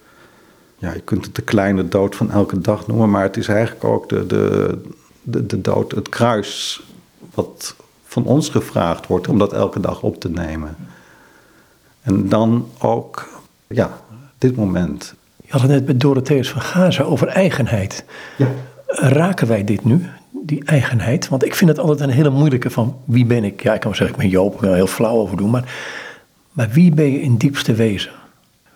ja, 0.79 0.93
je 0.93 0.99
kunt 0.99 1.25
het 1.25 1.35
de 1.35 1.41
kleine 1.41 1.87
dood 1.87 2.15
van 2.15 2.31
elke 2.31 2.59
dag 2.59 2.87
noemen, 2.87 3.09
maar 3.09 3.23
het 3.23 3.37
is 3.37 3.47
eigenlijk 3.47 3.83
ook 3.83 4.09
de, 4.09 4.25
de, 4.25 4.77
de, 5.23 5.45
de 5.45 5.61
dood, 5.61 5.91
het 5.91 6.09
kruis, 6.09 6.83
wat 7.33 7.75
van 8.05 8.25
ons 8.25 8.49
gevraagd 8.49 9.07
wordt 9.07 9.27
om 9.27 9.37
dat 9.37 9.53
elke 9.53 9.79
dag 9.79 10.01
op 10.01 10.19
te 10.19 10.29
nemen. 10.29 10.75
En 12.01 12.29
dan 12.29 12.67
ook, 12.77 13.29
ja, 13.67 13.99
dit 14.37 14.55
moment. 14.55 15.13
Je 15.45 15.51
had 15.51 15.61
het 15.61 15.69
net 15.69 15.85
met 15.85 15.99
Dorotheus 15.99 16.49
van 16.49 16.61
Gaza 16.61 17.03
over 17.03 17.27
eigenheid. 17.27 18.05
Ja. 18.37 18.47
Raken 18.87 19.47
wij 19.47 19.63
dit 19.63 19.85
nu, 19.85 20.05
die 20.31 20.63
eigenheid? 20.65 21.27
Want 21.27 21.45
ik 21.45 21.55
vind 21.55 21.69
het 21.69 21.79
altijd 21.79 22.09
een 22.09 22.15
hele 22.15 22.29
moeilijke 22.29 22.69
van 22.69 22.97
wie 23.05 23.25
ben 23.25 23.43
ik? 23.43 23.63
Ja, 23.63 23.73
ik 23.73 23.79
kan 23.79 23.89
wel 23.89 23.99
zeggen, 23.99 24.15
ik 24.15 24.21
ben 24.21 24.31
Joop, 24.31 24.53
ik 24.55 24.61
er 24.61 24.73
heel 24.73 24.87
flauw 24.87 25.15
over 25.15 25.37
doen. 25.37 25.49
Maar, 25.49 25.73
maar 26.51 26.69
wie 26.69 26.93
ben 26.93 27.11
je 27.11 27.21
in 27.21 27.37
diepste 27.37 27.73
wezen? 27.73 28.11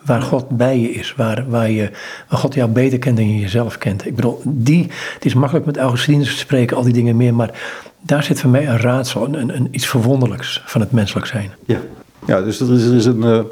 Waar 0.06 0.22
God 0.22 0.50
bij 0.50 0.80
je 0.80 0.92
is, 0.92 1.14
waar, 1.16 1.46
waar, 1.50 1.70
je, 1.70 1.90
God 2.30 2.54
jou 2.54 2.70
beter 2.70 3.00
kent 3.00 3.18
dan 3.18 3.34
je 3.34 3.40
jezelf 3.40 3.78
kent. 3.78 4.06
Ik 4.06 4.16
bedoel, 4.16 4.42
die, 4.46 4.88
het 5.14 5.26
is 5.26 5.34
makkelijk 5.34 5.66
met 5.66 5.78
Augustinus 5.78 6.32
te 6.32 6.38
spreken, 6.38 6.78
al 6.78 6.84
die 6.84 6.94
dingen 6.94 7.18
meer. 7.18 7.34
Maar 7.34 7.60
daar 8.02 8.24
zit 8.24 8.40
voor 8.40 8.50
mij 8.50 8.68
een 8.68 8.80
raadsel, 8.80 9.26
een, 9.26 9.56
een, 9.56 9.68
iets 9.72 9.88
verwonderlijks 9.88 10.62
van 10.66 10.82
het 10.82 10.92
menselijk 10.92 11.26
zijn. 11.26 11.52
Ja, 11.66 11.80
ja 12.26 12.42
dus 12.42 12.60
er 12.60 12.74
is, 12.74 12.86
er 12.86 12.96
is 12.96 13.06
een. 13.06 13.46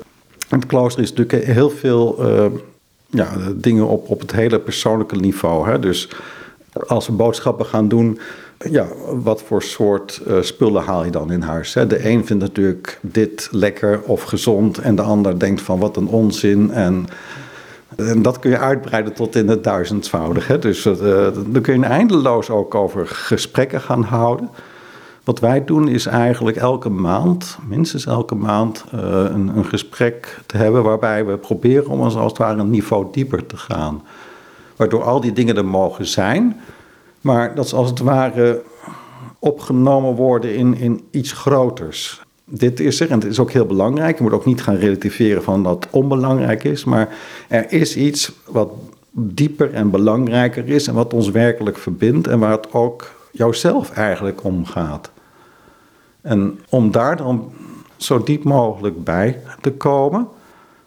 Het 0.50 0.66
klooster 0.66 1.04
is 1.04 1.14
natuurlijk 1.14 1.46
heel 1.46 1.70
veel 1.70 2.30
uh, 2.30 2.46
ja, 3.08 3.30
dingen 3.56 3.88
op, 3.88 4.10
op 4.10 4.20
het 4.20 4.32
hele 4.32 4.60
persoonlijke 4.60 5.16
niveau. 5.16 5.70
Hè? 5.70 5.80
Dus 5.80 6.10
als 6.88 7.08
we 7.08 7.14
boodschappen 7.14 7.66
gaan 7.66 7.88
doen, 7.88 8.20
ja, 8.70 8.88
wat 9.24 9.42
voor 9.42 9.64
soort 9.64 10.22
uh, 10.28 10.42
spullen 10.42 10.84
haal 10.84 11.06
je 11.06 11.12
dan 11.12 11.32
in 11.32 11.42
huis? 11.42 11.74
De 11.74 12.10
een 12.10 12.26
vindt 12.26 12.44
natuurlijk 12.44 13.00
dit 13.02 13.48
lekker 13.52 14.02
of 14.02 14.24
gezond 14.24 14.78
en 14.78 14.96
de 14.96 15.02
ander 15.02 15.40
denkt 15.40 15.62
van 15.62 15.80
wat 15.80 15.98
een 15.98 16.08
onzin. 16.08 16.72
En, 16.72 17.06
en 17.96 18.22
dat 18.22 18.40
kun 18.40 18.50
je 18.50 18.58
uitbreiden 18.58 19.14
tot 19.14 19.36
in 19.36 19.48
het 19.48 19.64
duizendvoudige. 19.64 20.60
Dus 20.60 20.86
uh, 20.86 20.96
dan 21.48 21.62
kun 21.62 21.80
je 21.80 21.86
eindeloos 21.86 22.50
ook 22.50 22.76
over 22.76 23.08
gesprekken 23.08 23.82
gaan 23.82 24.04
houden. 24.04 24.50
Wat 25.24 25.40
wij 25.40 25.66
doen 25.66 25.88
is 25.88 26.06
eigenlijk 26.06 26.58
elke 26.58 26.90
maand, 26.90 27.58
minstens 27.68 28.06
elke 28.06 28.36
maand, 28.36 28.86
uh, 28.96 29.02
een, 29.02 29.58
een, 29.58 29.66
gesprek 29.66 30.40
te 30.46 30.58
hebben 30.58 30.84
waarbij 30.84 31.26
we 31.26 31.38
proberen 31.38 31.88
om 31.88 32.02
als 32.02 32.16
het 32.16 32.38
ware 32.38 32.60
een 32.60 32.70
niveau 32.70 33.08
dieper 33.12 33.46
te 33.46 33.58
gaan. 33.58 34.04
Waardoor 34.76 35.04
al 35.04 35.22
die 35.22 35.34
dingen 35.34 35.58
er 35.58 35.66
mogen 35.66 36.06
zijn, 36.06 36.60
maar 37.22 37.56
dat 37.56 37.70
ze 37.70 37.76
als 37.76 37.90
het 37.90 38.00
ware 38.00 38.62
opgenomen 39.40 40.16
worden 40.16 40.56
in, 40.56 40.76
in 40.76 41.08
iets 41.12 41.32
groters. 41.32 42.22
Dit 42.46 42.80
is 42.80 43.00
er, 43.00 43.10
en 43.10 43.20
het 43.20 43.30
is 43.30 43.40
ook 43.40 43.52
heel 43.52 43.66
belangrijk. 43.66 44.18
Je 44.18 44.24
moet 44.24 44.32
ook 44.32 44.46
niet 44.46 44.62
gaan 44.62 44.76
relativeren 44.76 45.44
van 45.44 45.64
dat 45.64 45.88
onbelangrijk 45.92 46.64
is, 46.64 46.84
maar 46.84 47.16
er 47.48 47.72
is 47.72 47.96
iets 47.96 48.32
wat 48.46 48.72
dieper 49.12 49.74
en 49.74 49.90
belangrijker 49.90 50.70
is 50.70 50.88
en 50.88 50.94
wat 50.94 51.14
ons 51.14 51.30
werkelijk 51.30 51.78
verbindt 51.78 52.28
en 52.28 52.40
waar 52.40 52.52
het 52.52 52.74
ook 52.74 53.12
jouzelf 53.32 53.92
eigenlijk 53.92 54.44
om 54.44 54.66
gaat. 54.66 55.12
En 56.22 56.60
om 56.70 56.92
daar 56.92 57.18
dan 57.18 57.52
zo 57.98 58.24
diep 58.24 58.44
mogelijk 58.44 59.04
bij 59.04 59.42
te 59.62 59.72
komen, 59.72 60.28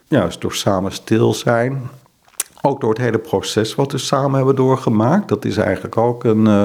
juist 0.08 0.40
door 0.40 0.54
samen 0.54 0.92
stil 0.92 1.34
zijn, 1.34 1.82
ook 2.64 2.80
door 2.80 2.90
het 2.90 2.98
hele 2.98 3.18
proces 3.18 3.74
wat 3.74 3.92
we 3.92 3.98
samen 3.98 4.36
hebben 4.36 4.56
doorgemaakt. 4.56 5.28
Dat 5.28 5.44
is 5.44 5.56
eigenlijk 5.56 5.96
ook 5.96 6.24
een, 6.24 6.46
uh, 6.46 6.64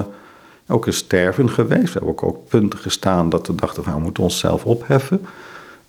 ook 0.67 0.85
een 0.85 0.93
sterven 0.93 1.49
geweest. 1.49 1.93
We 1.93 1.99
hebben 1.99 2.23
ook, 2.23 2.47
punten 2.47 2.79
gestaan 2.79 3.29
dat 3.29 3.47
we 3.47 3.55
dachten 3.55 3.83
van 3.83 3.93
we 3.93 3.99
moeten 3.99 4.23
onszelf 4.23 4.65
opheffen. 4.65 5.25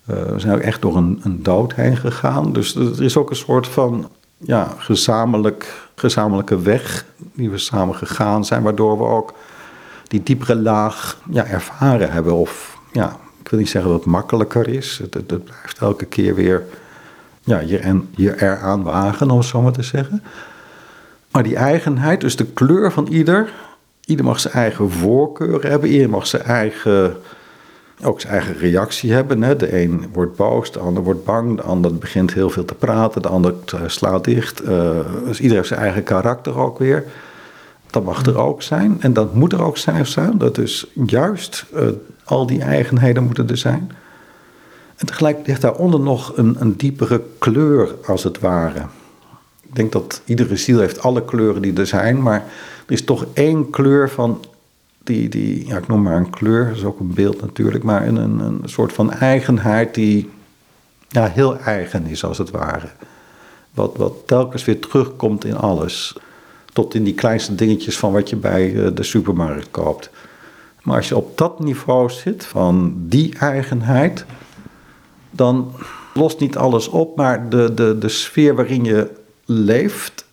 Uh, 0.09 0.23
we 0.23 0.39
zijn 0.39 0.55
ook 0.55 0.61
echt 0.61 0.81
door 0.81 0.97
een, 0.97 1.19
een 1.23 1.43
dood 1.43 1.73
heen 1.73 1.97
gegaan. 1.97 2.53
Dus 2.53 2.75
er 2.75 3.03
is 3.03 3.17
ook 3.17 3.29
een 3.29 3.35
soort 3.35 3.67
van 3.67 4.09
ja, 4.37 4.73
gezamenlijk, 4.77 5.89
gezamenlijke 5.95 6.61
weg 6.61 7.05
die 7.33 7.49
we 7.49 7.57
samen 7.57 7.95
gegaan 7.95 8.45
zijn, 8.45 8.63
waardoor 8.63 8.97
we 8.97 9.03
ook 9.03 9.33
die 10.07 10.23
diepere 10.23 10.55
laag 10.55 11.17
ja, 11.29 11.45
ervaren 11.45 12.11
hebben. 12.11 12.33
Of 12.33 12.77
ja, 12.91 13.17
ik 13.43 13.49
wil 13.49 13.59
niet 13.59 13.69
zeggen 13.69 13.91
dat 13.91 13.99
het 13.99 14.09
makkelijker 14.09 14.67
is. 14.67 14.99
Het, 15.01 15.13
het 15.13 15.43
blijft 15.43 15.79
elke 15.79 16.05
keer 16.05 16.35
weer 16.35 16.63
ja, 17.43 17.59
je, 17.59 17.77
en, 17.77 18.09
je 18.15 18.41
eraan 18.41 18.83
wagen, 18.83 19.31
om 19.31 19.37
het 19.37 19.47
zo 19.47 19.61
maar 19.61 19.71
te 19.71 19.83
zeggen. 19.83 20.23
Maar 21.31 21.43
die 21.43 21.55
eigenheid, 21.55 22.21
dus 22.21 22.35
de 22.35 22.45
kleur 22.45 22.91
van 22.91 23.07
ieder. 23.07 23.53
Ieder 24.05 24.25
mag 24.25 24.39
zijn 24.39 24.53
eigen 24.53 24.91
voorkeur 24.91 25.67
hebben. 25.67 25.89
Ieder 25.89 26.09
mag 26.09 26.27
zijn 26.27 26.43
eigen, 26.43 27.15
ook 28.03 28.21
zijn 28.21 28.33
eigen 28.33 28.57
reactie 28.57 29.13
hebben. 29.13 29.43
Hè. 29.43 29.55
De 29.55 29.81
een 29.81 30.05
wordt 30.13 30.35
boos, 30.35 30.71
de 30.71 30.79
ander 30.79 31.03
wordt 31.03 31.25
bang. 31.25 31.55
De 31.55 31.61
ander 31.61 31.95
begint 31.95 32.33
heel 32.33 32.49
veel 32.49 32.65
te 32.65 32.75
praten. 32.75 33.21
De 33.21 33.27
ander 33.27 33.53
slaat 33.85 34.23
dicht. 34.23 34.63
Uh, 34.63 34.99
dus 35.25 35.39
ieder 35.39 35.55
heeft 35.57 35.67
zijn 35.67 35.79
eigen 35.79 36.03
karakter 36.03 36.57
ook 36.57 36.79
weer. 36.79 37.03
Dat 37.89 38.03
mag 38.03 38.25
er 38.25 38.37
ook 38.37 38.61
zijn. 38.61 38.97
En 39.01 39.13
dat 39.13 39.33
moet 39.33 39.53
er 39.53 39.63
ook 39.63 39.77
zijn. 39.77 40.37
Dat 40.37 40.57
is 40.57 40.87
juist 41.05 41.65
uh, 41.73 41.87
al 42.23 42.45
die 42.45 42.61
eigenheden 42.61 43.23
moeten 43.23 43.49
er 43.49 43.57
zijn. 43.57 43.91
En 45.01 45.07
tegelijk 45.07 45.47
ligt 45.47 45.61
daaronder 45.61 45.99
nog 45.99 46.37
een, 46.37 46.55
een 46.59 46.77
diepere 46.77 47.21
kleur, 47.37 47.95
als 48.05 48.23
het 48.23 48.39
ware. 48.39 48.85
Ik 49.61 49.75
denk 49.75 49.91
dat 49.91 50.21
iedere 50.25 50.55
ziel 50.55 50.79
heeft 50.79 51.01
alle 51.01 51.25
kleuren 51.25 51.61
die 51.61 51.73
er 51.73 51.87
zijn, 51.87 52.21
maar 52.21 52.43
er 52.85 52.93
is 52.93 53.03
toch 53.03 53.25
één 53.33 53.69
kleur 53.69 54.09
van 54.09 54.45
die, 55.03 55.29
die 55.29 55.67
ja, 55.67 55.77
ik 55.77 55.87
noem 55.87 56.01
maar 56.01 56.17
een 56.17 56.29
kleur, 56.29 56.67
dat 56.67 56.75
is 56.75 56.83
ook 56.83 56.99
een 56.99 57.13
beeld 57.13 57.41
natuurlijk, 57.41 57.83
maar 57.83 58.07
een, 58.07 58.15
een, 58.15 58.39
een 58.39 58.61
soort 58.65 58.93
van 58.93 59.11
eigenheid 59.11 59.93
die 59.93 60.29
ja, 61.07 61.27
heel 61.27 61.57
eigen 61.57 62.05
is, 62.05 62.23
als 62.23 62.37
het 62.37 62.51
ware. 62.51 62.89
Wat, 63.73 63.97
wat 63.97 64.13
telkens 64.25 64.65
weer 64.65 64.79
terugkomt 64.79 65.45
in 65.45 65.57
alles. 65.57 66.17
Tot 66.73 66.93
in 66.93 67.03
die 67.03 67.13
kleinste 67.13 67.55
dingetjes 67.55 67.97
van 67.97 68.11
wat 68.11 68.29
je 68.29 68.35
bij 68.35 68.85
eh, 68.85 68.91
de 68.93 69.03
supermarkt 69.03 69.67
koopt. 69.71 70.09
Maar 70.81 70.95
als 70.97 71.07
je 71.07 71.17
op 71.17 71.37
dat 71.37 71.59
niveau 71.59 72.09
zit, 72.09 72.45
van 72.45 72.93
die 72.97 73.37
eigenheid, 73.37 74.25
dan 75.31 75.71
lost 76.13 76.39
niet 76.39 76.57
alles 76.57 76.87
op, 76.87 77.15
maar 77.15 77.49
de, 77.49 77.73
de, 77.73 77.97
de 77.97 78.09
sfeer 78.09 78.55
waarin 78.55 78.83
je 78.83 79.11
leeft, 79.45 80.25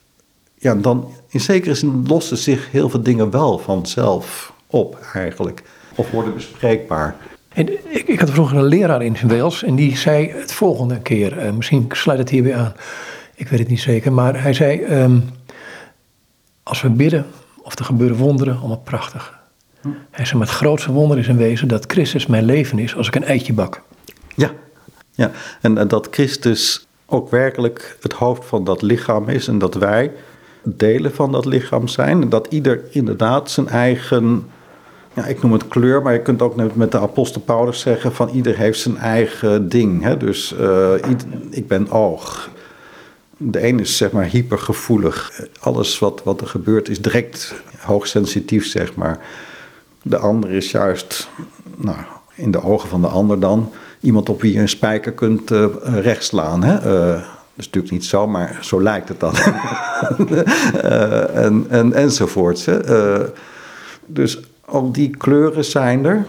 ja, 0.54 0.74
dan 0.74 1.08
in 1.28 1.40
zekere 1.40 1.74
zin 1.74 2.04
lossen 2.06 2.36
zich 2.36 2.70
heel 2.70 2.88
veel 2.88 3.02
dingen 3.02 3.30
wel 3.30 3.58
vanzelf 3.58 4.52
op 4.66 4.98
eigenlijk. 5.14 5.62
Of 5.94 6.10
worden 6.10 6.34
bespreekbaar. 6.34 7.16
En 7.48 7.94
ik, 7.94 8.08
ik 8.08 8.20
had 8.20 8.30
vroeger 8.30 8.56
een 8.56 8.64
leraar 8.64 9.02
in 9.02 9.16
Wales 9.26 9.62
en 9.62 9.74
die 9.74 9.96
zei 9.96 10.30
het 10.30 10.52
volgende 10.52 11.00
keer, 11.00 11.44
uh, 11.44 11.52
misschien 11.52 11.86
sluit 11.88 12.18
het 12.18 12.30
hier 12.30 12.42
weer 12.42 12.54
aan, 12.54 12.72
ik 13.34 13.48
weet 13.48 13.58
het 13.58 13.68
niet 13.68 13.80
zeker, 13.80 14.12
maar 14.12 14.42
hij 14.42 14.52
zei, 14.52 14.84
um, 15.02 15.30
als 16.62 16.82
we 16.82 16.90
bidden 16.90 17.26
of 17.62 17.78
er 17.78 17.84
gebeuren 17.84 18.16
wonderen, 18.16 18.58
allemaal 18.58 18.80
prachtig. 18.84 19.38
Hm. 19.80 19.88
Hij 20.10 20.24
zei, 20.24 20.38
maar 20.38 20.46
het 20.46 20.56
grootste 20.56 20.92
wonder 20.92 21.18
is 21.18 21.28
in 21.28 21.36
wezen 21.36 21.68
dat 21.68 21.84
Christus 21.86 22.26
mijn 22.26 22.44
leven 22.44 22.78
is 22.78 22.96
als 22.96 23.06
ik 23.06 23.14
een 23.14 23.24
eitje 23.24 23.52
bak. 23.52 23.82
Ja, 24.34 24.50
ja, 25.18 25.30
en, 25.60 25.88
dat 25.88 26.08
Christus 26.10 26.86
ook 27.06 27.30
werkelijk 27.30 27.96
het 28.00 28.12
hoofd 28.12 28.44
van 28.44 28.64
dat 28.64 28.82
lichaam 28.82 29.28
is 29.28 29.48
en 29.48 29.58
dat 29.58 29.74
wij 29.74 30.12
delen 30.62 31.14
van 31.14 31.32
dat 31.32 31.44
lichaam 31.44 31.88
zijn. 31.88 32.22
En 32.22 32.28
dat 32.28 32.46
ieder 32.50 32.80
inderdaad 32.90 33.50
zijn 33.50 33.68
eigen, 33.68 34.46
ja, 35.14 35.26
ik 35.26 35.42
noem 35.42 35.52
het 35.52 35.68
kleur, 35.68 36.02
maar 36.02 36.12
je 36.12 36.22
kunt 36.22 36.42
ook 36.42 36.74
met 36.74 36.92
de 36.92 37.00
apostel 37.00 37.40
Paulus 37.40 37.80
zeggen 37.80 38.14
van 38.14 38.28
ieder 38.28 38.56
heeft 38.56 38.80
zijn 38.80 38.96
eigen 38.96 39.68
ding. 39.68 40.02
Hè? 40.02 40.16
Dus 40.16 40.54
uh, 40.60 40.92
ik 41.50 41.68
ben 41.68 41.90
oog. 41.90 42.50
De 43.36 43.60
ene 43.60 43.80
is 43.80 43.96
zeg 43.96 44.10
maar 44.10 44.24
hypergevoelig. 44.24 45.46
Alles 45.60 45.98
wat, 45.98 46.20
wat 46.24 46.40
er 46.40 46.46
gebeurt 46.46 46.88
is 46.88 47.02
direct 47.02 47.54
hoogsensitief, 47.78 48.66
zeg 48.66 48.94
maar. 48.94 49.26
De 50.02 50.18
andere 50.18 50.56
is 50.56 50.70
juist, 50.70 51.28
nou, 51.76 51.96
in 52.34 52.50
de 52.50 52.62
ogen 52.62 52.88
van 52.88 53.00
de 53.00 53.06
ander 53.08 53.40
dan 53.40 53.72
iemand 54.00 54.28
op 54.28 54.40
wie 54.40 54.52
je 54.52 54.60
een 54.60 54.68
spijker 54.68 55.12
kunt 55.12 55.50
uh, 55.50 55.66
rechtslaan. 55.82 56.62
Hè? 56.64 56.74
Uh, 56.74 57.12
dat 57.12 57.22
is 57.56 57.64
natuurlijk 57.64 57.92
niet 57.92 58.04
zo, 58.04 58.26
maar 58.26 58.58
zo 58.60 58.82
lijkt 58.82 59.08
het 59.08 59.20
dan. 59.20 59.34
uh, 60.84 61.34
en, 61.44 61.66
en, 61.68 61.92
enzovoorts. 61.92 62.64
Hè? 62.64 62.78
dus 64.06 64.40
al 64.64 64.92
die 64.92 65.10
kleuren 65.16 65.64
zijn 65.64 66.04
er. 66.04 66.26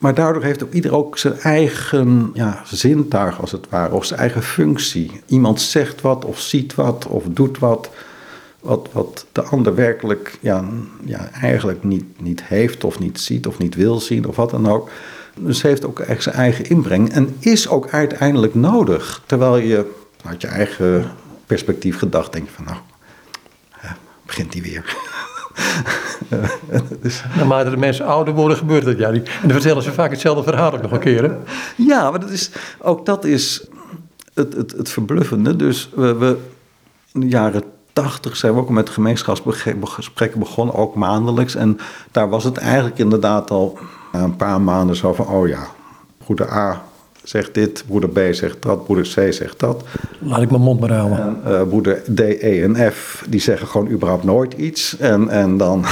Maar 0.00 0.14
daardoor 0.14 0.42
heeft 0.42 0.62
ook 0.62 0.72
ieder 0.72 0.94
ook 0.94 1.18
zijn 1.18 1.38
eigen 1.38 2.30
ja, 2.34 2.62
zintuig, 2.64 3.40
als 3.40 3.52
het 3.52 3.66
ware, 3.68 3.94
of 3.94 4.04
zijn 4.04 4.20
eigen 4.20 4.42
functie. 4.42 5.20
Iemand 5.26 5.60
zegt 5.60 6.00
wat, 6.00 6.24
of 6.24 6.40
ziet 6.40 6.74
wat, 6.74 7.06
of 7.06 7.24
doet 7.28 7.58
wat. 7.58 7.90
Wat, 8.60 8.88
wat 8.92 9.26
de 9.32 9.42
ander 9.42 9.74
werkelijk 9.74 10.38
ja, 10.40 10.64
ja, 11.04 11.30
eigenlijk 11.32 11.84
niet, 11.84 12.20
niet 12.20 12.42
heeft, 12.44 12.84
of 12.84 12.98
niet 12.98 13.20
ziet, 13.20 13.46
of 13.46 13.58
niet 13.58 13.74
wil 13.74 14.00
zien, 14.00 14.26
of 14.26 14.36
wat 14.36 14.50
dan 14.50 14.68
ook. 14.68 14.90
Dus 15.38 15.62
heeft 15.62 15.84
ook 15.84 15.98
echt 15.98 16.22
zijn 16.22 16.34
eigen 16.34 16.64
inbreng 16.64 17.12
en 17.12 17.36
is 17.38 17.68
ook 17.68 17.88
uiteindelijk 17.88 18.54
nodig. 18.54 19.22
Terwijl 19.26 19.56
je 19.56 19.90
uit 20.24 20.40
je 20.40 20.48
eigen 20.48 21.10
perspectief 21.46 21.98
gedacht 21.98 22.32
denk 22.32 22.46
je 22.46 22.52
van 22.52 22.64
nou, 22.64 22.78
begint 24.26 24.52
die 24.52 24.62
weer. 24.62 24.96
dus... 27.02 27.22
Naarmate 27.36 27.70
de 27.70 27.76
mensen 27.76 28.06
ouder 28.06 28.34
worden, 28.34 28.56
gebeurt 28.56 28.84
dat 28.84 28.98
ja. 28.98 29.08
En 29.12 29.22
dan 29.42 29.50
vertellen 29.50 29.82
ze 29.82 29.92
vaak 29.92 30.10
hetzelfde 30.10 30.42
verhaal 30.42 30.72
ook 30.72 30.82
nog 30.82 30.92
een 30.92 31.00
keer. 31.00 31.22
Hè? 31.22 31.36
Ja, 31.76 32.10
maar 32.10 32.20
dat 32.20 32.30
is, 32.30 32.50
ook 32.78 33.06
dat 33.06 33.24
is 33.24 33.68
het, 34.34 34.54
het, 34.54 34.72
het 34.72 34.88
verbluffende. 34.88 35.56
Dus 35.56 35.90
we, 35.94 36.14
we 36.14 36.38
in 37.12 37.20
de 37.20 37.28
jaren 37.28 37.62
tachtig 37.92 38.36
zijn 38.36 38.54
we 38.54 38.60
ook 38.60 38.70
met 38.70 38.90
gemeenschapsgesprekken 38.90 40.38
begonnen, 40.38 40.74
ook 40.74 40.94
maandelijks. 40.94 41.54
En 41.54 41.78
daar 42.10 42.28
was 42.28 42.44
het 42.44 42.56
eigenlijk 42.56 42.98
inderdaad 42.98 43.50
al 43.50 43.78
een 44.12 44.36
paar 44.36 44.60
maanden 44.60 44.96
zo 44.96 45.14
van, 45.14 45.26
oh 45.26 45.48
ja, 45.48 45.66
broeder 46.24 46.52
A 46.52 46.82
zegt 47.22 47.54
dit, 47.54 47.84
broeder 47.86 48.10
B 48.10 48.34
zegt 48.34 48.62
dat, 48.62 48.84
broeder 48.84 49.04
C 49.04 49.32
zegt 49.32 49.58
dat. 49.60 49.84
Laat 50.18 50.42
ik 50.42 50.50
mijn 50.50 50.62
mond 50.62 50.80
maar 50.80 50.92
houden. 50.92 51.18
En 51.18 51.52
uh, 51.52 51.62
broeder 51.62 52.02
D, 52.14 52.20
E 52.20 52.62
en 52.62 52.92
F, 52.92 53.24
die 53.28 53.40
zeggen 53.40 53.66
gewoon 53.66 53.88
überhaupt 53.88 54.24
nooit 54.24 54.52
iets. 54.52 54.96
En, 54.98 55.28
en 55.28 55.56
dan, 55.56 55.84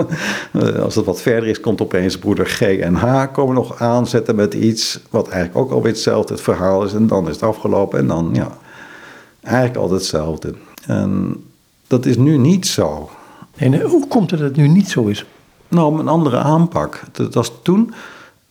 als 0.84 0.94
het 0.94 1.04
wat 1.04 1.22
verder 1.22 1.48
is, 1.48 1.60
komt 1.60 1.80
opeens 1.80 2.18
broeder 2.18 2.46
G 2.46 2.60
en 2.60 2.94
H 2.94 3.32
komen 3.32 3.54
nog 3.54 3.80
aanzetten 3.80 4.34
met 4.34 4.54
iets... 4.54 5.00
wat 5.10 5.28
eigenlijk 5.28 5.66
ook 5.66 5.72
alweer 5.72 5.92
hetzelfde 5.92 6.32
het 6.34 6.42
verhaal 6.42 6.84
is. 6.84 6.92
En 6.92 7.06
dan 7.06 7.28
is 7.28 7.34
het 7.34 7.42
afgelopen 7.42 7.98
en 7.98 8.06
dan, 8.06 8.30
ja, 8.32 8.56
eigenlijk 9.42 9.76
altijd 9.76 10.00
hetzelfde. 10.00 10.54
En 10.86 11.42
dat 11.86 12.06
is 12.06 12.16
nu 12.16 12.36
niet 12.36 12.66
zo. 12.66 13.10
En 13.56 13.80
hoe 13.80 14.06
komt 14.08 14.30
het 14.30 14.40
dat 14.40 14.48
het 14.48 14.58
nu 14.58 14.68
niet 14.68 14.88
zo 14.88 15.06
is? 15.06 15.24
Nou, 15.68 15.98
een 15.98 16.08
andere 16.08 16.38
aanpak. 16.38 17.00
Dat 17.12 17.34
was 17.34 17.52
toen 17.62 17.94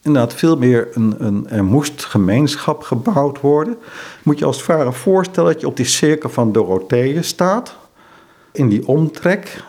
inderdaad 0.01 0.33
veel 0.33 0.57
meer 0.57 0.87
een, 0.93 1.15
een, 1.17 1.49
er 1.49 1.63
moest 1.63 2.05
gemeenschap 2.05 2.83
gebouwd 2.83 3.41
worden. 3.41 3.77
Moet 4.23 4.39
je 4.39 4.45
als 4.45 4.57
het 4.57 4.65
ware 4.65 4.91
voorstellen 4.91 5.51
dat 5.51 5.61
je 5.61 5.67
op 5.67 5.77
die 5.77 5.85
cirkel 5.85 6.29
van 6.29 6.51
Dorothee 6.51 7.21
staat. 7.21 7.75
In 8.51 8.69
die 8.69 8.87
omtrek, 8.87 9.63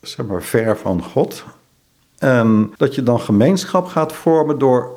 zeg 0.00 0.26
maar 0.26 0.42
ver 0.42 0.78
van 0.78 1.02
God. 1.02 1.44
En 2.18 2.72
dat 2.76 2.94
je 2.94 3.02
dan 3.02 3.20
gemeenschap 3.20 3.86
gaat 3.86 4.12
vormen 4.12 4.58
door, 4.58 4.90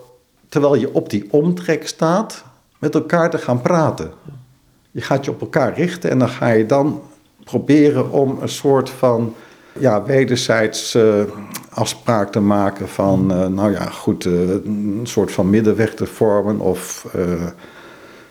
terwijl 0.50 0.76
je 0.76 0.94
op 0.94 1.10
die 1.10 1.28
omtrek 1.32 1.88
staat, 1.88 2.44
met 2.80 2.96
elkaar 2.96 3.30
te 3.30 3.38
gaan 3.38 3.62
praten. 3.62 4.12
Je 4.92 5.02
gaat 5.02 5.26
je 5.26 5.32
op 5.32 5.42
elkaar 5.42 5.74
richten 5.74 6.10
en 6.10 6.20
dan 6.20 6.30
ga 6.30 6.48
je 6.48 6.66
dan 6.66 7.02
proberen 7.44 8.12
om 8.12 8.38
een 8.42 8.50
soort 8.50 8.90
van 8.90 9.36
ja, 9.80 10.04
wederzijds 10.04 10.96
uh, 10.96 11.22
afspraak 11.76 12.32
te 12.32 12.40
maken 12.40 12.90
van, 12.90 13.32
uh, 13.32 13.48
nou 13.48 13.72
ja, 13.72 13.86
goed, 13.86 14.26
uh, 14.26 14.50
een 14.50 15.02
soort 15.04 15.32
van 15.32 15.50
middenweg 15.50 15.94
te 15.94 16.06
vormen 16.06 16.60
of 16.60 17.08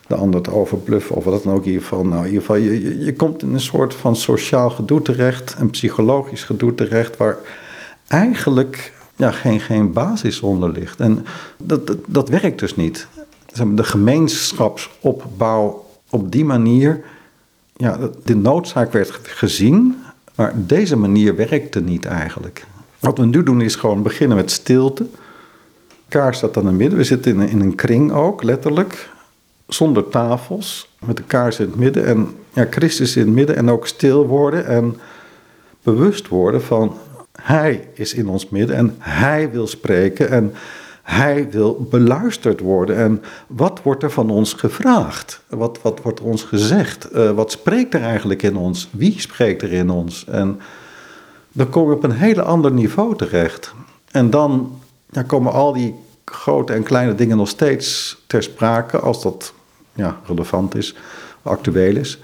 de 0.07 0.15
ander 0.15 0.41
te 0.41 0.53
overbluffen 0.53 1.17
of 1.17 1.25
wat 1.25 1.43
dan 1.43 1.53
ook. 1.53 1.65
In 1.65 1.67
ieder 1.67 1.83
geval, 1.83 2.07
nou, 2.07 2.21
in 2.21 2.27
ieder 2.27 2.41
geval 2.41 2.57
je, 2.57 2.83
je, 2.83 3.05
je 3.05 3.15
komt 3.15 3.43
in 3.43 3.55
een 3.55 3.61
soort 3.61 3.95
van 3.95 4.17
sociaal 4.17 4.71
gedoe 4.71 5.03
terecht, 5.03 5.57
een 5.59 5.71
psychologisch 5.71 6.45
gedoe 6.45 6.75
terecht, 6.75 7.17
waar 7.17 7.37
eigenlijk 8.07 8.93
ja, 9.17 9.31
geen, 9.31 9.61
geen 9.61 9.93
basis 9.93 10.41
onder 10.41 10.71
ligt. 10.71 11.01
En 11.01 11.27
dat, 11.59 11.87
dat, 11.87 11.99
dat 12.07 12.29
werkt 12.29 12.59
dus 12.59 12.77
niet. 12.77 13.07
De 13.75 13.85
gemeenschapsopbouw 13.85 15.87
op 16.11 16.33
die 16.33 16.45
manier, 16.45 17.05
ja, 17.77 17.99
de 18.25 18.37
noodzaak 18.37 18.93
werd 18.93 19.11
gezien, 19.23 20.03
maar 20.35 20.53
deze 20.57 20.97
manier 20.97 21.37
werkte 21.37 21.81
niet 21.81 22.05
eigenlijk. 22.05 22.67
Wat 23.05 23.19
we 23.19 23.27
nu 23.27 23.43
doen 23.43 23.61
is 23.61 23.77
gewoon 23.77 24.03
beginnen 24.03 24.37
met 24.37 24.51
stilte. 24.51 25.07
Kaars 26.09 26.37
staat 26.37 26.55
dan 26.55 26.63
in 26.63 26.69
het 26.69 26.79
midden. 26.79 26.99
We 26.99 27.05
zitten 27.05 27.33
in 27.33 27.41
een, 27.41 27.49
in 27.49 27.61
een 27.61 27.75
kring 27.75 28.13
ook, 28.13 28.43
letterlijk. 28.43 29.11
Zonder 29.67 30.09
tafels, 30.09 30.97
met 31.07 31.17
de 31.17 31.23
kaars 31.23 31.59
in 31.59 31.67
het 31.67 31.77
midden. 31.77 32.07
En 32.07 32.29
ja, 32.53 32.67
Christus 32.71 33.17
in 33.17 33.25
het 33.25 33.35
midden 33.35 33.57
en 33.57 33.71
ook 33.71 33.87
stil 33.87 34.27
worden 34.27 34.67
en 34.67 34.97
bewust 35.83 36.29
worden 36.29 36.63
van... 36.63 36.97
Hij 37.43 37.89
is 37.95 38.15
in 38.15 38.29
ons 38.29 38.49
midden 38.49 38.77
en 38.77 38.95
hij 38.99 39.51
wil 39.51 39.67
spreken 39.67 40.31
en 40.31 40.53
hij 41.03 41.51
wil 41.51 41.87
beluisterd 41.91 42.61
worden. 42.61 42.97
En 42.97 43.23
wat 43.47 43.81
wordt 43.83 44.03
er 44.03 44.11
van 44.11 44.31
ons 44.31 44.53
gevraagd? 44.53 45.41
Wat, 45.49 45.79
wat 45.83 46.01
wordt 46.03 46.21
ons 46.21 46.43
gezegd? 46.43 47.09
Uh, 47.15 47.31
wat 47.31 47.51
spreekt 47.51 47.95
er 47.95 48.03
eigenlijk 48.03 48.43
in 48.43 48.57
ons? 48.57 48.89
Wie 48.91 49.21
spreekt 49.21 49.63
er 49.63 49.73
in 49.73 49.91
ons? 49.91 50.25
En 50.29 50.61
dan 51.55 51.69
kom 51.69 51.89
je 51.89 51.95
op 51.95 52.05
een 52.05 52.13
hele 52.13 52.43
ander 52.43 52.73
niveau 52.73 53.17
terecht. 53.17 53.75
En 54.11 54.31
dan 54.31 54.79
komen 55.27 55.53
al 55.53 55.73
die 55.73 55.95
grote 56.25 56.73
en 56.73 56.83
kleine 56.83 57.15
dingen 57.15 57.37
nog 57.37 57.49
steeds 57.49 58.17
ter 58.27 58.43
sprake, 58.43 58.99
als 58.99 59.23
dat 59.23 59.53
ja, 59.93 60.21
relevant 60.27 60.75
is, 60.75 60.95
actueel 61.43 61.97
is. 61.97 62.19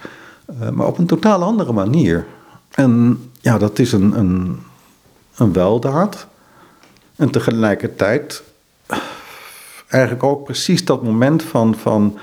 Uh, 0.60 0.68
maar 0.68 0.86
op 0.86 0.98
een 0.98 1.06
totaal 1.06 1.42
andere 1.42 1.72
manier. 1.72 2.26
En 2.70 3.22
ja, 3.40 3.58
dat 3.58 3.78
is 3.78 3.92
een, 3.92 4.18
een, 4.18 4.60
een 5.36 5.52
weldaad. 5.52 6.26
En 7.16 7.30
tegelijkertijd 7.30 8.42
eigenlijk 9.88 10.22
ook 10.22 10.44
precies 10.44 10.84
dat 10.84 11.02
moment 11.02 11.42
van, 11.42 11.74
van 11.74 12.18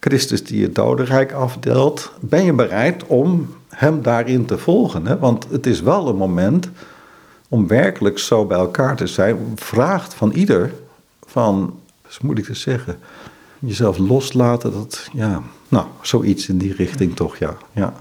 Christus 0.00 0.44
die 0.44 0.62
het 0.62 0.74
dodenrijk 0.74 1.32
afdeelt. 1.32 2.12
Ben 2.20 2.44
je 2.44 2.52
bereid 2.52 3.06
om 3.06 3.54
hem 3.74 4.02
daarin 4.02 4.44
te 4.44 4.58
volgen? 4.58 5.06
Hè? 5.06 5.18
Want 5.18 5.46
het 5.50 5.66
is 5.66 5.80
wel 5.80 6.08
een 6.08 6.16
moment 6.16 6.70
om 7.48 7.66
werkelijk 7.66 8.18
zo 8.18 8.46
bij 8.46 8.58
elkaar 8.58 8.96
te 8.96 9.06
zijn. 9.06 9.36
Vraagt 9.54 10.14
van 10.14 10.30
ieder 10.30 10.72
van, 11.26 11.78
is 12.08 12.20
moeilijk 12.20 12.46
te 12.46 12.54
zeggen, 12.54 12.98
jezelf 13.58 13.98
loslaten. 13.98 14.72
Dat, 14.72 15.08
ja, 15.12 15.42
nou, 15.68 15.86
zoiets 16.00 16.48
in 16.48 16.58
die 16.58 16.74
richting 16.74 17.16
toch, 17.16 17.36
ja. 17.36 17.54
ja. 17.72 17.92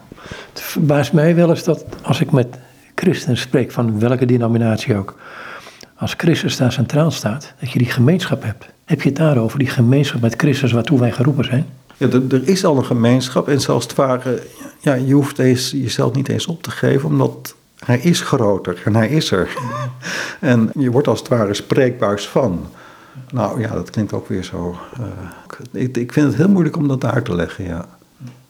Het 0.49 0.61
verbaast 0.61 1.13
mij 1.13 1.36
wel 1.36 1.49
eens 1.49 1.63
dat 1.63 1.86
als 2.01 2.22
ik 2.22 2.32
met 2.32 2.57
christenen 2.95 3.38
spreek, 3.38 3.72
van 3.72 3.99
welke 3.99 4.26
denominatie 4.26 4.95
ook 4.95 5.15
als 6.01 6.13
Christus 6.17 6.57
daar 6.57 6.72
centraal 6.72 7.11
staat, 7.11 7.53
dat 7.59 7.72
je 7.72 7.80
die 7.80 7.89
gemeenschap 7.89 8.43
hebt. 8.43 8.65
Heb 8.86 9.01
je 9.01 9.11
daarover, 9.11 9.59
die 9.59 9.67
gemeenschap 9.67 10.22
met 10.22 10.34
Christus 10.38 10.72
waartoe 10.72 10.99
wij 10.99 11.11
geroepen 11.11 11.45
zijn? 11.45 11.65
Ja, 12.01 12.07
er, 12.07 12.47
is 12.47 12.65
al 12.65 12.77
een 12.77 12.85
gemeenschap 12.85 13.47
en 13.47 13.61
zelfs 13.61 13.85
het 13.85 13.95
ware, 13.95 14.41
ja, 14.79 14.93
je 14.93 15.13
hoeft 15.13 15.35
deze, 15.35 15.81
jezelf 15.81 16.13
niet 16.13 16.29
eens 16.29 16.45
op 16.45 16.63
te 16.63 16.71
geven, 16.71 17.09
omdat 17.09 17.55
hij 17.85 17.99
is 17.99 18.21
groter 18.21 18.81
en 18.85 18.95
hij 18.95 19.07
is 19.09 19.31
er. 19.31 19.49
en 20.39 20.69
je 20.73 20.91
wordt 20.91 21.07
als 21.07 21.19
het 21.19 21.27
ware 21.27 21.53
spreekbaars 21.53 22.27
van. 22.27 22.67
Nou 23.31 23.61
ja, 23.61 23.73
dat 23.73 23.89
klinkt 23.89 24.13
ook 24.13 24.27
weer 24.27 24.43
zo. 24.43 24.77
Uh, 24.99 25.81
ik, 25.81 25.97
ik 25.97 26.13
vind 26.13 26.27
het 26.27 26.35
heel 26.35 26.49
moeilijk 26.49 26.77
om 26.77 26.87
dat 26.87 27.05
uit 27.05 27.25
te 27.25 27.35
leggen, 27.35 27.63
ja. 27.63 27.85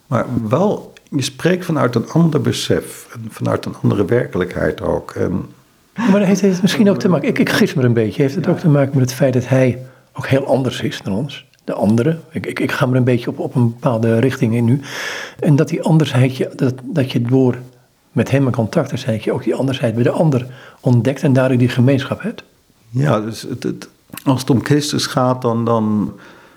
Maar 0.06 0.26
wel, 0.48 0.92
je 1.10 1.22
spreekt 1.22 1.64
vanuit 1.64 1.94
een 1.94 2.10
ander 2.10 2.40
besef 2.40 3.08
en 3.12 3.26
vanuit 3.30 3.64
een 3.64 3.76
andere 3.82 4.04
werkelijkheid 4.04 4.80
ook. 4.80 5.10
En 5.10 5.46
maar 5.94 6.18
dat 6.18 6.28
heeft 6.28 6.40
het 6.40 6.62
misschien 6.62 6.90
ook 6.90 6.98
te 6.98 7.08
maken, 7.08 7.28
ik, 7.28 7.38
ik 7.38 7.50
gis 7.50 7.74
me 7.74 7.82
een 7.82 7.92
beetje, 7.92 8.22
heeft 8.22 8.34
het 8.34 8.48
ook 8.48 8.58
te 8.58 8.68
maken 8.68 8.98
met 8.98 9.04
het 9.04 9.14
feit 9.14 9.32
dat 9.32 9.48
hij 9.48 9.86
ook 10.12 10.26
heel 10.26 10.46
anders 10.46 10.80
is 10.80 11.00
dan 11.02 11.12
ons? 11.12 11.50
De 11.64 11.72
andere, 11.72 12.18
ik, 12.30 12.46
ik, 12.46 12.60
ik 12.60 12.72
ga 12.72 12.86
me 12.86 12.96
een 12.96 13.04
beetje 13.04 13.30
op, 13.30 13.38
op 13.38 13.54
een 13.54 13.68
bepaalde 13.68 14.18
richting 14.18 14.54
in 14.54 14.64
nu. 14.64 14.80
En 15.38 15.56
dat 15.56 15.68
die 15.68 15.82
andersheid, 15.82 16.58
dat, 16.58 16.74
dat 16.82 17.12
je 17.12 17.22
door 17.22 17.58
met 18.12 18.30
hem 18.30 18.46
in 18.46 18.52
contact 18.52 18.88
te 18.88 18.96
zijn, 18.96 19.20
je 19.22 19.32
ook 19.32 19.44
die 19.44 19.54
andersheid 19.54 19.94
bij 19.94 20.02
de 20.02 20.10
ander 20.10 20.46
ontdekt 20.80 21.22
en 21.22 21.32
daardoor 21.32 21.58
die 21.58 21.68
gemeenschap 21.68 22.22
hebt. 22.22 22.42
Ja, 22.90 23.20
dus 23.20 23.42
het, 23.42 23.62
het, 23.62 23.88
als 24.24 24.40
het 24.40 24.50
om 24.50 24.64
Christus 24.64 25.06
gaat, 25.06 25.42
dan, 25.42 25.64
dan 25.64 26.12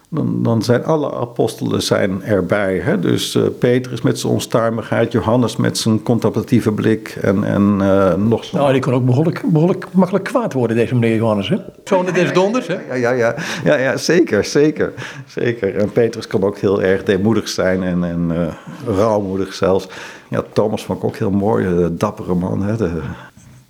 dan, 0.09 0.43
dan 0.43 0.61
zijn 0.61 0.83
alle 0.83 1.13
apostelen 1.13 1.83
zijn 1.83 2.23
erbij. 2.23 2.79
Hè? 2.79 2.99
Dus 2.99 3.35
uh, 3.35 3.43
Petrus 3.59 4.01
met 4.01 4.19
zijn 4.19 4.33
onstuimigheid, 4.33 5.11
Johannes 5.11 5.55
met 5.55 5.77
zijn 5.77 6.03
contemplatieve 6.03 6.71
blik 6.71 7.17
en, 7.21 7.43
en 7.43 7.77
uh, 7.81 8.13
nog 8.13 8.43
zo. 8.43 8.57
Nou, 8.57 8.71
die 8.71 8.81
kon 8.81 8.93
ook 8.93 9.05
behoorlijk, 9.05 9.43
behoorlijk 9.45 9.87
makkelijk 9.91 10.25
kwaad 10.25 10.53
worden, 10.53 10.77
deze 10.77 10.95
meneer 10.95 11.15
Johannes. 11.15 11.49
Hè? 11.49 11.57
Zoon 11.83 12.05
des 12.05 12.33
donders, 12.33 12.67
hè? 12.67 12.77
Ja, 12.87 12.93
ja, 12.93 13.11
ja, 13.11 13.35
ja, 13.63 13.77
ja, 13.77 13.97
zeker, 13.97 14.43
zeker, 14.45 14.93
zeker. 15.27 15.75
En 15.75 15.91
Petrus 15.91 16.27
kon 16.27 16.43
ook 16.43 16.57
heel 16.57 16.81
erg 16.81 17.03
deemoedig 17.03 17.47
zijn 17.47 17.83
en, 17.83 18.03
en 18.03 18.31
uh, 18.31 18.95
rouwmoedig 18.95 19.53
zelfs. 19.53 19.87
Ja, 20.29 20.43
Thomas 20.53 20.83
vond 20.83 20.97
ik 20.99 21.05
ook 21.05 21.17
heel 21.17 21.31
mooi, 21.31 21.65
de 21.65 21.95
dappere 21.95 22.35
man. 22.35 22.63
Hè? 22.63 22.75
De, 22.75 23.01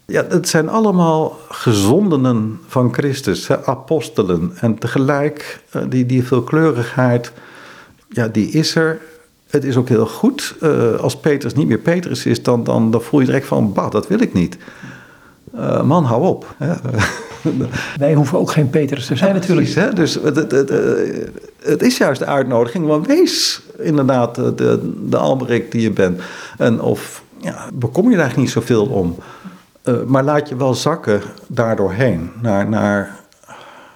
ja, 0.05 0.25
het 0.29 0.49
zijn 0.49 0.69
allemaal 0.69 1.39
gezondenen 1.49 2.59
van 2.67 2.93
Christus, 2.93 3.47
hè, 3.47 3.65
apostelen. 3.65 4.51
En 4.59 4.77
tegelijk, 4.77 5.63
uh, 5.75 5.81
die, 5.89 6.05
die 6.05 6.23
veelkleurigheid, 6.23 7.31
ja, 8.09 8.27
die 8.27 8.49
is 8.49 8.75
er. 8.75 8.99
Het 9.49 9.63
is 9.63 9.75
ook 9.75 9.89
heel 9.89 10.05
goed. 10.05 10.55
Uh, 10.61 10.95
als 10.95 11.17
Petrus 11.17 11.53
niet 11.53 11.67
meer 11.67 11.77
Petrus 11.77 12.25
is, 12.25 12.43
dan, 12.43 12.63
dan, 12.63 12.91
dan 12.91 13.01
voel 13.01 13.19
je 13.19 13.25
direct 13.25 13.47
van, 13.47 13.73
bah, 13.73 13.91
dat 13.91 14.07
wil 14.07 14.21
ik 14.21 14.33
niet. 14.33 14.57
Uh, 15.55 15.83
man, 15.83 16.03
hou 16.03 16.25
op. 16.25 16.55
Hè. 16.57 16.73
Wij 17.97 18.13
hoeven 18.13 18.39
ook 18.39 18.51
geen 18.51 18.69
Petrus 18.69 19.05
te 19.05 19.15
zijn 19.15 19.33
ja, 19.33 19.39
natuurlijk. 19.39 19.73
Precies, 19.73 19.89
hè? 19.89 19.93
Dus 19.93 20.13
het, 20.13 20.35
het, 20.35 20.51
het, 20.51 20.69
het, 21.63 21.81
is 21.81 21.97
juist 21.97 22.19
de 22.19 22.25
uitnodiging, 22.25 22.85
want 22.85 23.07
wees 23.07 23.61
inderdaad 23.77 24.35
de, 24.35 24.93
de 25.09 25.17
Albrecht 25.17 25.71
die 25.71 25.81
je 25.81 25.91
bent. 25.91 26.21
En 26.57 26.81
of 26.81 27.23
ja, 27.37 27.69
bekom 27.73 28.03
je 28.03 28.15
daar 28.15 28.25
eigenlijk 28.25 28.37
niet 28.37 28.63
zoveel 28.63 28.85
om. 28.85 29.15
Uh, 29.85 30.03
maar 30.03 30.23
laat 30.23 30.49
je 30.49 30.55
wel 30.55 30.73
zakken 30.73 31.21
daardoorheen 31.47 32.31
naar, 32.41 32.69
naar 32.69 33.15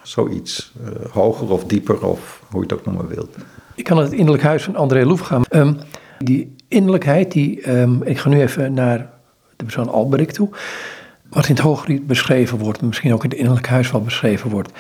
zoiets 0.02 0.74
uh, 0.82 1.12
hoger 1.12 1.52
of 1.52 1.64
dieper 1.64 2.06
of 2.06 2.42
hoe 2.50 2.62
je 2.62 2.68
het 2.68 2.80
ook 2.80 2.86
noemen 2.86 3.08
wilt. 3.08 3.36
Ik 3.76 3.84
kan 3.84 3.98
het 3.98 4.12
innerlijk 4.12 4.44
huis 4.44 4.64
van 4.64 4.76
André 4.76 5.06
Loef 5.06 5.20
gaan. 5.20 5.44
Um, 5.50 5.78
die 6.20 6.56
innerlijkheid, 6.68 7.32
die, 7.32 7.72
um, 7.72 8.04
ik 8.04 8.18
ga 8.18 8.30
nu 8.30 8.42
even 8.42 8.74
naar 8.74 9.10
de 9.56 9.64
persoon 9.64 9.90
Alberik 9.90 10.32
toe. 10.32 10.50
wat 11.30 11.48
in 11.48 11.56
het 11.56 11.64
Hooglied 11.64 12.08
beschreven 12.08 12.58
wordt, 12.58 12.82
misschien 12.82 13.14
ook 13.14 13.24
in 13.24 13.30
het 13.30 13.40
innerlijk 13.40 13.68
huis 13.68 13.92
wel 13.92 14.02
beschreven 14.02 14.50
wordt, 14.50 14.72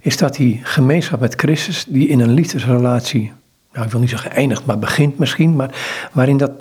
is 0.00 0.16
dat 0.16 0.34
die 0.34 0.60
gemeenschap 0.62 1.20
met 1.20 1.34
Christus, 1.34 1.84
die 1.88 2.08
in 2.08 2.20
een 2.20 2.32
liefdesrelatie, 2.32 3.32
nou 3.72 3.84
ik 3.84 3.90
wil 3.90 4.00
niet 4.00 4.10
zeggen 4.10 4.30
eindigt, 4.30 4.66
maar 4.66 4.78
begint 4.78 5.18
misschien, 5.18 5.56
maar 5.56 5.74
waarin 6.12 6.36
dat, 6.36 6.52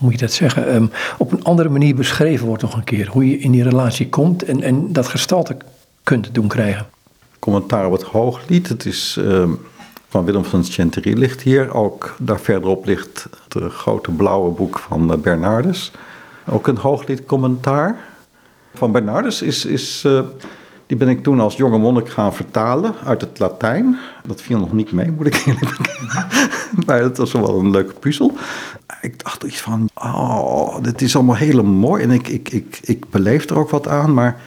moet 0.00 0.12
je 0.12 0.18
dat 0.18 0.32
zeggen, 0.32 0.68
ehm, 0.68 0.86
op 1.18 1.32
een 1.32 1.44
andere 1.44 1.68
manier 1.68 1.94
beschreven 1.94 2.46
wordt 2.46 2.62
nog 2.62 2.74
een 2.74 2.84
keer. 2.84 3.08
Hoe 3.08 3.30
je 3.30 3.38
in 3.38 3.50
die 3.50 3.62
relatie 3.62 4.08
komt 4.08 4.42
en, 4.42 4.62
en 4.62 4.92
dat 4.92 5.08
gestalte 5.08 5.56
kunt 6.02 6.34
doen 6.34 6.48
krijgen. 6.48 6.86
Commentaar 7.38 7.86
op 7.86 7.92
het 7.92 8.02
Hooglied, 8.02 8.68
het 8.68 8.86
is 8.86 9.16
ehm, 9.18 9.50
van 10.08 10.24
Willem 10.24 10.44
van 10.44 10.64
Century 10.64 11.18
ligt 11.18 11.40
hier. 11.40 11.74
Ook 11.74 12.16
daar 12.18 12.40
verderop 12.40 12.86
ligt 12.86 13.28
het 13.48 13.72
grote 13.72 14.10
blauwe 14.10 14.50
boek 14.50 14.78
van 14.78 15.12
uh, 15.12 15.18
Bernardus. 15.18 15.92
Ook 16.46 16.66
een 16.66 16.76
Hooglied 16.76 17.24
commentaar. 17.24 17.98
Van 18.74 18.92
Bernardus 18.92 19.42
is, 19.42 19.64
is 19.64 20.02
uh, 20.06 20.20
die 20.90 20.98
ben 20.98 21.08
ik 21.08 21.22
toen 21.22 21.40
als 21.40 21.56
jonge 21.56 21.78
monnik 21.78 22.08
gaan 22.08 22.34
vertalen 22.34 22.94
uit 23.04 23.20
het 23.20 23.38
Latijn. 23.38 23.98
Dat 24.26 24.42
viel 24.42 24.58
nog 24.58 24.72
niet 24.72 24.92
mee, 24.92 25.10
moet 25.10 25.26
ik 25.26 25.42
eerlijk 25.46 25.76
bekennen. 25.76 26.28
maar 26.86 27.00
dat 27.00 27.16
was 27.16 27.32
wel 27.32 27.58
een 27.58 27.70
leuke 27.70 27.92
puzzel. 27.92 28.32
Ik 29.00 29.24
dacht 29.24 29.42
iets 29.42 29.60
van, 29.60 29.88
oh, 29.94 30.82
dit 30.82 31.02
is 31.02 31.16
allemaal 31.16 31.36
heel 31.36 31.64
mooi. 31.64 32.02
En 32.02 32.10
ik, 32.10 32.28
ik, 32.28 32.48
ik, 32.48 32.78
ik 32.82 33.10
beleef 33.10 33.48
er 33.48 33.58
ook 33.58 33.70
wat 33.70 33.88
aan, 33.88 34.14
maar 34.14 34.40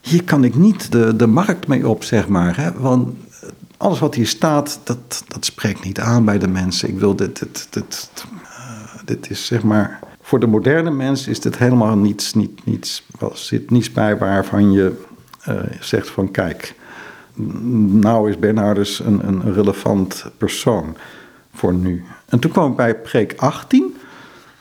hier 0.00 0.24
kan 0.24 0.44
ik 0.44 0.54
niet 0.54 0.92
de, 0.92 1.16
de 1.16 1.26
markt 1.26 1.66
mee 1.66 1.88
op, 1.88 2.04
zeg 2.04 2.28
maar. 2.28 2.56
Hè? 2.56 2.72
Want 2.72 3.08
alles 3.76 3.98
wat 3.98 4.14
hier 4.14 4.26
staat, 4.26 4.80
dat, 4.84 5.24
dat 5.28 5.44
spreekt 5.44 5.84
niet 5.84 6.00
aan 6.00 6.24
bij 6.24 6.38
de 6.38 6.48
mensen. 6.48 6.88
Ik 6.88 6.98
wil 6.98 7.16
dit, 7.16 7.38
dit, 7.38 7.66
dit, 7.70 8.24
uh, 8.42 9.02
dit 9.04 9.30
is 9.30 9.46
zeg 9.46 9.62
maar... 9.62 9.98
Voor 10.20 10.40
de 10.40 10.46
moderne 10.46 10.90
mens 10.90 11.26
is 11.26 11.40
dit 11.40 11.58
helemaal 11.58 11.96
niets, 11.96 12.34
niet, 12.34 12.64
niets, 12.64 13.06
zit 13.32 13.70
niets 13.70 13.92
bij 13.92 14.18
waarvan 14.18 14.72
je 14.72 15.06
zegt 15.80 16.10
van 16.10 16.30
kijk, 16.30 16.74
nou 17.86 18.30
is 18.30 18.38
Bernardus 18.38 18.98
een, 18.98 19.26
een 19.26 19.52
relevant 19.52 20.24
persoon 20.36 20.96
voor 21.54 21.74
nu. 21.74 22.04
En 22.28 22.38
toen 22.38 22.50
kwam 22.50 22.70
ik 22.70 22.76
bij 22.76 22.94
preek 22.94 23.34
18. 23.36 23.96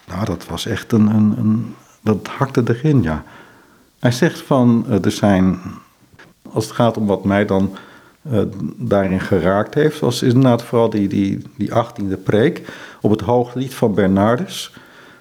Nou, 0.07 0.25
dat 0.25 0.45
was 0.45 0.65
echt 0.65 0.91
een, 0.91 1.07
een, 1.07 1.37
een 1.37 1.75
dat 2.01 2.27
hakte 2.27 2.63
erin, 2.65 3.01
ja. 3.01 3.23
Hij 3.99 4.11
zegt 4.11 4.41
van, 4.41 4.85
uh, 4.89 5.05
er 5.05 5.11
zijn, 5.11 5.59
als 6.51 6.65
het 6.65 6.73
gaat 6.73 6.97
om 6.97 7.05
wat 7.05 7.23
mij 7.23 7.45
dan 7.45 7.75
uh, 8.31 8.41
daarin 8.75 9.19
geraakt 9.19 9.73
heeft, 9.73 9.99
was 9.99 10.23
inderdaad 10.23 10.63
vooral 10.63 10.89
die, 10.89 11.07
die, 11.07 11.41
die 11.55 11.69
18e 11.69 12.23
preek 12.23 12.61
op 13.01 13.11
het 13.11 13.21
hooglied 13.21 13.73
van 13.73 13.93
Bernardus, 13.93 14.73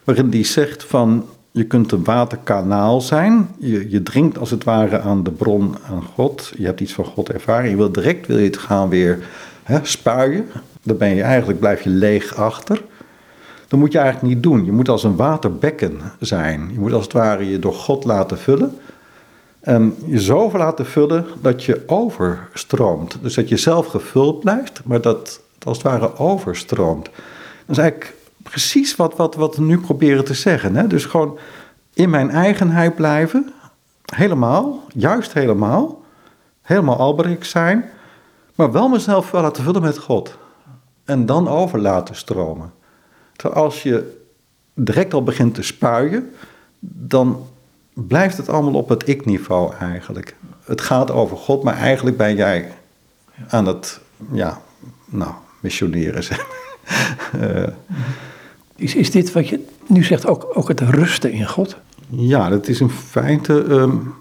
waarin 0.05 0.31
die 0.31 0.45
zegt 0.45 0.85
van, 0.85 1.27
je 1.57 1.65
kunt 1.65 1.93
een 1.93 2.05
waterkanaal 2.05 3.01
zijn, 3.01 3.49
je, 3.59 3.91
je 3.91 4.03
drinkt 4.03 4.39
als 4.39 4.51
het 4.51 4.65
ware 4.65 5.01
aan 5.01 5.23
de 5.23 5.31
bron 5.31 5.75
aan 5.91 6.03
God, 6.03 6.53
je 6.57 6.65
hebt 6.65 6.81
iets 6.81 6.93
van 6.93 7.05
God 7.05 7.29
ervaren, 7.29 7.71
je 7.71 7.77
wil 7.77 7.93
direct 7.93 8.27
wil 8.27 8.39
je 8.39 8.45
het 8.45 8.57
gaan 8.57 8.89
weer 8.89 9.27
hè, 9.63 9.79
spuien, 9.83 10.47
dan 10.83 10.97
ben 10.97 11.15
je 11.15 11.23
eigenlijk, 11.23 11.61
blijf 11.61 11.83
je 11.83 11.91
leeg 11.91 12.35
achter. 12.35 12.83
Dat 13.69 13.79
moet 13.79 13.93
je 13.93 13.99
eigenlijk 13.99 14.35
niet 14.35 14.43
doen. 14.43 14.65
Je 14.65 14.73
moet 14.73 14.89
als 14.89 15.05
een 15.05 15.17
waterbekken 15.17 16.01
zijn. 16.21 16.71
Je 16.73 16.79
moet 16.79 16.93
als 16.93 17.05
het 17.05 17.13
ware 17.13 17.51
je 17.51 17.59
door 17.59 17.75
God 17.75 18.05
laten 18.05 18.39
vullen. 18.39 18.79
En 19.61 19.95
je 20.07 20.21
zoveel 20.21 20.59
laten 20.59 20.87
vullen 20.87 21.27
dat 21.41 21.65
je 21.65 21.83
overstroomt. 21.87 23.19
Dus 23.23 23.35
dat 23.35 23.49
je 23.49 23.57
zelf 23.57 23.87
gevuld 23.87 24.41
blijft, 24.41 24.81
maar 24.85 25.01
dat 25.01 25.19
het 25.19 25.67
als 25.67 25.77
het 25.77 25.87
ware 25.87 26.19
overstroomt. 26.19 27.05
Dat 27.67 27.77
is 27.77 27.79
eigenlijk 27.79 28.15
precies 28.51 28.97
wat, 28.97 29.17
wat, 29.17 29.35
wat 29.35 29.57
we 29.57 29.63
nu 29.63 29.79
proberen 29.79 30.25
te 30.25 30.35
zeggen. 30.35 30.77
Hè? 30.77 30.87
Dus 30.87 31.05
gewoon 31.05 31.39
in 31.95 32.11
mijn 32.11 32.31
eigenheid 32.31 32.95
blijven. 32.95 33.53
Helemaal, 34.15 34.83
juist 34.95 35.33
helemaal. 35.33 36.05
Helemaal 36.63 36.97
alberik 36.97 37.45
zijn. 37.45 37.91
Maar 38.55 38.73
wel 38.73 38.89
mezelf 38.89 39.33
laten 39.33 39.63
vullen 39.63 39.83
met 39.83 39.99
God. 39.99 40.39
En 41.05 41.27
dan 41.27 41.49
over 41.49 41.79
laten 41.79 42.17
stromen. 42.17 42.73
Terwijl 43.37 43.65
als 43.65 43.83
je 43.83 44.25
direct 44.75 45.15
al 45.15 45.23
begint 45.23 45.55
te 45.55 45.63
spuien, 45.63 46.35
dan 46.79 47.47
blijft 47.93 48.37
het 48.37 48.49
allemaal 48.49 48.75
op 48.75 48.89
het 48.89 49.09
ik-niveau 49.09 49.75
eigenlijk. 49.75 50.37
Het 50.65 50.81
gaat 50.81 51.11
over 51.11 51.37
God, 51.37 51.63
maar 51.63 51.77
eigenlijk 51.77 52.17
ben 52.17 52.37
jij 52.37 52.73
aan 53.49 53.67
het, 53.67 54.01
ja, 54.33 54.61
nou, 55.05 55.33
missioneren, 55.61 56.25
zeg 56.25 56.47
uh, 57.41 57.67
is, 58.77 58.95
is 58.95 59.11
dit 59.11 59.33
wat 59.33 59.49
je 59.49 59.65
nu 59.87 60.05
zegt 60.05 60.27
ook, 60.27 60.47
ook 60.53 60.69
het 60.69 60.81
rusten 60.81 61.33
in 61.33 61.49
God? 61.49 61.77
Ja, 62.09 62.49
dat 62.49 62.69
is 62.69 62.81
in 62.81 62.91
feite, 62.91 63.53
um, 63.53 64.15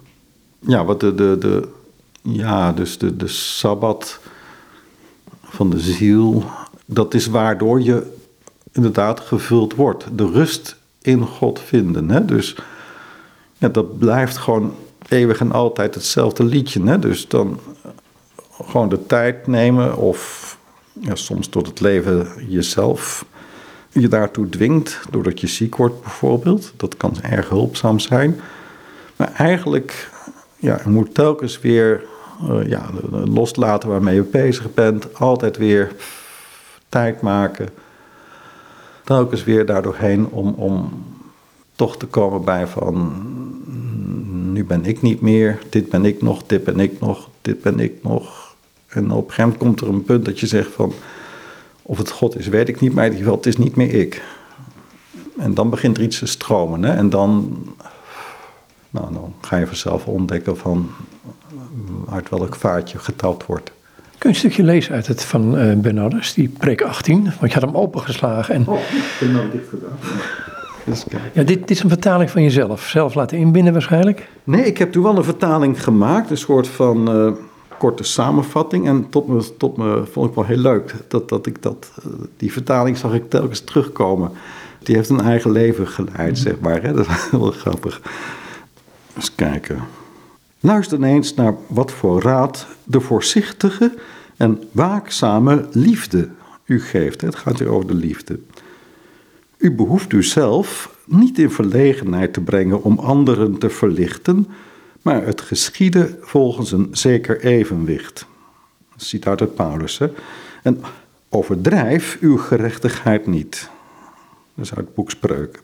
ja, 0.59 0.85
wat 0.85 0.99
de, 0.99 1.15
de, 1.15 1.37
de, 1.39 1.67
ja, 2.21 2.71
dus 2.71 2.97
de, 2.97 3.15
de 3.15 3.27
Sabbat 3.27 4.19
van 5.43 5.69
de 5.69 5.79
ziel, 5.79 6.43
dat 6.85 7.13
is 7.13 7.27
waardoor 7.27 7.81
je 7.81 8.13
inderdaad 8.71 9.19
gevuld 9.19 9.75
wordt. 9.75 10.05
De 10.13 10.29
rust 10.31 10.77
in 11.01 11.21
God 11.25 11.59
vinden, 11.59 12.09
hè? 12.09 12.25
dus 12.25 12.55
ja, 13.57 13.67
dat 13.67 13.97
blijft 13.97 14.37
gewoon 14.37 14.73
eeuwig 15.09 15.39
en 15.39 15.51
altijd 15.51 15.95
hetzelfde 15.95 16.43
liedje. 16.43 16.83
Hè? 16.83 16.99
Dus 16.99 17.27
dan 17.27 17.59
gewoon 18.63 18.89
de 18.89 19.05
tijd 19.05 19.47
nemen 19.47 19.97
of 19.97 20.57
ja, 20.93 21.15
soms 21.15 21.49
door 21.49 21.63
het 21.63 21.79
leven 21.79 22.27
jezelf 22.47 23.25
je 24.01 24.07
daartoe 24.07 24.49
dwingt, 24.49 24.99
doordat 25.09 25.39
je 25.39 25.47
ziek 25.47 25.75
wordt 25.75 26.01
bijvoorbeeld. 26.01 26.73
Dat 26.77 26.97
kan 26.97 27.21
erg 27.21 27.49
hulpzaam 27.49 27.99
zijn. 27.99 28.39
Maar 29.15 29.31
eigenlijk, 29.33 30.09
ja, 30.55 30.79
je 30.83 30.89
moet 30.89 31.13
telkens 31.13 31.59
weer 31.59 32.03
uh, 32.49 32.67
ja, 32.67 32.89
loslaten 33.11 33.89
waarmee 33.89 34.15
je 34.15 34.23
bezig 34.23 34.73
bent. 34.73 35.13
Altijd 35.19 35.57
weer 35.57 35.91
tijd 36.89 37.21
maken. 37.21 37.69
Telkens 39.03 39.43
weer 39.43 39.65
daardoorheen 39.65 40.27
om, 40.27 40.53
om 40.57 41.03
toch 41.75 41.97
te 41.97 42.05
komen 42.05 42.43
bij 42.43 42.67
van 42.67 43.13
nu 44.55 44.65
ben 44.65 44.85
ik 44.85 45.01
niet 45.01 45.21
meer, 45.21 45.59
dit 45.69 45.89
ben 45.89 46.05
ik 46.05 46.21
nog, 46.21 46.43
dit 46.45 46.63
ben 46.63 46.79
ik 46.79 46.99
nog, 46.99 47.29
dit 47.41 47.61
ben 47.61 47.79
ik 47.79 47.93
nog. 48.01 48.55
En 48.87 49.11
op 49.11 49.27
een 49.27 49.33
gegeven 49.33 49.43
moment 49.43 49.57
komt 49.57 49.81
er 49.81 49.87
een 49.87 50.03
punt 50.03 50.25
dat 50.25 50.39
je 50.39 50.47
zegt 50.47 50.71
van 50.71 50.93
of 51.87 51.97
het 51.97 52.09
God 52.09 52.37
is, 52.37 52.47
weet 52.47 52.69
ik 52.69 52.79
niet, 52.79 52.93
maar 52.93 53.05
in 53.05 53.11
ieder 53.11 53.25
geval, 53.25 53.37
het 53.37 53.47
is 53.47 53.57
niet 53.57 53.75
meer 53.75 53.93
ik. 53.93 54.23
En 55.37 55.53
dan 55.53 55.69
begint 55.69 55.97
er 55.97 56.03
iets 56.03 56.19
te 56.19 56.25
stromen. 56.25 56.83
Hè? 56.83 56.93
En 56.93 57.09
dan, 57.09 57.57
nou, 58.89 59.13
dan 59.13 59.33
ga 59.41 59.57
je 59.57 59.67
vanzelf 59.67 60.05
ontdekken 60.05 60.57
van 60.57 60.89
uit 62.09 62.29
welk 62.29 62.55
vaartje 62.55 62.99
getapt 62.99 63.45
wordt. 63.45 63.71
Kun 64.17 64.29
je 64.29 64.35
een 64.35 64.35
stukje 64.35 64.63
lezen 64.63 64.93
uit 64.93 65.07
het 65.07 65.23
van 65.23 65.57
uh, 65.59 65.75
Bernardus, 65.75 66.33
die 66.33 66.49
preek 66.49 66.81
18? 66.81 67.23
Want 67.23 67.53
je 67.53 67.59
had 67.59 67.69
hem 67.69 67.77
opengeslagen. 67.77 68.55
En... 68.55 68.67
Oh, 68.67 68.79
ik 68.79 69.17
heb 69.19 69.29
hem 69.29 69.51
dicht 69.51 69.69
gedaan. 69.69 69.97
Ja, 71.33 71.43
dit, 71.43 71.59
dit, 71.59 71.71
is 71.71 71.83
een 71.83 71.89
vertaling 71.89 72.29
van 72.29 72.43
jezelf. 72.43 72.87
Zelf 72.87 73.13
laten 73.13 73.37
inbinden 73.37 73.73
waarschijnlijk? 73.73 74.29
Nee, 74.43 74.65
ik 74.65 74.77
heb 74.77 74.91
toen 74.91 75.03
wel 75.03 75.17
een 75.17 75.23
vertaling 75.23 75.83
gemaakt. 75.83 76.29
Een 76.29 76.37
soort 76.37 76.67
van 76.67 77.15
uh, 77.15 77.31
korte 77.85 78.03
samenvatting. 78.03 78.87
En 78.87 79.09
tot 79.09 79.27
me, 79.27 79.57
tot 79.57 79.77
me 79.77 80.03
vond 80.11 80.29
ik 80.29 80.35
wel 80.35 80.45
heel 80.45 80.57
leuk. 80.57 80.95
Dat, 81.07 81.29
dat 81.29 81.45
ik 81.45 81.61
dat, 81.61 81.91
uh, 81.99 82.13
die 82.37 82.51
vertaling 82.51 82.97
zag 82.97 83.13
ik 83.13 83.29
telkens 83.29 83.59
terugkomen. 83.59 84.31
Die 84.83 84.95
heeft 84.95 85.09
een 85.09 85.21
eigen 85.21 85.51
leven 85.51 85.87
geleid, 85.87 86.37
zeg 86.37 86.59
maar. 86.59 86.81
Hè? 86.81 86.93
Dat 87.03 87.07
is 87.07 87.29
wel 87.31 87.51
grappig. 87.51 88.01
Eens 89.15 89.35
kijken. 89.35 89.79
Luister 90.59 91.03
eens 91.03 91.33
naar 91.33 91.55
wat 91.67 91.91
voor 91.91 92.21
raad 92.21 92.67
de 92.83 92.99
voorzichtige 92.99 93.93
en 94.37 94.63
waakzame 94.71 95.65
liefde 95.71 96.29
u 96.65 96.81
geeft. 96.81 97.21
Het 97.21 97.35
gaat 97.35 97.59
hier 97.59 97.69
over 97.69 97.87
de 97.87 97.93
liefde. 97.93 98.39
U 99.57 99.71
behoeft 99.71 100.13
uzelf 100.13 100.95
niet 101.05 101.39
in 101.39 101.51
verlegenheid 101.51 102.33
te 102.33 102.41
brengen 102.41 102.83
om 102.83 102.99
anderen 102.99 103.57
te 103.57 103.69
verlichten, 103.69 104.47
maar 105.05 105.25
het 105.25 105.41
geschieden 105.41 106.17
volgens 106.21 106.71
een 106.71 106.87
zeker 106.91 107.39
evenwicht. 107.43 108.25
Citaat 108.95 109.41
uit 109.41 109.55
Paulus. 109.55 109.97
Hè? 109.97 110.07
En 110.63 110.81
overdrijf 111.29 112.17
uw 112.21 112.37
gerechtigheid 112.37 113.27
niet. 113.27 113.69
Dat 114.55 114.65
is 114.65 114.75
uit 114.75 114.93
boek 114.93 115.09
Spreuken. 115.09 115.61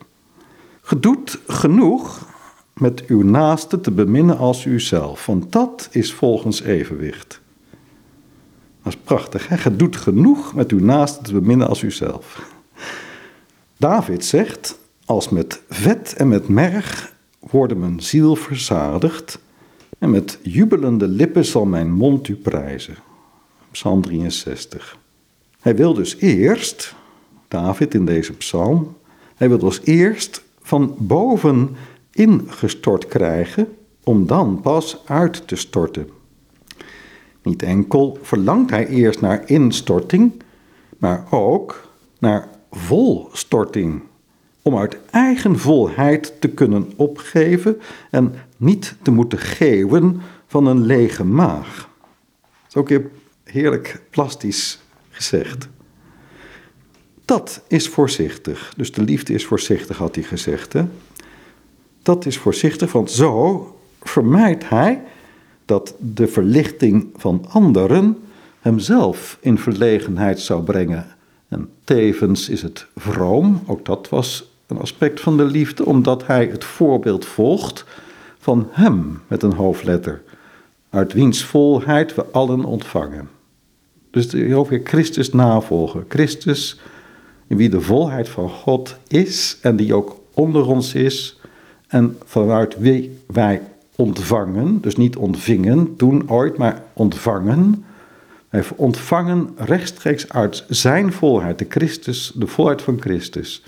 Gedoet 0.81 1.39
genoeg 1.47 2.27
met 2.73 3.05
uw 3.05 3.23
naaste 3.23 3.81
te 3.81 3.91
beminnen 3.91 4.37
als 4.37 4.65
uzelf, 4.65 5.25
want 5.25 5.51
dat 5.51 5.87
is 5.91 6.13
volgens 6.13 6.61
evenwicht. 6.61 7.41
Dat 8.83 8.93
is 8.93 8.99
prachtig, 9.03 9.47
hè? 9.47 9.57
Gedoet 9.57 9.95
genoeg 9.95 10.53
met 10.53 10.71
uw 10.71 10.79
naaste 10.79 11.23
te 11.23 11.33
beminnen 11.33 11.67
als 11.67 11.81
uzelf. 11.81 12.51
David 13.77 14.25
zegt, 14.25 14.79
als 15.05 15.29
met 15.29 15.61
vet 15.69 16.13
en 16.13 16.27
met 16.27 16.47
merg 16.47 17.11
worden 17.51 17.79
mijn 17.79 18.01
ziel 18.01 18.35
verzadigd 18.35 19.39
en 19.99 20.09
met 20.09 20.39
jubelende 20.43 21.07
lippen 21.07 21.45
zal 21.45 21.65
mijn 21.65 21.91
mond 21.91 22.27
u 22.27 22.35
prijzen. 22.35 22.95
Psalm 23.71 24.01
63. 24.01 24.97
Hij 25.61 25.75
wil 25.75 25.93
dus 25.93 26.17
eerst, 26.17 26.95
David 27.47 27.93
in 27.93 28.05
deze 28.05 28.33
psalm, 28.33 28.95
hij 29.35 29.49
wil 29.49 29.57
dus 29.57 29.81
eerst 29.83 30.43
van 30.61 30.95
boven 30.97 31.75
ingestort 32.11 33.07
krijgen 33.07 33.67
om 34.03 34.27
dan 34.27 34.61
pas 34.61 35.01
uit 35.05 35.47
te 35.47 35.55
storten. 35.55 36.09
Niet 37.43 37.63
enkel 37.63 38.17
verlangt 38.21 38.69
hij 38.69 38.87
eerst 38.87 39.21
naar 39.21 39.49
instorting, 39.49 40.31
maar 40.97 41.27
ook 41.29 41.89
naar 42.19 42.49
volstorting. 42.71 44.01
Om 44.61 44.77
uit 44.77 44.97
eigen 45.09 45.59
volheid 45.59 46.33
te 46.39 46.47
kunnen 46.47 46.91
opgeven 46.95 47.81
en 48.09 48.33
niet 48.57 48.95
te 49.01 49.11
moeten 49.11 49.39
geeuwen 49.39 50.21
van 50.47 50.65
een 50.65 50.85
lege 50.85 51.23
maag. 51.23 51.89
Dat 52.67 52.67
is 52.67 52.75
ook 52.75 53.01
heerlijk 53.43 54.01
plastisch 54.09 54.79
gezegd. 55.09 55.67
Dat 57.25 57.63
is 57.67 57.87
voorzichtig. 57.87 58.73
Dus 58.77 58.91
de 58.91 59.01
liefde 59.01 59.33
is 59.33 59.45
voorzichtig, 59.45 59.97
had 59.97 60.15
hij 60.15 60.23
gezegd. 60.23 60.73
Hè? 60.73 60.85
Dat 62.01 62.25
is 62.25 62.37
voorzichtig, 62.37 62.91
want 62.91 63.11
zo 63.11 63.65
vermijdt 64.01 64.69
hij 64.69 65.03
dat 65.65 65.95
de 65.99 66.27
verlichting 66.27 67.09
van 67.15 67.45
anderen 67.49 68.17
hemzelf 68.59 69.37
in 69.41 69.57
verlegenheid 69.57 70.39
zou 70.39 70.63
brengen. 70.63 71.15
En 71.47 71.69
tevens 71.83 72.49
is 72.49 72.61
het 72.61 72.87
vroom, 72.95 73.61
ook 73.65 73.85
dat 73.85 74.09
was 74.09 74.50
een 74.71 74.79
aspect 74.79 75.19
van 75.19 75.37
de 75.37 75.45
liefde, 75.45 75.85
omdat 75.85 76.27
hij 76.27 76.45
het 76.45 76.63
voorbeeld 76.63 77.25
volgt 77.25 77.85
van 78.39 78.67
hem 78.71 79.21
met 79.27 79.43
een 79.43 79.53
hoofdletter, 79.53 80.21
uit 80.89 81.13
wiens 81.13 81.43
volheid 81.43 82.15
we 82.15 82.25
allen 82.25 82.65
ontvangen. 82.65 83.29
Dus 84.11 84.35
ook 84.35 84.69
weer 84.69 84.81
Christus 84.83 85.31
navolgen. 85.31 86.05
Christus, 86.07 86.79
in 87.47 87.57
wie 87.57 87.69
de 87.69 87.81
volheid 87.81 88.29
van 88.29 88.49
God 88.49 88.97
is 89.07 89.57
en 89.61 89.75
die 89.75 89.93
ook 89.93 90.19
onder 90.33 90.67
ons 90.67 90.93
is 90.93 91.39
en 91.87 92.17
vanuit 92.25 92.77
wie 92.77 93.19
wij 93.27 93.61
ontvangen, 93.95 94.81
dus 94.81 94.95
niet 94.95 95.15
ontvingen 95.15 95.95
toen 95.95 96.29
ooit, 96.29 96.57
maar 96.57 96.83
ontvangen. 96.93 97.85
Hij 98.49 98.63
ontvangen 98.75 99.49
rechtstreeks 99.55 100.29
uit 100.29 100.65
zijn 100.69 101.13
volheid, 101.13 101.59
de 101.59 101.65
Christus, 101.69 102.31
de 102.35 102.47
volheid 102.47 102.81
van 102.81 103.01
Christus. 103.01 103.63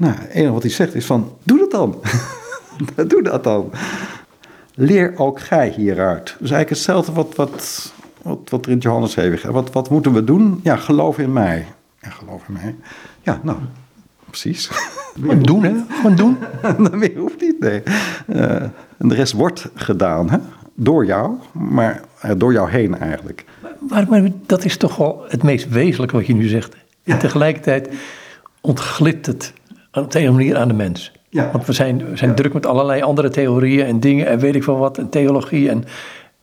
Nou, 0.00 0.14
het 0.14 0.30
enige 0.30 0.52
wat 0.52 0.62
hij 0.62 0.70
zegt 0.70 0.94
is 0.94 1.06
van, 1.06 1.36
doe 1.42 1.58
dat 1.58 1.70
dan. 1.70 2.00
doe 3.08 3.22
dat 3.22 3.44
dan. 3.44 3.70
Leer 4.74 5.12
ook 5.16 5.40
gij 5.40 5.68
hieruit. 5.68 6.24
Dus 6.24 6.50
eigenlijk 6.50 6.68
hetzelfde 6.68 7.12
wat, 7.12 7.34
wat, 7.34 7.92
wat, 8.22 8.50
wat 8.50 8.66
er 8.66 8.72
in 8.72 8.78
Johannes 8.78 9.14
heeft. 9.14 9.44
Wat, 9.44 9.72
wat 9.72 9.90
moeten 9.90 10.12
we 10.12 10.24
doen? 10.24 10.60
Ja, 10.62 10.76
geloof 10.76 11.18
in 11.18 11.32
mij. 11.32 11.66
Ja, 12.02 12.10
geloof 12.10 12.42
in 12.48 12.52
mij. 12.52 12.74
Ja, 13.22 13.40
nou, 13.42 13.58
precies. 14.26 14.70
Gewoon 15.20 15.42
doen, 15.42 15.62
hè? 15.62 15.74
Gewoon 15.88 16.16
doen. 16.16 16.38
meer 16.98 17.18
hoeft 17.18 17.40
niet, 17.40 17.60
nee. 17.60 17.82
Uh, 18.26 18.62
en 18.98 19.08
de 19.08 19.14
rest 19.14 19.32
wordt 19.32 19.68
gedaan, 19.74 20.30
hè? 20.30 20.38
Door 20.74 21.06
jou, 21.06 21.36
maar 21.52 22.00
uh, 22.24 22.30
door 22.36 22.52
jou 22.52 22.70
heen 22.70 22.98
eigenlijk. 22.98 23.44
Maar, 23.88 24.08
maar, 24.08 24.28
dat 24.46 24.64
is 24.64 24.76
toch 24.76 24.96
wel 24.96 25.24
het 25.28 25.42
meest 25.42 25.68
wezenlijke 25.68 26.16
wat 26.16 26.26
je 26.26 26.34
nu 26.34 26.48
zegt. 26.48 26.76
En 27.04 27.18
tegelijkertijd 27.18 27.88
ontglipt 28.60 29.26
het 29.26 29.52
op 29.92 30.10
de 30.10 30.20
een 30.20 30.32
manier 30.32 30.56
aan 30.56 30.68
de 30.68 30.74
mens. 30.74 31.12
Ja. 31.28 31.50
Want 31.52 31.66
we 31.66 31.72
zijn, 31.72 32.10
we 32.10 32.16
zijn 32.16 32.34
druk 32.34 32.52
met 32.52 32.66
allerlei 32.66 33.02
andere 33.02 33.28
theorieën 33.28 33.86
en 33.86 34.00
dingen 34.00 34.26
en 34.26 34.38
weet 34.38 34.54
ik 34.54 34.64
veel 34.64 34.78
wat, 34.78 34.98
en 34.98 35.08
theologie. 35.08 35.70
En, 35.70 35.84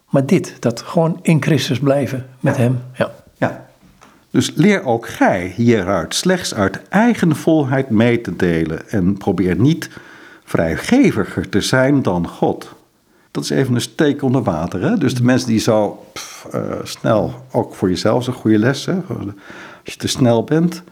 maar 0.09 0.25
dit, 0.25 0.55
dat 0.59 0.81
gewoon 0.81 1.19
in 1.21 1.41
Christus 1.41 1.79
blijven 1.79 2.25
met 2.39 2.57
hem. 2.57 2.79
Ja. 2.93 3.11
ja. 3.37 3.65
Dus 4.31 4.51
leer 4.55 4.83
ook 4.83 5.07
gij 5.07 5.53
hieruit 5.55 6.15
slechts 6.15 6.53
uit 6.53 6.81
eigen 6.89 7.35
volheid 7.35 7.89
mee 7.89 8.21
te 8.21 8.35
delen 8.35 8.89
en 8.89 9.17
probeer 9.17 9.55
niet 9.55 9.89
vrijgeviger 10.43 11.49
te 11.49 11.61
zijn 11.61 12.01
dan 12.01 12.27
God. 12.27 12.75
Dat 13.31 13.43
is 13.43 13.49
even 13.49 13.75
een 13.75 13.81
steek 13.81 14.21
onder 14.21 14.43
water. 14.43 14.81
Hè? 14.81 14.97
Dus 14.97 15.15
de 15.15 15.23
mensen 15.23 15.47
die 15.47 15.59
zo 15.59 16.05
pff, 16.13 16.47
uh, 16.55 16.61
snel, 16.83 17.33
ook 17.51 17.75
voor 17.75 17.89
jezelf 17.89 18.21
is 18.21 18.27
een 18.27 18.33
goede 18.33 18.59
les. 18.59 18.85
Hè? 18.85 18.93
Als 18.93 19.93
je 19.93 19.97
te 19.97 20.07
snel 20.07 20.43
bent, 20.43 20.83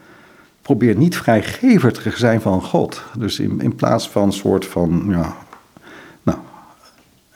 probeer 0.66 0.96
niet 0.96 1.16
vrijgever 1.16 1.92
te 1.92 2.10
zijn 2.14 2.40
van 2.40 2.62
God. 2.62 3.02
Dus 3.18 3.40
in, 3.40 3.60
in 3.60 3.74
plaats 3.74 4.08
van 4.08 4.22
een 4.22 4.32
soort 4.32 4.66
van, 4.66 5.06
ja, 5.08 5.36
nou, 6.22 6.38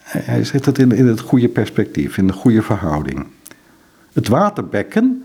hij, 0.03 0.45
zet 0.45 0.65
het 0.65 0.79
in, 0.79 0.93
in 0.93 1.07
het 1.07 1.21
goede 1.21 1.49
perspectief, 1.49 2.19
in 2.19 2.27
de 2.27 2.33
goede 2.33 2.63
verhouding. 2.63 3.27
Het 4.13 4.29
waterbekken 4.29 5.25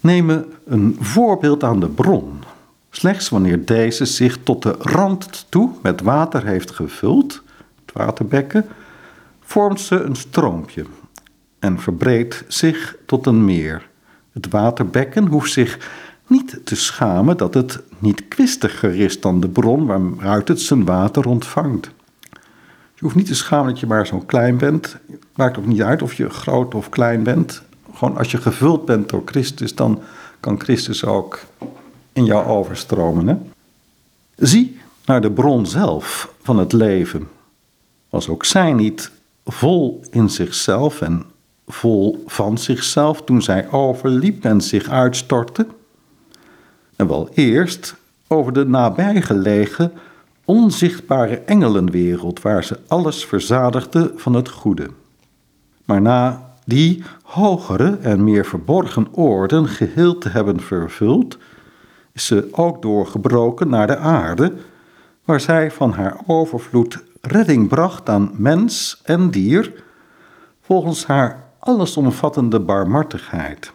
nemen 0.00 0.52
een 0.66 0.96
voorbeeld 1.00 1.64
aan 1.64 1.80
de 1.80 1.88
bron. 1.88 2.42
Slechts 2.90 3.28
wanneer 3.28 3.64
deze 3.64 4.04
zich 4.04 4.38
tot 4.42 4.62
de 4.62 4.74
rand 4.78 5.46
toe 5.48 5.70
met 5.82 6.00
water 6.00 6.46
heeft 6.46 6.70
gevuld, 6.70 7.42
het 7.84 7.94
waterbekken, 7.94 8.66
vormt 9.40 9.80
ze 9.80 10.00
een 10.00 10.16
stroompje 10.16 10.84
en 11.58 11.80
verbreedt 11.80 12.44
zich 12.48 12.96
tot 13.06 13.26
een 13.26 13.44
meer. 13.44 13.88
Het 14.32 14.48
waterbekken 14.48 15.26
hoeft 15.26 15.52
zich 15.52 15.78
niet 16.32 16.60
te 16.64 16.76
schamen 16.76 17.36
dat 17.36 17.54
het 17.54 17.80
niet 17.98 18.28
kwistiger 18.28 18.94
is 18.94 19.20
dan 19.20 19.40
de 19.40 19.48
bron 19.48 19.86
waaruit 19.86 20.48
het 20.48 20.60
zijn 20.60 20.84
water 20.84 21.28
ontvangt. 21.28 21.90
Je 22.94 23.08
hoeft 23.08 23.14
niet 23.14 23.26
te 23.26 23.34
schamen 23.34 23.68
dat 23.68 23.80
je 23.80 23.86
maar 23.86 24.06
zo 24.06 24.18
klein 24.18 24.58
bent. 24.58 24.96
Maakt 25.34 25.58
ook 25.58 25.66
niet 25.66 25.82
uit 25.82 26.02
of 26.02 26.14
je 26.14 26.30
groot 26.30 26.74
of 26.74 26.88
klein 26.88 27.22
bent. 27.22 27.62
Gewoon 27.94 28.16
als 28.16 28.30
je 28.30 28.38
gevuld 28.38 28.84
bent 28.84 29.08
door 29.08 29.22
Christus, 29.24 29.74
dan 29.74 30.02
kan 30.40 30.60
Christus 30.60 31.04
ook 31.04 31.40
in 32.12 32.24
jou 32.24 32.46
overstromen. 32.46 33.52
Zie 34.36 34.80
naar 35.06 35.20
de 35.20 35.30
bron 35.30 35.66
zelf 35.66 36.34
van 36.42 36.58
het 36.58 36.72
leven. 36.72 37.28
Was 38.08 38.28
ook 38.28 38.44
zij 38.44 38.72
niet 38.72 39.10
vol 39.44 40.04
in 40.10 40.28
zichzelf 40.30 41.00
en 41.00 41.24
vol 41.66 42.22
van 42.26 42.58
zichzelf 42.58 43.22
toen 43.22 43.42
zij 43.42 43.70
overliep 43.70 44.44
en 44.44 44.60
zich 44.60 44.88
uitstortte? 44.88 45.66
En 46.96 47.08
wel 47.08 47.28
eerst 47.34 47.94
over 48.26 48.52
de 48.52 48.64
nabijgelegen, 48.64 49.92
onzichtbare 50.44 51.36
engelenwereld 51.36 52.42
waar 52.42 52.64
ze 52.64 52.78
alles 52.88 53.24
verzadigde 53.24 54.12
van 54.16 54.34
het 54.34 54.48
goede. 54.48 54.90
Maar 55.84 56.00
na 56.00 56.50
die 56.64 57.02
hogere 57.22 57.98
en 58.02 58.24
meer 58.24 58.44
verborgen 58.44 59.06
oorden 59.12 59.68
geheel 59.68 60.18
te 60.18 60.28
hebben 60.28 60.60
vervuld, 60.60 61.38
is 62.12 62.26
ze 62.26 62.48
ook 62.50 62.82
doorgebroken 62.82 63.68
naar 63.68 63.86
de 63.86 63.96
aarde, 63.96 64.52
waar 65.24 65.40
zij 65.40 65.70
van 65.70 65.92
haar 65.92 66.16
overvloed 66.26 66.98
redding 67.20 67.68
bracht 67.68 68.08
aan 68.08 68.30
mens 68.34 69.00
en 69.04 69.30
dier, 69.30 69.82
volgens 70.60 71.06
haar 71.06 71.44
allesomvattende 71.58 72.60
barmhartigheid. 72.60 73.72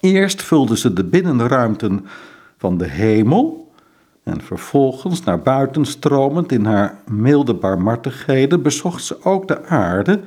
Eerst 0.00 0.42
vulde 0.42 0.76
ze 0.76 0.92
de 0.92 1.04
binnenruimten 1.04 2.06
van 2.58 2.78
de 2.78 2.86
hemel 2.86 3.72
en 4.22 4.40
vervolgens 4.40 5.24
naar 5.24 5.40
buiten 5.40 5.84
stromend 5.84 6.52
in 6.52 6.64
haar 6.64 6.98
milde 7.10 7.54
barmhartigheden 7.54 8.62
bezocht 8.62 9.04
ze 9.04 9.24
ook 9.24 9.48
de 9.48 9.64
aarde, 9.64 10.20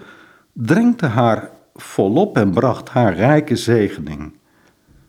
drengte 0.54 1.06
haar 1.06 1.50
volop 1.76 2.38
en 2.38 2.52
bracht 2.52 2.90
haar 2.90 3.16
rijke 3.16 3.56
zegening. 3.56 4.34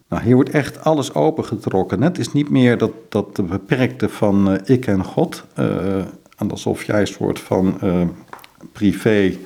Nou, 0.08 0.22
hier 0.22 0.34
wordt 0.34 0.50
echt 0.50 0.84
alles 0.84 1.14
opengetrokken. 1.14 2.02
Het 2.02 2.18
is 2.18 2.32
niet 2.32 2.50
meer 2.50 2.78
dat, 2.78 2.92
dat 3.08 3.36
de 3.36 3.42
beperkte 3.42 4.08
van 4.08 4.52
uh, 4.52 4.58
ik 4.64 4.86
en 4.86 5.04
God, 5.04 5.44
uh, 5.58 6.02
alsof 6.48 6.84
jij 6.84 7.00
een 7.00 7.06
soort 7.06 7.40
van 7.40 7.78
uh, 7.84 8.00
privé 8.72 9.36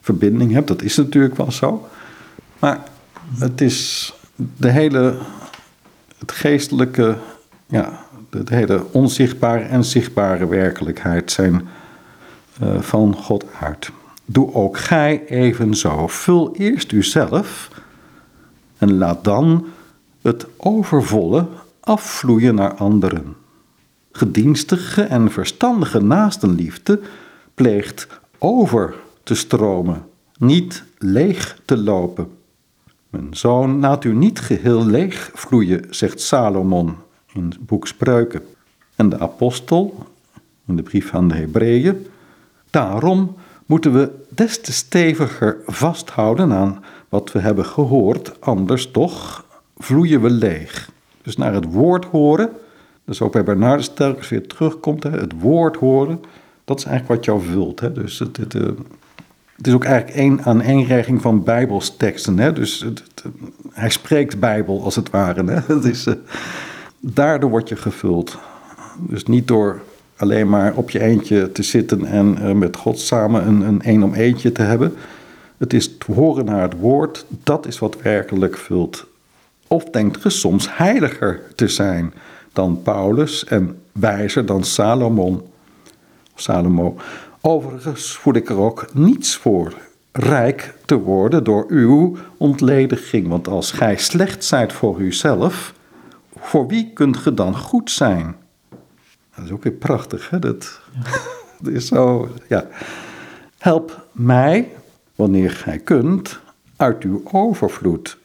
verbinding 0.00 0.52
hebt. 0.52 0.68
Dat 0.68 0.82
is 0.82 0.96
natuurlijk 0.96 1.36
wel 1.36 1.52
zo. 1.52 1.88
Maar 2.58 2.82
het 3.38 3.60
is 3.60 4.14
de 4.36 4.70
hele, 4.70 5.14
het 6.18 6.32
geestelijke, 6.32 7.16
ja, 7.66 8.00
de, 8.30 8.42
hele 8.44 8.84
onzichtbare 8.92 9.64
en 9.64 9.84
zichtbare 9.84 10.46
werkelijkheid 10.46 11.30
zijn 11.30 11.68
van 12.80 13.14
God 13.14 13.44
uit. 13.60 13.90
Doe 14.24 14.54
ook 14.54 14.78
gij 14.78 15.26
evenzo. 15.26 16.06
Vul 16.06 16.54
eerst 16.54 16.92
uzelf 16.92 17.70
en 18.78 18.98
laat 18.98 19.24
dan 19.24 19.66
het 20.22 20.46
overvolle 20.56 21.46
afvloeien 21.80 22.54
naar 22.54 22.74
anderen. 22.74 23.36
Gedienstige 24.12 25.02
en 25.02 25.30
verstandige 25.30 26.00
naastenliefde 26.00 27.00
pleegt 27.54 28.06
over 28.38 28.94
te 29.22 29.34
stromen, 29.34 30.04
niet 30.38 30.84
leeg 30.98 31.58
te 31.64 31.76
lopen. 31.76 32.35
Mijn 33.10 33.36
zoon, 33.36 33.80
laat 33.80 34.04
u 34.04 34.14
niet 34.14 34.40
geheel 34.40 34.86
leeg 34.86 35.30
vloeien, 35.34 35.86
zegt 35.90 36.20
Salomon 36.20 36.96
in 37.32 37.44
het 37.44 37.66
boek 37.66 37.86
Spreuken. 37.86 38.42
En 38.96 39.08
de 39.08 39.18
apostel, 39.18 40.06
in 40.66 40.76
de 40.76 40.82
brief 40.82 41.14
aan 41.14 41.28
de 41.28 41.34
Hebreeën, 41.34 42.06
daarom 42.70 43.36
moeten 43.66 43.92
we 43.92 44.10
des 44.28 44.60
te 44.60 44.72
steviger 44.72 45.56
vasthouden 45.66 46.52
aan 46.52 46.84
wat 47.08 47.32
we 47.32 47.38
hebben 47.38 47.64
gehoord, 47.64 48.40
anders 48.40 48.90
toch 48.90 49.44
vloeien 49.76 50.20
we 50.20 50.30
leeg. 50.30 50.90
Dus 51.22 51.36
naar 51.36 51.52
het 51.52 51.72
woord 51.72 52.04
horen, 52.04 52.50
dus 53.04 53.20
ook 53.20 53.32
bij 53.32 53.44
Bernardus 53.44 53.88
telkens 53.88 54.28
weer 54.28 54.46
terugkomt, 54.46 55.02
het 55.02 55.40
woord 55.40 55.76
horen, 55.76 56.20
Dat 56.64 56.78
is 56.78 56.84
eigenlijk 56.84 57.14
wat 57.14 57.24
jou 57.24 57.42
vult. 57.52 57.80
Hè? 57.80 57.92
Dus 57.92 58.18
het, 58.18 58.36
het, 58.36 58.54
eh, 58.54 58.68
het 59.56 59.66
is 59.66 59.72
ook 59.72 59.84
eigenlijk 59.84 60.16
één 60.16 60.44
aaneenreiging 60.44 61.22
van 61.22 61.42
bijbelsteksten. 61.42 62.38
Hè? 62.38 62.52
Dus 62.52 62.80
het, 62.80 63.02
hij 63.72 63.90
spreekt 63.90 64.40
bijbel 64.40 64.82
als 64.84 64.96
het 64.96 65.10
ware. 65.10 65.44
Hè? 65.44 65.60
Het 65.74 65.84
is, 65.84 66.06
eh, 66.06 66.14
daardoor 67.00 67.50
word 67.50 67.68
je 67.68 67.76
gevuld. 67.76 68.38
Dus 68.98 69.24
niet 69.24 69.48
door 69.48 69.80
alleen 70.16 70.48
maar 70.48 70.74
op 70.74 70.90
je 70.90 71.00
eentje 71.00 71.52
te 71.52 71.62
zitten 71.62 72.04
en 72.04 72.38
eh, 72.38 72.52
met 72.52 72.76
God 72.76 73.00
samen 73.00 73.46
een, 73.46 73.60
een 73.60 73.80
een 73.84 74.04
om 74.04 74.14
eentje 74.14 74.52
te 74.52 74.62
hebben. 74.62 74.94
Het 75.56 75.72
is 75.72 75.84
het 75.84 76.16
horen 76.16 76.44
naar 76.44 76.62
het 76.62 76.78
woord, 76.78 77.26
dat 77.28 77.66
is 77.66 77.78
wat 77.78 78.02
werkelijk 78.02 78.56
vult. 78.56 79.06
Of 79.66 79.84
denkt 79.84 80.20
ge 80.20 80.30
soms 80.30 80.76
heiliger 80.76 81.42
te 81.54 81.68
zijn 81.68 82.12
dan 82.52 82.82
Paulus 82.82 83.44
en 83.44 83.78
wijzer 83.92 84.46
dan 84.46 84.64
Salomon. 84.64 85.42
Salomo. 86.34 86.96
Overigens 87.48 88.16
voel 88.16 88.34
ik 88.34 88.48
er 88.48 88.58
ook 88.58 88.94
niets 88.94 89.36
voor 89.36 89.74
rijk 90.12 90.74
te 90.84 90.98
worden 90.98 91.44
door 91.44 91.64
uw 91.68 92.16
ontlediging. 92.36 93.28
Want 93.28 93.48
als 93.48 93.72
gij 93.72 93.96
slecht 93.96 94.44
zijt 94.44 94.72
voor 94.72 95.00
uzelf, 95.00 95.74
voor 96.38 96.66
wie 96.66 96.92
kunt 96.92 97.16
ge 97.16 97.34
dan 97.34 97.56
goed 97.56 97.90
zijn? 97.90 98.36
Dat 99.34 99.44
is 99.44 99.50
ook 99.50 99.62
weer 99.62 99.72
prachtig, 99.72 100.30
hè? 100.30 100.38
Dat, 100.38 100.80
dat 101.60 101.72
is 101.72 101.86
zo, 101.86 102.28
ja. 102.48 102.68
Help 103.58 104.06
mij, 104.12 104.72
wanneer 105.14 105.50
gij 105.50 105.78
kunt, 105.78 106.40
uit 106.76 107.02
uw 107.02 107.22
overvloed. 107.32 108.18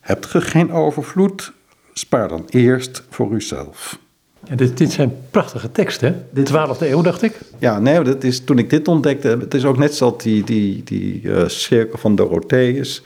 Hebt 0.00 0.26
ge 0.26 0.40
geen 0.40 0.72
overvloed, 0.72 1.52
spaar 1.92 2.28
dan 2.28 2.44
eerst 2.48 3.04
voor 3.08 3.32
uzelf. 3.32 3.98
Ja, 4.44 4.56
dit, 4.56 4.78
dit 4.78 4.92
zijn 4.92 5.12
prachtige 5.30 5.72
teksten. 5.72 6.26
De 6.30 6.42
12e 6.42 6.80
eeuw, 6.80 7.02
dacht 7.02 7.22
ik. 7.22 7.38
Ja, 7.58 7.78
nee, 7.78 8.02
dat 8.02 8.24
is, 8.24 8.44
toen 8.44 8.58
ik 8.58 8.70
dit 8.70 8.88
ontdekte, 8.88 9.28
het 9.28 9.54
is 9.54 9.64
ook 9.64 9.78
net 9.78 9.94
zoals 9.94 10.22
die, 10.22 10.44
die, 10.44 10.82
die 10.84 11.32
eh, 11.32 11.48
cirkel 11.48 11.98
van 11.98 12.14
Dorotheus, 12.14 13.02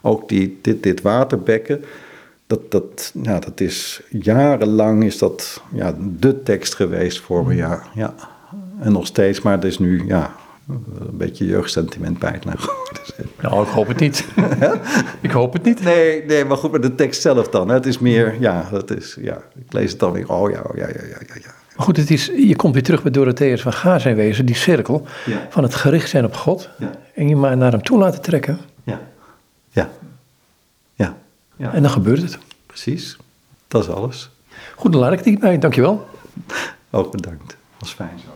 ook 0.00 0.28
die, 0.28 0.58
dit, 0.62 0.82
dit 0.82 1.02
waterbekken. 1.02 1.84
Dat, 2.46 2.70
dat, 2.70 3.12
ja, 3.22 3.38
dat 3.38 3.60
is 3.60 4.00
jarenlang 4.08 5.04
is 5.04 5.18
dat 5.18 5.62
ja, 5.72 5.96
de 6.18 6.42
tekst 6.42 6.74
geweest 6.74 7.20
voor 7.20 7.46
me, 7.46 7.54
ja, 7.54 7.82
ja. 7.94 8.14
En 8.80 8.92
nog 8.92 9.06
steeds, 9.06 9.40
maar 9.40 9.54
het 9.54 9.64
is 9.64 9.78
nu, 9.78 10.06
ja, 10.06 10.34
een 10.68 11.16
beetje 11.16 11.46
jeugdsentiment 11.46 12.18
bij 12.18 12.30
het 12.32 12.44
nou. 13.42 13.62
Ik 13.66 13.68
hoop 13.70 13.88
het 13.88 13.98
niet. 13.98 14.26
ik 15.20 15.30
hoop 15.30 15.52
het 15.52 15.62
niet. 15.62 15.82
Nee, 15.82 16.24
nee, 16.24 16.44
maar 16.44 16.56
goed, 16.56 16.70
met 16.72 16.82
de 16.82 16.94
tekst 16.94 17.20
zelf 17.22 17.48
dan. 17.48 17.68
Hè. 17.68 17.74
Het 17.74 17.86
is 17.86 17.98
meer, 17.98 18.36
ja, 18.40 18.68
dat 18.70 18.90
is, 18.90 19.16
ja, 19.20 19.36
ik 19.66 19.72
lees 19.72 19.90
het 19.90 20.00
dan 20.00 20.12
weer, 20.12 20.28
oh 20.32 20.50
ja, 20.50 20.60
oh 20.60 20.76
ja, 20.76 20.86
ja, 20.88 21.02
ja, 21.08 21.18
ja. 21.34 21.54
Maar 21.76 21.86
goed, 21.86 21.96
het 21.96 22.10
is, 22.10 22.26
je 22.26 22.56
komt 22.56 22.74
weer 22.74 22.82
terug 22.82 23.02
bij 23.02 23.10
Dorotheus 23.10 23.62
van 23.62 23.72
Ga 23.72 23.98
zijn 23.98 24.16
wezen, 24.16 24.46
die 24.46 24.54
cirkel 24.54 25.06
Ja. 25.26 25.46
van 25.50 25.62
het 25.62 25.74
gericht 25.74 26.08
zijn 26.08 26.24
op 26.24 26.34
God. 26.34 26.68
Ja. 26.78 26.90
En 27.14 27.28
je 27.28 27.36
maar 27.36 27.56
naar 27.56 27.72
hem 27.72 27.82
toe 27.82 27.98
laten 27.98 28.22
trekken. 28.22 28.58
Ja, 28.84 29.00
ja, 29.70 29.90
ja, 30.94 31.16
ja. 31.56 31.72
En 31.72 31.82
dan 31.82 31.90
gebeurt 31.90 32.22
het. 32.22 32.38
precies. 32.66 33.16
Dat 33.68 33.82
is 33.82 33.88
alles. 33.90 34.30
Goed, 34.76 34.92
dan 34.92 35.00
laat 35.00 35.12
ik 35.12 35.18
het 35.18 35.26
hierbij. 35.26 35.58
Dankjewel. 35.58 36.08
Ook 36.90 37.12
bedankt. 37.12 37.56
Was 37.78 37.92
fijn 37.92 38.18
zo. 38.24 38.28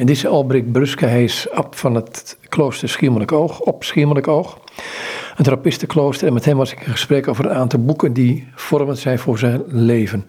En 0.00 0.06
dit 0.06 0.16
is 0.16 0.26
Albrecht 0.26 0.72
Bruske. 0.72 1.06
Hij 1.06 1.24
is 1.24 1.50
abt 1.50 1.80
van 1.80 1.94
het 1.94 2.38
klooster 2.48 2.88
Schiermonnikoog, 2.88 3.60
op 3.60 3.84
Schiermonnikoog. 3.84 4.58
Een 5.36 5.44
trappistenklooster. 5.44 6.26
En 6.26 6.32
met 6.32 6.44
hem 6.44 6.56
was 6.56 6.72
ik 6.72 6.80
in 6.80 6.92
gesprek 6.92 7.28
over 7.28 7.44
een 7.44 7.56
aantal 7.56 7.84
boeken 7.84 8.12
die 8.12 8.48
vormend 8.54 8.98
zijn 8.98 9.18
voor 9.18 9.38
zijn 9.38 9.62
leven. 9.66 10.26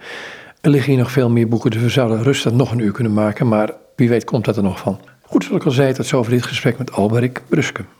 Er 0.61 0.69
liggen 0.69 0.91
hier 0.91 1.01
nog 1.01 1.11
veel 1.11 1.29
meer 1.29 1.47
boeken, 1.47 1.71
dus 1.71 1.81
we 1.81 1.89
zouden 1.89 2.23
rustig 2.23 2.51
nog 2.51 2.71
een 2.71 2.79
uur 2.79 2.91
kunnen 2.91 3.13
maken. 3.13 3.47
Maar 3.47 3.73
wie 3.95 4.09
weet 4.09 4.23
komt 4.23 4.45
dat 4.45 4.57
er 4.57 4.63
nog 4.63 4.79
van. 4.79 4.99
Goed, 5.21 5.43
zoals 5.43 5.59
ik 5.59 5.65
al 5.65 5.71
zei, 5.71 5.93
tot 5.93 6.05
zover 6.05 6.31
dit 6.31 6.43
gesprek 6.43 6.77
met 6.77 6.91
Albrecht 6.91 7.41
Bruske. 7.47 7.85